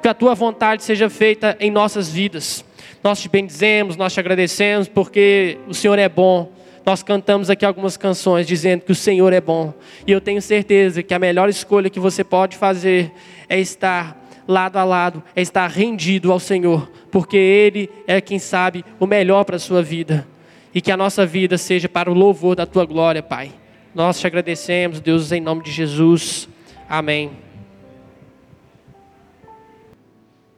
Que 0.00 0.06
a 0.06 0.14
Tua 0.14 0.36
vontade 0.36 0.84
seja 0.84 1.10
feita 1.10 1.56
em 1.58 1.70
nossas 1.70 2.08
vidas. 2.08 2.64
Nós 3.02 3.20
te 3.20 3.28
bendizemos, 3.28 3.96
nós 3.96 4.12
te 4.12 4.20
agradecemos, 4.20 4.86
porque 4.86 5.58
o 5.66 5.74
Senhor 5.74 5.98
é 5.98 6.08
bom. 6.08 6.52
Nós 6.84 7.02
cantamos 7.02 7.48
aqui 7.48 7.64
algumas 7.64 7.96
canções 7.96 8.46
dizendo 8.46 8.82
que 8.82 8.92
o 8.92 8.94
Senhor 8.94 9.32
é 9.32 9.40
bom. 9.40 9.72
E 10.06 10.12
eu 10.12 10.20
tenho 10.20 10.42
certeza 10.42 11.02
que 11.02 11.14
a 11.14 11.18
melhor 11.18 11.48
escolha 11.48 11.88
que 11.88 11.98
você 11.98 12.22
pode 12.22 12.56
fazer 12.56 13.10
é 13.48 13.58
estar 13.58 14.22
lado 14.46 14.76
a 14.76 14.84
lado, 14.84 15.22
é 15.34 15.40
estar 15.40 15.66
rendido 15.68 16.30
ao 16.30 16.38
Senhor, 16.38 16.90
porque 17.10 17.36
Ele 17.36 17.88
é 18.06 18.20
quem 18.20 18.38
sabe 18.38 18.84
o 19.00 19.06
melhor 19.06 19.44
para 19.44 19.56
a 19.56 19.58
sua 19.58 19.82
vida. 19.82 20.26
E 20.74 20.80
que 20.80 20.92
a 20.92 20.96
nossa 20.96 21.24
vida 21.24 21.56
seja 21.56 21.88
para 21.88 22.10
o 22.10 22.14
louvor 22.14 22.54
da 22.54 22.66
tua 22.66 22.84
glória, 22.84 23.22
Pai. 23.22 23.52
Nós 23.94 24.20
te 24.20 24.26
agradecemos, 24.26 25.00
Deus, 25.00 25.32
em 25.32 25.40
nome 25.40 25.62
de 25.62 25.70
Jesus. 25.70 26.48
Amém. 26.88 27.30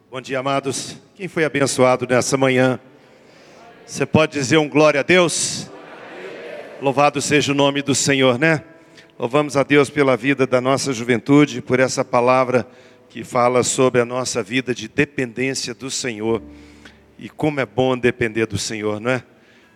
Bom 0.09 0.19
dia, 0.19 0.39
amados. 0.39 0.97
Quem 1.15 1.27
foi 1.27 1.45
abençoado 1.45 2.05
nessa 2.07 2.35
manhã? 2.35 2.79
Você 3.85 4.05
pode 4.05 4.33
dizer 4.33 4.57
um 4.57 4.67
glória 4.67 4.99
a 4.99 5.03
Deus? 5.03 5.69
Louvado 6.79 7.19
seja 7.19 7.53
o 7.53 7.55
nome 7.55 7.81
do 7.81 7.95
Senhor, 7.95 8.37
né? 8.37 8.61
Louvamos 9.17 9.57
a 9.57 9.63
Deus 9.63 9.89
pela 9.89 10.15
vida 10.15 10.45
da 10.45 10.61
nossa 10.61 10.93
juventude, 10.93 11.59
por 11.59 11.79
essa 11.79 12.05
palavra 12.05 12.67
que 13.09 13.23
fala 13.23 13.63
sobre 13.63 13.99
a 13.99 14.05
nossa 14.05 14.43
vida 14.43 14.75
de 14.75 14.87
dependência 14.87 15.73
do 15.73 15.89
Senhor. 15.89 16.39
E 17.17 17.29
como 17.29 17.59
é 17.59 17.65
bom 17.65 17.97
depender 17.97 18.45
do 18.45 18.59
Senhor, 18.59 18.99
não 18.99 19.09
é? 19.09 19.23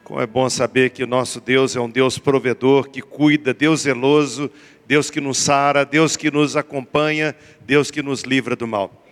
Como 0.04 0.22
é 0.22 0.28
bom 0.28 0.48
saber 0.48 0.92
que 0.92 1.04
o 1.04 1.08
nosso 1.08 1.42
Deus 1.42 1.76
é 1.76 1.80
um 1.80 1.90
Deus 1.90 2.20
provedor, 2.20 2.88
que 2.88 3.02
cuida, 3.02 3.52
Deus 3.52 3.82
zeloso, 3.82 4.52
Deus 4.86 5.10
que 5.10 5.20
nos 5.20 5.40
sara, 5.40 5.84
Deus 5.84 6.16
que 6.16 6.30
nos 6.30 6.56
acompanha, 6.56 7.36
Deus 7.62 7.90
que 7.90 8.04
nos 8.04 8.22
livra 8.22 8.56
do 8.56 8.68
mal. 8.68 9.04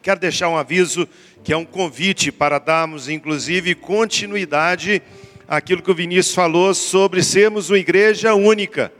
Quero 0.00 0.18
deixar 0.18 0.48
um 0.48 0.56
aviso 0.56 1.06
que 1.42 1.52
é 1.52 1.56
um 1.58 1.64
convite 1.66 2.32
para 2.32 2.58
darmos, 2.58 3.06
inclusive, 3.06 3.74
continuidade 3.74 5.02
àquilo 5.48 5.82
que 5.82 5.90
o 5.90 5.94
Vinícius 5.94 6.34
falou 6.34 6.74
sobre 6.74 7.22
sermos 7.22 7.70
uma 7.70 7.78
igreja 7.78 8.34
única. 8.34 8.92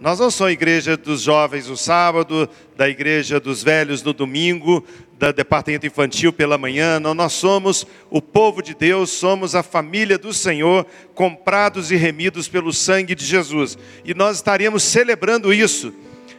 Nós 0.00 0.20
não 0.20 0.30
somos 0.30 0.50
a 0.50 0.52
igreja 0.52 0.96
dos 0.96 1.22
jovens 1.22 1.66
no 1.66 1.76
sábado, 1.76 2.48
da 2.76 2.88
igreja 2.88 3.40
dos 3.40 3.64
velhos 3.64 4.00
no 4.00 4.12
domingo, 4.12 4.84
da 5.18 5.32
departamento 5.32 5.86
infantil 5.86 6.32
pela 6.32 6.56
manhã. 6.56 7.00
Não, 7.00 7.14
nós 7.14 7.32
somos 7.32 7.84
o 8.08 8.22
povo 8.22 8.62
de 8.62 8.74
Deus, 8.74 9.10
somos 9.10 9.56
a 9.56 9.62
família 9.62 10.16
do 10.16 10.32
Senhor, 10.32 10.86
comprados 11.14 11.90
e 11.90 11.96
remidos 11.96 12.46
pelo 12.46 12.72
sangue 12.72 13.16
de 13.16 13.24
Jesus. 13.24 13.76
E 14.04 14.14
nós 14.14 14.36
estaremos 14.36 14.84
celebrando 14.84 15.52
isso 15.52 15.92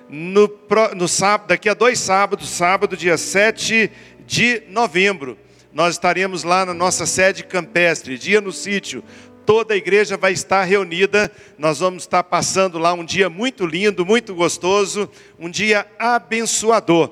no, 0.09 0.49
no 0.95 1.07
sábado, 1.09 1.49
daqui 1.49 1.67
a 1.67 1.73
dois 1.73 1.99
sábados, 1.99 2.49
sábado, 2.49 2.95
dia 2.95 3.17
7 3.17 3.91
de 4.25 4.63
novembro. 4.69 5.37
Nós 5.71 5.95
estaremos 5.95 6.43
lá 6.43 6.65
na 6.65 6.73
nossa 6.73 7.05
sede 7.05 7.43
campestre, 7.43 8.17
dia 8.17 8.41
no 8.41 8.51
sítio, 8.51 9.03
toda 9.49 9.73
a 9.73 9.77
igreja 9.77 10.15
vai 10.15 10.31
estar 10.31 10.63
reunida. 10.63 11.31
Nós 11.57 11.79
vamos 11.79 12.03
estar 12.03 12.21
passando 12.23 12.77
lá 12.77 12.93
um 12.93 13.03
dia 13.03 13.31
muito 13.31 13.65
lindo, 13.65 14.05
muito 14.05 14.35
gostoso, 14.35 15.09
um 15.39 15.49
dia 15.49 15.87
abençoador. 15.97 17.09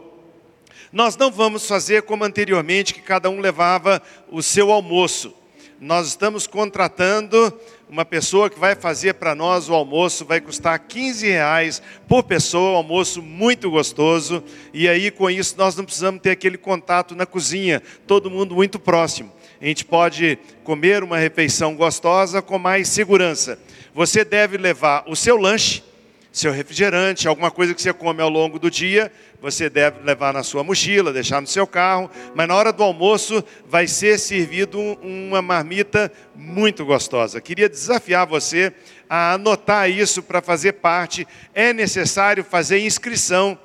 Nós 0.93 1.17
não 1.17 1.31
vamos 1.31 1.67
fazer 1.67 2.03
como 2.03 2.23
anteriormente, 2.23 2.93
que 2.93 3.01
cada 3.01 3.27
um 3.27 3.39
levava 3.39 3.99
o 4.29 4.43
seu 4.43 4.71
almoço. 4.71 5.33
Nós 5.81 6.09
estamos 6.09 6.45
contratando 6.45 7.51
uma 7.89 8.05
pessoa 8.05 8.51
que 8.51 8.59
vai 8.59 8.75
fazer 8.75 9.15
para 9.15 9.33
nós 9.33 9.67
o 9.67 9.73
almoço, 9.73 10.23
vai 10.23 10.39
custar 10.39 10.77
15 10.77 11.25
reais 11.25 11.81
por 12.07 12.21
pessoa, 12.21 12.73
um 12.73 12.75
almoço 12.75 13.19
muito 13.19 13.71
gostoso. 13.71 14.43
E 14.71 14.87
aí, 14.87 15.09
com 15.09 15.27
isso, 15.27 15.55
nós 15.57 15.75
não 15.75 15.83
precisamos 15.83 16.21
ter 16.21 16.29
aquele 16.29 16.59
contato 16.59 17.15
na 17.15 17.25
cozinha, 17.25 17.81
todo 18.05 18.29
mundo 18.29 18.53
muito 18.53 18.77
próximo 18.77 19.36
a 19.61 19.65
gente 19.65 19.83
pode 19.85 20.37
comer 20.63 21.03
uma 21.03 21.17
refeição 21.17 21.75
gostosa 21.75 22.41
com 22.41 22.59
mais 22.59 22.87
segurança. 22.87 23.59
Você 23.93 24.23
deve 24.23 24.57
levar 24.57 25.03
o 25.07 25.15
seu 25.15 25.37
lanche, 25.37 25.83
seu 26.31 26.51
refrigerante, 26.51 27.27
alguma 27.27 27.49
coisa 27.49 27.73
que 27.73 27.81
você 27.81 27.91
come 27.91 28.21
ao 28.21 28.29
longo 28.29 28.59
do 28.59 28.69
dia, 28.69 29.11
você 29.41 29.69
deve 29.69 30.03
levar 30.03 30.33
na 30.33 30.43
sua 30.43 30.63
mochila, 30.63 31.11
deixar 31.11 31.41
no 31.41 31.47
seu 31.47 31.65
carro, 31.65 32.09
mas 32.35 32.47
na 32.47 32.55
hora 32.55 32.71
do 32.71 32.83
almoço 32.83 33.43
vai 33.67 33.87
ser 33.87 34.19
servido 34.19 34.79
uma 35.01 35.41
marmita 35.41 36.11
muito 36.35 36.85
gostosa. 36.85 37.41
Queria 37.41 37.67
desafiar 37.67 38.27
você 38.27 38.71
a 39.09 39.33
anotar 39.33 39.89
isso 39.89 40.21
para 40.21 40.41
fazer 40.41 40.73
parte. 40.73 41.27
É 41.53 41.73
necessário 41.73 42.43
fazer 42.43 42.79
inscrição. 42.79 43.57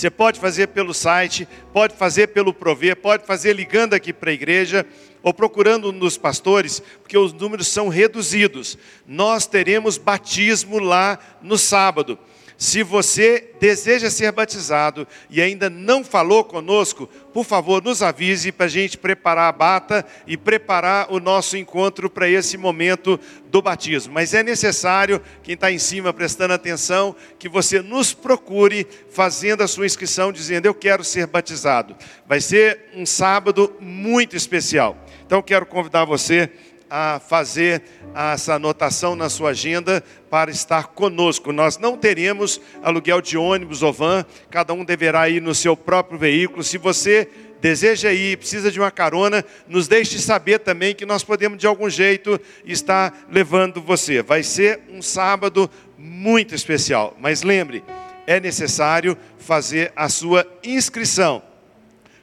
Você 0.00 0.08
pode 0.08 0.40
fazer 0.40 0.68
pelo 0.68 0.94
site, 0.94 1.46
pode 1.74 1.94
fazer 1.94 2.28
pelo 2.28 2.54
Prover, 2.54 2.96
pode 2.96 3.26
fazer 3.26 3.54
ligando 3.54 3.92
aqui 3.92 4.14
para 4.14 4.30
a 4.30 4.32
igreja 4.32 4.86
ou 5.22 5.34
procurando 5.34 5.92
nos 5.92 6.16
pastores, 6.16 6.82
porque 7.02 7.18
os 7.18 7.34
números 7.34 7.68
são 7.68 7.88
reduzidos. 7.88 8.78
Nós 9.06 9.46
teremos 9.46 9.98
batismo 9.98 10.78
lá 10.78 11.18
no 11.42 11.58
sábado. 11.58 12.18
Se 12.60 12.82
você 12.82 13.52
deseja 13.58 14.10
ser 14.10 14.30
batizado 14.32 15.08
e 15.30 15.40
ainda 15.40 15.70
não 15.70 16.04
falou 16.04 16.44
conosco, 16.44 17.08
por 17.32 17.42
favor, 17.42 17.82
nos 17.82 18.02
avise 18.02 18.52
para 18.52 18.66
a 18.66 18.68
gente 18.68 18.98
preparar 18.98 19.48
a 19.48 19.52
bata 19.52 20.04
e 20.26 20.36
preparar 20.36 21.10
o 21.10 21.18
nosso 21.18 21.56
encontro 21.56 22.10
para 22.10 22.28
esse 22.28 22.58
momento 22.58 23.18
do 23.46 23.62
batismo. 23.62 24.12
Mas 24.12 24.34
é 24.34 24.42
necessário, 24.42 25.22
quem 25.42 25.54
está 25.54 25.72
em 25.72 25.78
cima 25.78 26.12
prestando 26.12 26.52
atenção, 26.52 27.16
que 27.38 27.48
você 27.48 27.80
nos 27.80 28.12
procure 28.12 28.86
fazendo 29.08 29.62
a 29.62 29.68
sua 29.68 29.86
inscrição, 29.86 30.30
dizendo: 30.30 30.66
Eu 30.66 30.74
quero 30.74 31.02
ser 31.02 31.26
batizado. 31.26 31.96
Vai 32.28 32.42
ser 32.42 32.90
um 32.94 33.06
sábado 33.06 33.74
muito 33.80 34.36
especial. 34.36 34.98
Então, 35.24 35.40
quero 35.40 35.64
convidar 35.64 36.04
você 36.04 36.50
a 36.90 37.20
fazer 37.20 37.82
essa 38.14 38.54
anotação 38.54 39.14
na 39.14 39.28
sua 39.28 39.50
agenda 39.50 40.02
para 40.28 40.50
estar 40.50 40.88
conosco. 40.88 41.52
Nós 41.52 41.78
não 41.78 41.96
teremos 41.96 42.60
aluguel 42.82 43.22
de 43.22 43.38
ônibus 43.38 43.82
ou 43.82 43.92
van, 43.92 44.24
cada 44.50 44.74
um 44.74 44.84
deverá 44.84 45.28
ir 45.28 45.40
no 45.40 45.54
seu 45.54 45.76
próprio 45.76 46.18
veículo. 46.18 46.64
Se 46.64 46.76
você 46.76 47.28
deseja 47.60 48.12
ir, 48.12 48.38
precisa 48.38 48.70
de 48.70 48.80
uma 48.80 48.90
carona, 48.90 49.44
nos 49.68 49.86
deixe 49.86 50.18
saber 50.18 50.58
também 50.58 50.94
que 50.94 51.06
nós 51.06 51.22
podemos 51.22 51.58
de 51.58 51.66
algum 51.66 51.88
jeito 51.88 52.40
estar 52.64 53.26
levando 53.30 53.80
você. 53.80 54.22
Vai 54.22 54.42
ser 54.42 54.80
um 54.90 55.00
sábado 55.00 55.70
muito 55.96 56.54
especial, 56.54 57.16
mas 57.20 57.42
lembre, 57.42 57.84
é 58.26 58.40
necessário 58.40 59.16
fazer 59.38 59.92
a 59.94 60.08
sua 60.08 60.46
inscrição 60.64 61.49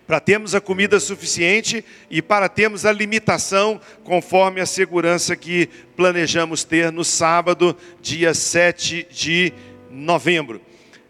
para 0.08 0.22
termos 0.22 0.56
a 0.56 0.62
comida 0.62 1.00
suficiente 1.02 1.84
e 2.10 2.22
para 2.22 2.48
termos 2.48 2.86
a 2.86 2.92
limitação 2.94 3.80
conforme 4.06 4.62
a 4.62 4.66
segurança 4.66 5.36
que 5.36 5.70
planejamos 5.98 6.64
ter 6.64 6.94
no 6.94 7.04
sábado, 7.04 7.76
dia 8.02 8.34
7 8.34 9.06
de 9.12 9.54
novembro. 9.92 10.62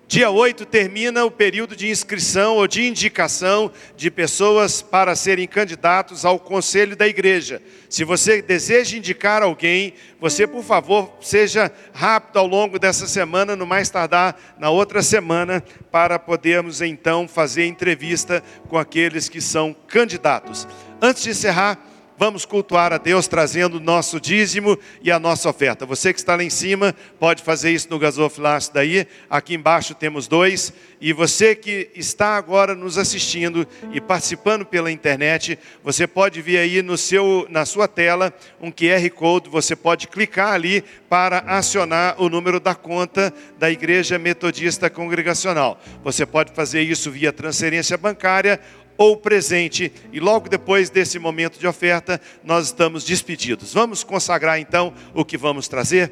Dia 0.08 0.30
8 0.30 0.66
termina 0.66 1.26
o 1.26 1.30
período 1.30 1.76
de 1.76 1.90
inscrição 1.90 2.56
ou 2.56 2.66
de 2.66 2.88
indicação 2.88 3.70
de 3.98 4.10
pessoas 4.10 4.82
para 4.82 5.14
serem 5.18 5.46
candidatos 5.46 6.24
ao 6.24 6.40
conselho 6.40 6.96
da 6.96 7.06
igreja. 7.06 7.62
Se 7.90 8.06
você 8.06 8.42
deseja 8.42 8.96
indicar 8.96 9.44
alguém, 9.44 9.94
você, 10.18 10.48
por 10.48 10.64
favor, 10.64 11.14
seja 11.20 11.70
rápido 11.94 12.38
ao 12.38 12.48
longo 12.48 12.80
dessa 12.80 13.06
semana, 13.06 13.54
no 13.54 13.68
mais 13.68 13.90
tardar 13.90 14.40
na 14.58 14.70
outra 14.70 15.04
semana, 15.04 15.62
para 15.92 16.18
podermos 16.18 16.82
então 16.82 17.28
fazer 17.28 17.66
entrevista 17.66 18.42
com 18.70 18.78
aqueles 18.78 19.28
que 19.28 19.42
são 19.42 19.76
candidatos. 19.90 20.66
Antes 21.02 21.24
de 21.24 21.32
encerrar, 21.32 21.78
vamos 22.18 22.46
cultuar 22.46 22.92
a 22.92 22.98
Deus 22.98 23.28
trazendo 23.28 23.78
o 23.78 23.80
nosso 23.80 24.20
dízimo 24.20 24.78
e 25.04 25.12
a 25.12 25.20
nossa 25.20 25.50
oferta. 25.50 25.86
Você 25.86 26.12
que 26.12 26.20
está 26.20 26.36
lá 26.36 26.44
em 26.44 26.50
cima, 26.50 26.96
pode 27.20 27.44
fazer 27.44 27.72
isso 27.72 27.88
no 27.90 28.00
gasofilaço 28.00 28.74
daí. 28.74 29.08
Aqui 29.30 29.54
embaixo 29.54 29.94
temos 29.94 30.28
dois. 30.28 30.74
E 31.00 31.14
você 31.14 31.56
que 31.56 31.92
está 31.96 32.36
agora 32.36 32.74
nos 32.74 32.98
assistindo 32.98 33.68
e 33.94 34.02
participando 34.02 34.66
pela 34.66 34.92
internet, 34.92 35.60
você 35.84 36.08
pode 36.08 36.42
ver 36.42 36.58
aí 36.58 36.82
no 36.82 36.98
seu, 36.98 37.46
na 37.50 37.66
sua 37.66 37.88
tela 37.88 38.34
um 38.60 38.72
QR 38.72 39.08
Code. 39.12 39.50
Você 39.50 39.76
pode 39.76 40.08
clicar 40.08 40.54
ali 40.54 40.84
para 41.08 41.40
acionar 41.40 42.16
o 42.18 42.30
número 42.30 42.60
da 42.60 42.74
conta 42.74 43.32
da 43.60 43.70
Igreja 43.70 44.18
Metodista 44.18 44.90
Congregacional. 44.90 45.80
Você 46.04 46.26
pode 46.26 46.52
fazer 46.52 46.82
isso 46.82 47.12
via 47.12 47.32
transferência 47.32 47.96
bancária 47.96 48.60
ou 48.98 49.16
presente. 49.16 49.92
E 50.12 50.20
logo 50.20 50.50
depois 50.50 50.90
desse 50.90 51.20
momento 51.20 51.60
de 51.60 51.68
oferta, 51.68 52.20
nós 52.44 52.68
estamos 52.68 53.04
despedidos. 53.04 53.74
Vamos 53.74 54.04
consagrar 54.04 54.60
então 54.60 54.94
o 55.14 55.24
que 55.24 55.38
vamos 55.38 55.68
trazer? 55.68 56.12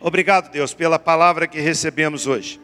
Obrigado, 0.00 0.50
Deus, 0.50 0.74
pela 0.74 0.98
palavra 0.98 1.46
que 1.46 1.60
recebemos 1.60 2.26
hoje. 2.26 2.60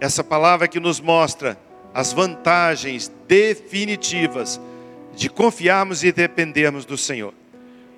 Essa 0.00 0.24
palavra 0.24 0.66
que 0.66 0.80
nos 0.80 1.00
mostra 1.00 1.58
as 1.94 2.12
vantagens 2.12 3.10
definitivas 3.28 4.60
de 5.14 5.30
confiarmos 5.30 6.04
e 6.04 6.12
dependermos 6.12 6.84
do 6.84 6.98
Senhor. 6.98 7.32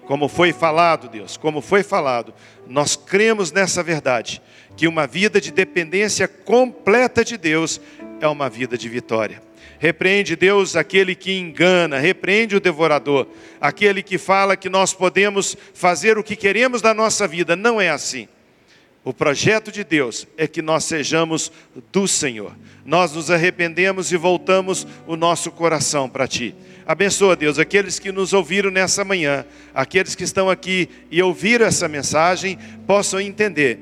Como 0.07 0.29
foi 0.29 0.53
falado, 0.53 1.09
Deus, 1.09 1.37
como 1.37 1.61
foi 1.61 1.83
falado, 1.83 2.33
nós 2.67 2.97
cremos 2.97 3.53
nessa 3.53 3.83
verdade, 3.83 4.41
que 4.77 4.87
uma 4.87 5.07
vida 5.07 5.41
de 5.41 5.51
dependência 5.51 6.29
completa 6.29 7.25
de 7.25 7.37
Deus 7.37 7.81
é 8.21 8.29
uma 8.29 8.49
vida 8.49 8.79
de 8.79 8.89
vitória. 8.89 9.48
Repreende, 9.79 10.35
Deus, 10.35 10.75
aquele 10.75 11.15
que 11.15 11.39
engana, 11.39 11.99
repreende 11.99 12.57
o 12.57 12.61
devorador, 12.61 13.29
aquele 13.61 14.03
que 14.03 14.19
fala 14.19 14.57
que 14.57 14.69
nós 14.69 14.93
podemos 14.93 15.57
fazer 15.73 16.19
o 16.19 16.25
que 16.25 16.35
queremos 16.35 16.83
da 16.83 16.93
nossa 16.93 17.29
vida. 17.29 17.55
Não 17.55 17.81
é 17.81 17.89
assim. 17.89 18.27
O 19.05 19.15
projeto 19.15 19.71
de 19.71 19.85
Deus 19.85 20.27
é 20.37 20.47
que 20.47 20.61
nós 20.61 20.85
sejamos 20.85 21.53
do 21.93 22.09
Senhor. 22.09 22.55
Nós 22.85 23.13
nos 23.13 23.31
arrependemos 23.31 24.11
e 24.11 24.17
voltamos 24.17 24.87
o 25.07 25.17
nosso 25.17 25.51
coração 25.53 26.09
para 26.09 26.27
Ti. 26.27 26.55
Abençoa, 26.85 27.37
Deus, 27.37 27.59
aqueles 27.59 27.99
que 27.99 28.11
nos 28.11 28.33
ouviram 28.33 28.71
nessa 28.71 29.05
manhã, 29.05 29.47
aqueles 29.73 30.15
que 30.15 30.25
estão 30.25 30.51
aqui 30.51 30.89
e 31.11 31.23
ouviram 31.23 31.67
essa 31.67 31.87
mensagem, 31.87 32.59
possam 32.87 33.21
entender 33.21 33.79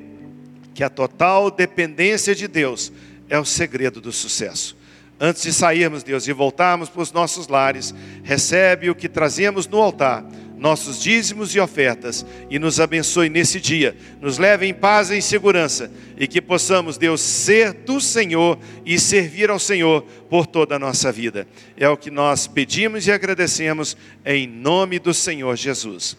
que 0.75 0.85
a 0.85 0.91
total 0.91 1.51
dependência 1.51 2.35
de 2.35 2.47
Deus 2.47 2.93
é 3.29 3.39
o 3.39 3.45
segredo 3.45 4.01
do 4.01 4.13
sucesso. 4.13 4.76
Antes 5.19 5.43
de 5.43 5.53
sairmos, 5.53 6.03
Deus, 6.03 6.29
e 6.29 6.33
voltarmos 6.33 6.91
para 6.91 7.01
os 7.01 7.11
nossos 7.11 7.49
lares, 7.49 7.95
recebe 8.23 8.91
o 8.91 8.95
que 8.95 9.09
trazemos 9.09 9.67
no 9.67 9.79
altar, 9.79 10.23
nossos 10.59 11.03
dízimos 11.03 11.55
e 11.55 11.61
ofertas, 11.61 12.25
e 12.51 12.59
nos 12.59 12.81
abençoe 12.81 13.31
nesse 13.31 13.59
dia. 13.59 13.97
Nos 14.21 14.37
leve 14.37 14.67
em 14.67 14.75
paz 14.75 15.11
e 15.11 15.17
em 15.17 15.21
segurança, 15.23 15.91
e 16.19 16.27
que 16.27 16.43
possamos, 16.43 16.99
Deus, 16.99 17.23
ser 17.23 17.73
do 17.73 17.99
Senhor 17.99 18.59
e 18.85 18.99
servir 18.99 19.49
ao 19.49 19.59
Senhor 19.59 20.03
por 20.29 20.47
toda 20.47 20.77
a 20.77 20.79
nossa 20.79 21.11
vida. 21.11 21.47
É 21.79 21.89
o 21.89 21.97
que 21.97 22.11
nós 22.11 22.47
pedimos 22.47 23.07
e 23.07 23.13
agradecemos 23.13 23.97
em 24.25 24.47
nome 24.47 24.99
do 24.99 25.15
Senhor 25.15 25.57
Jesus. 25.57 26.17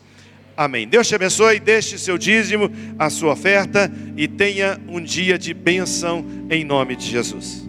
Amém. 0.56 0.88
Deus 0.88 1.08
te 1.08 1.14
abençoe, 1.14 1.60
deixe 1.60 2.00
seu 2.00 2.18
dízimo, 2.18 2.72
a 2.98 3.12
sua 3.12 3.34
oferta 3.34 3.92
e 4.16 4.28
tenha 4.28 4.82
um 4.88 5.00
dia 5.00 5.38
de 5.38 5.54
bênção 5.54 6.26
em 6.50 6.64
nome 6.64 6.96
de 6.96 7.06
Jesus. 7.06 7.67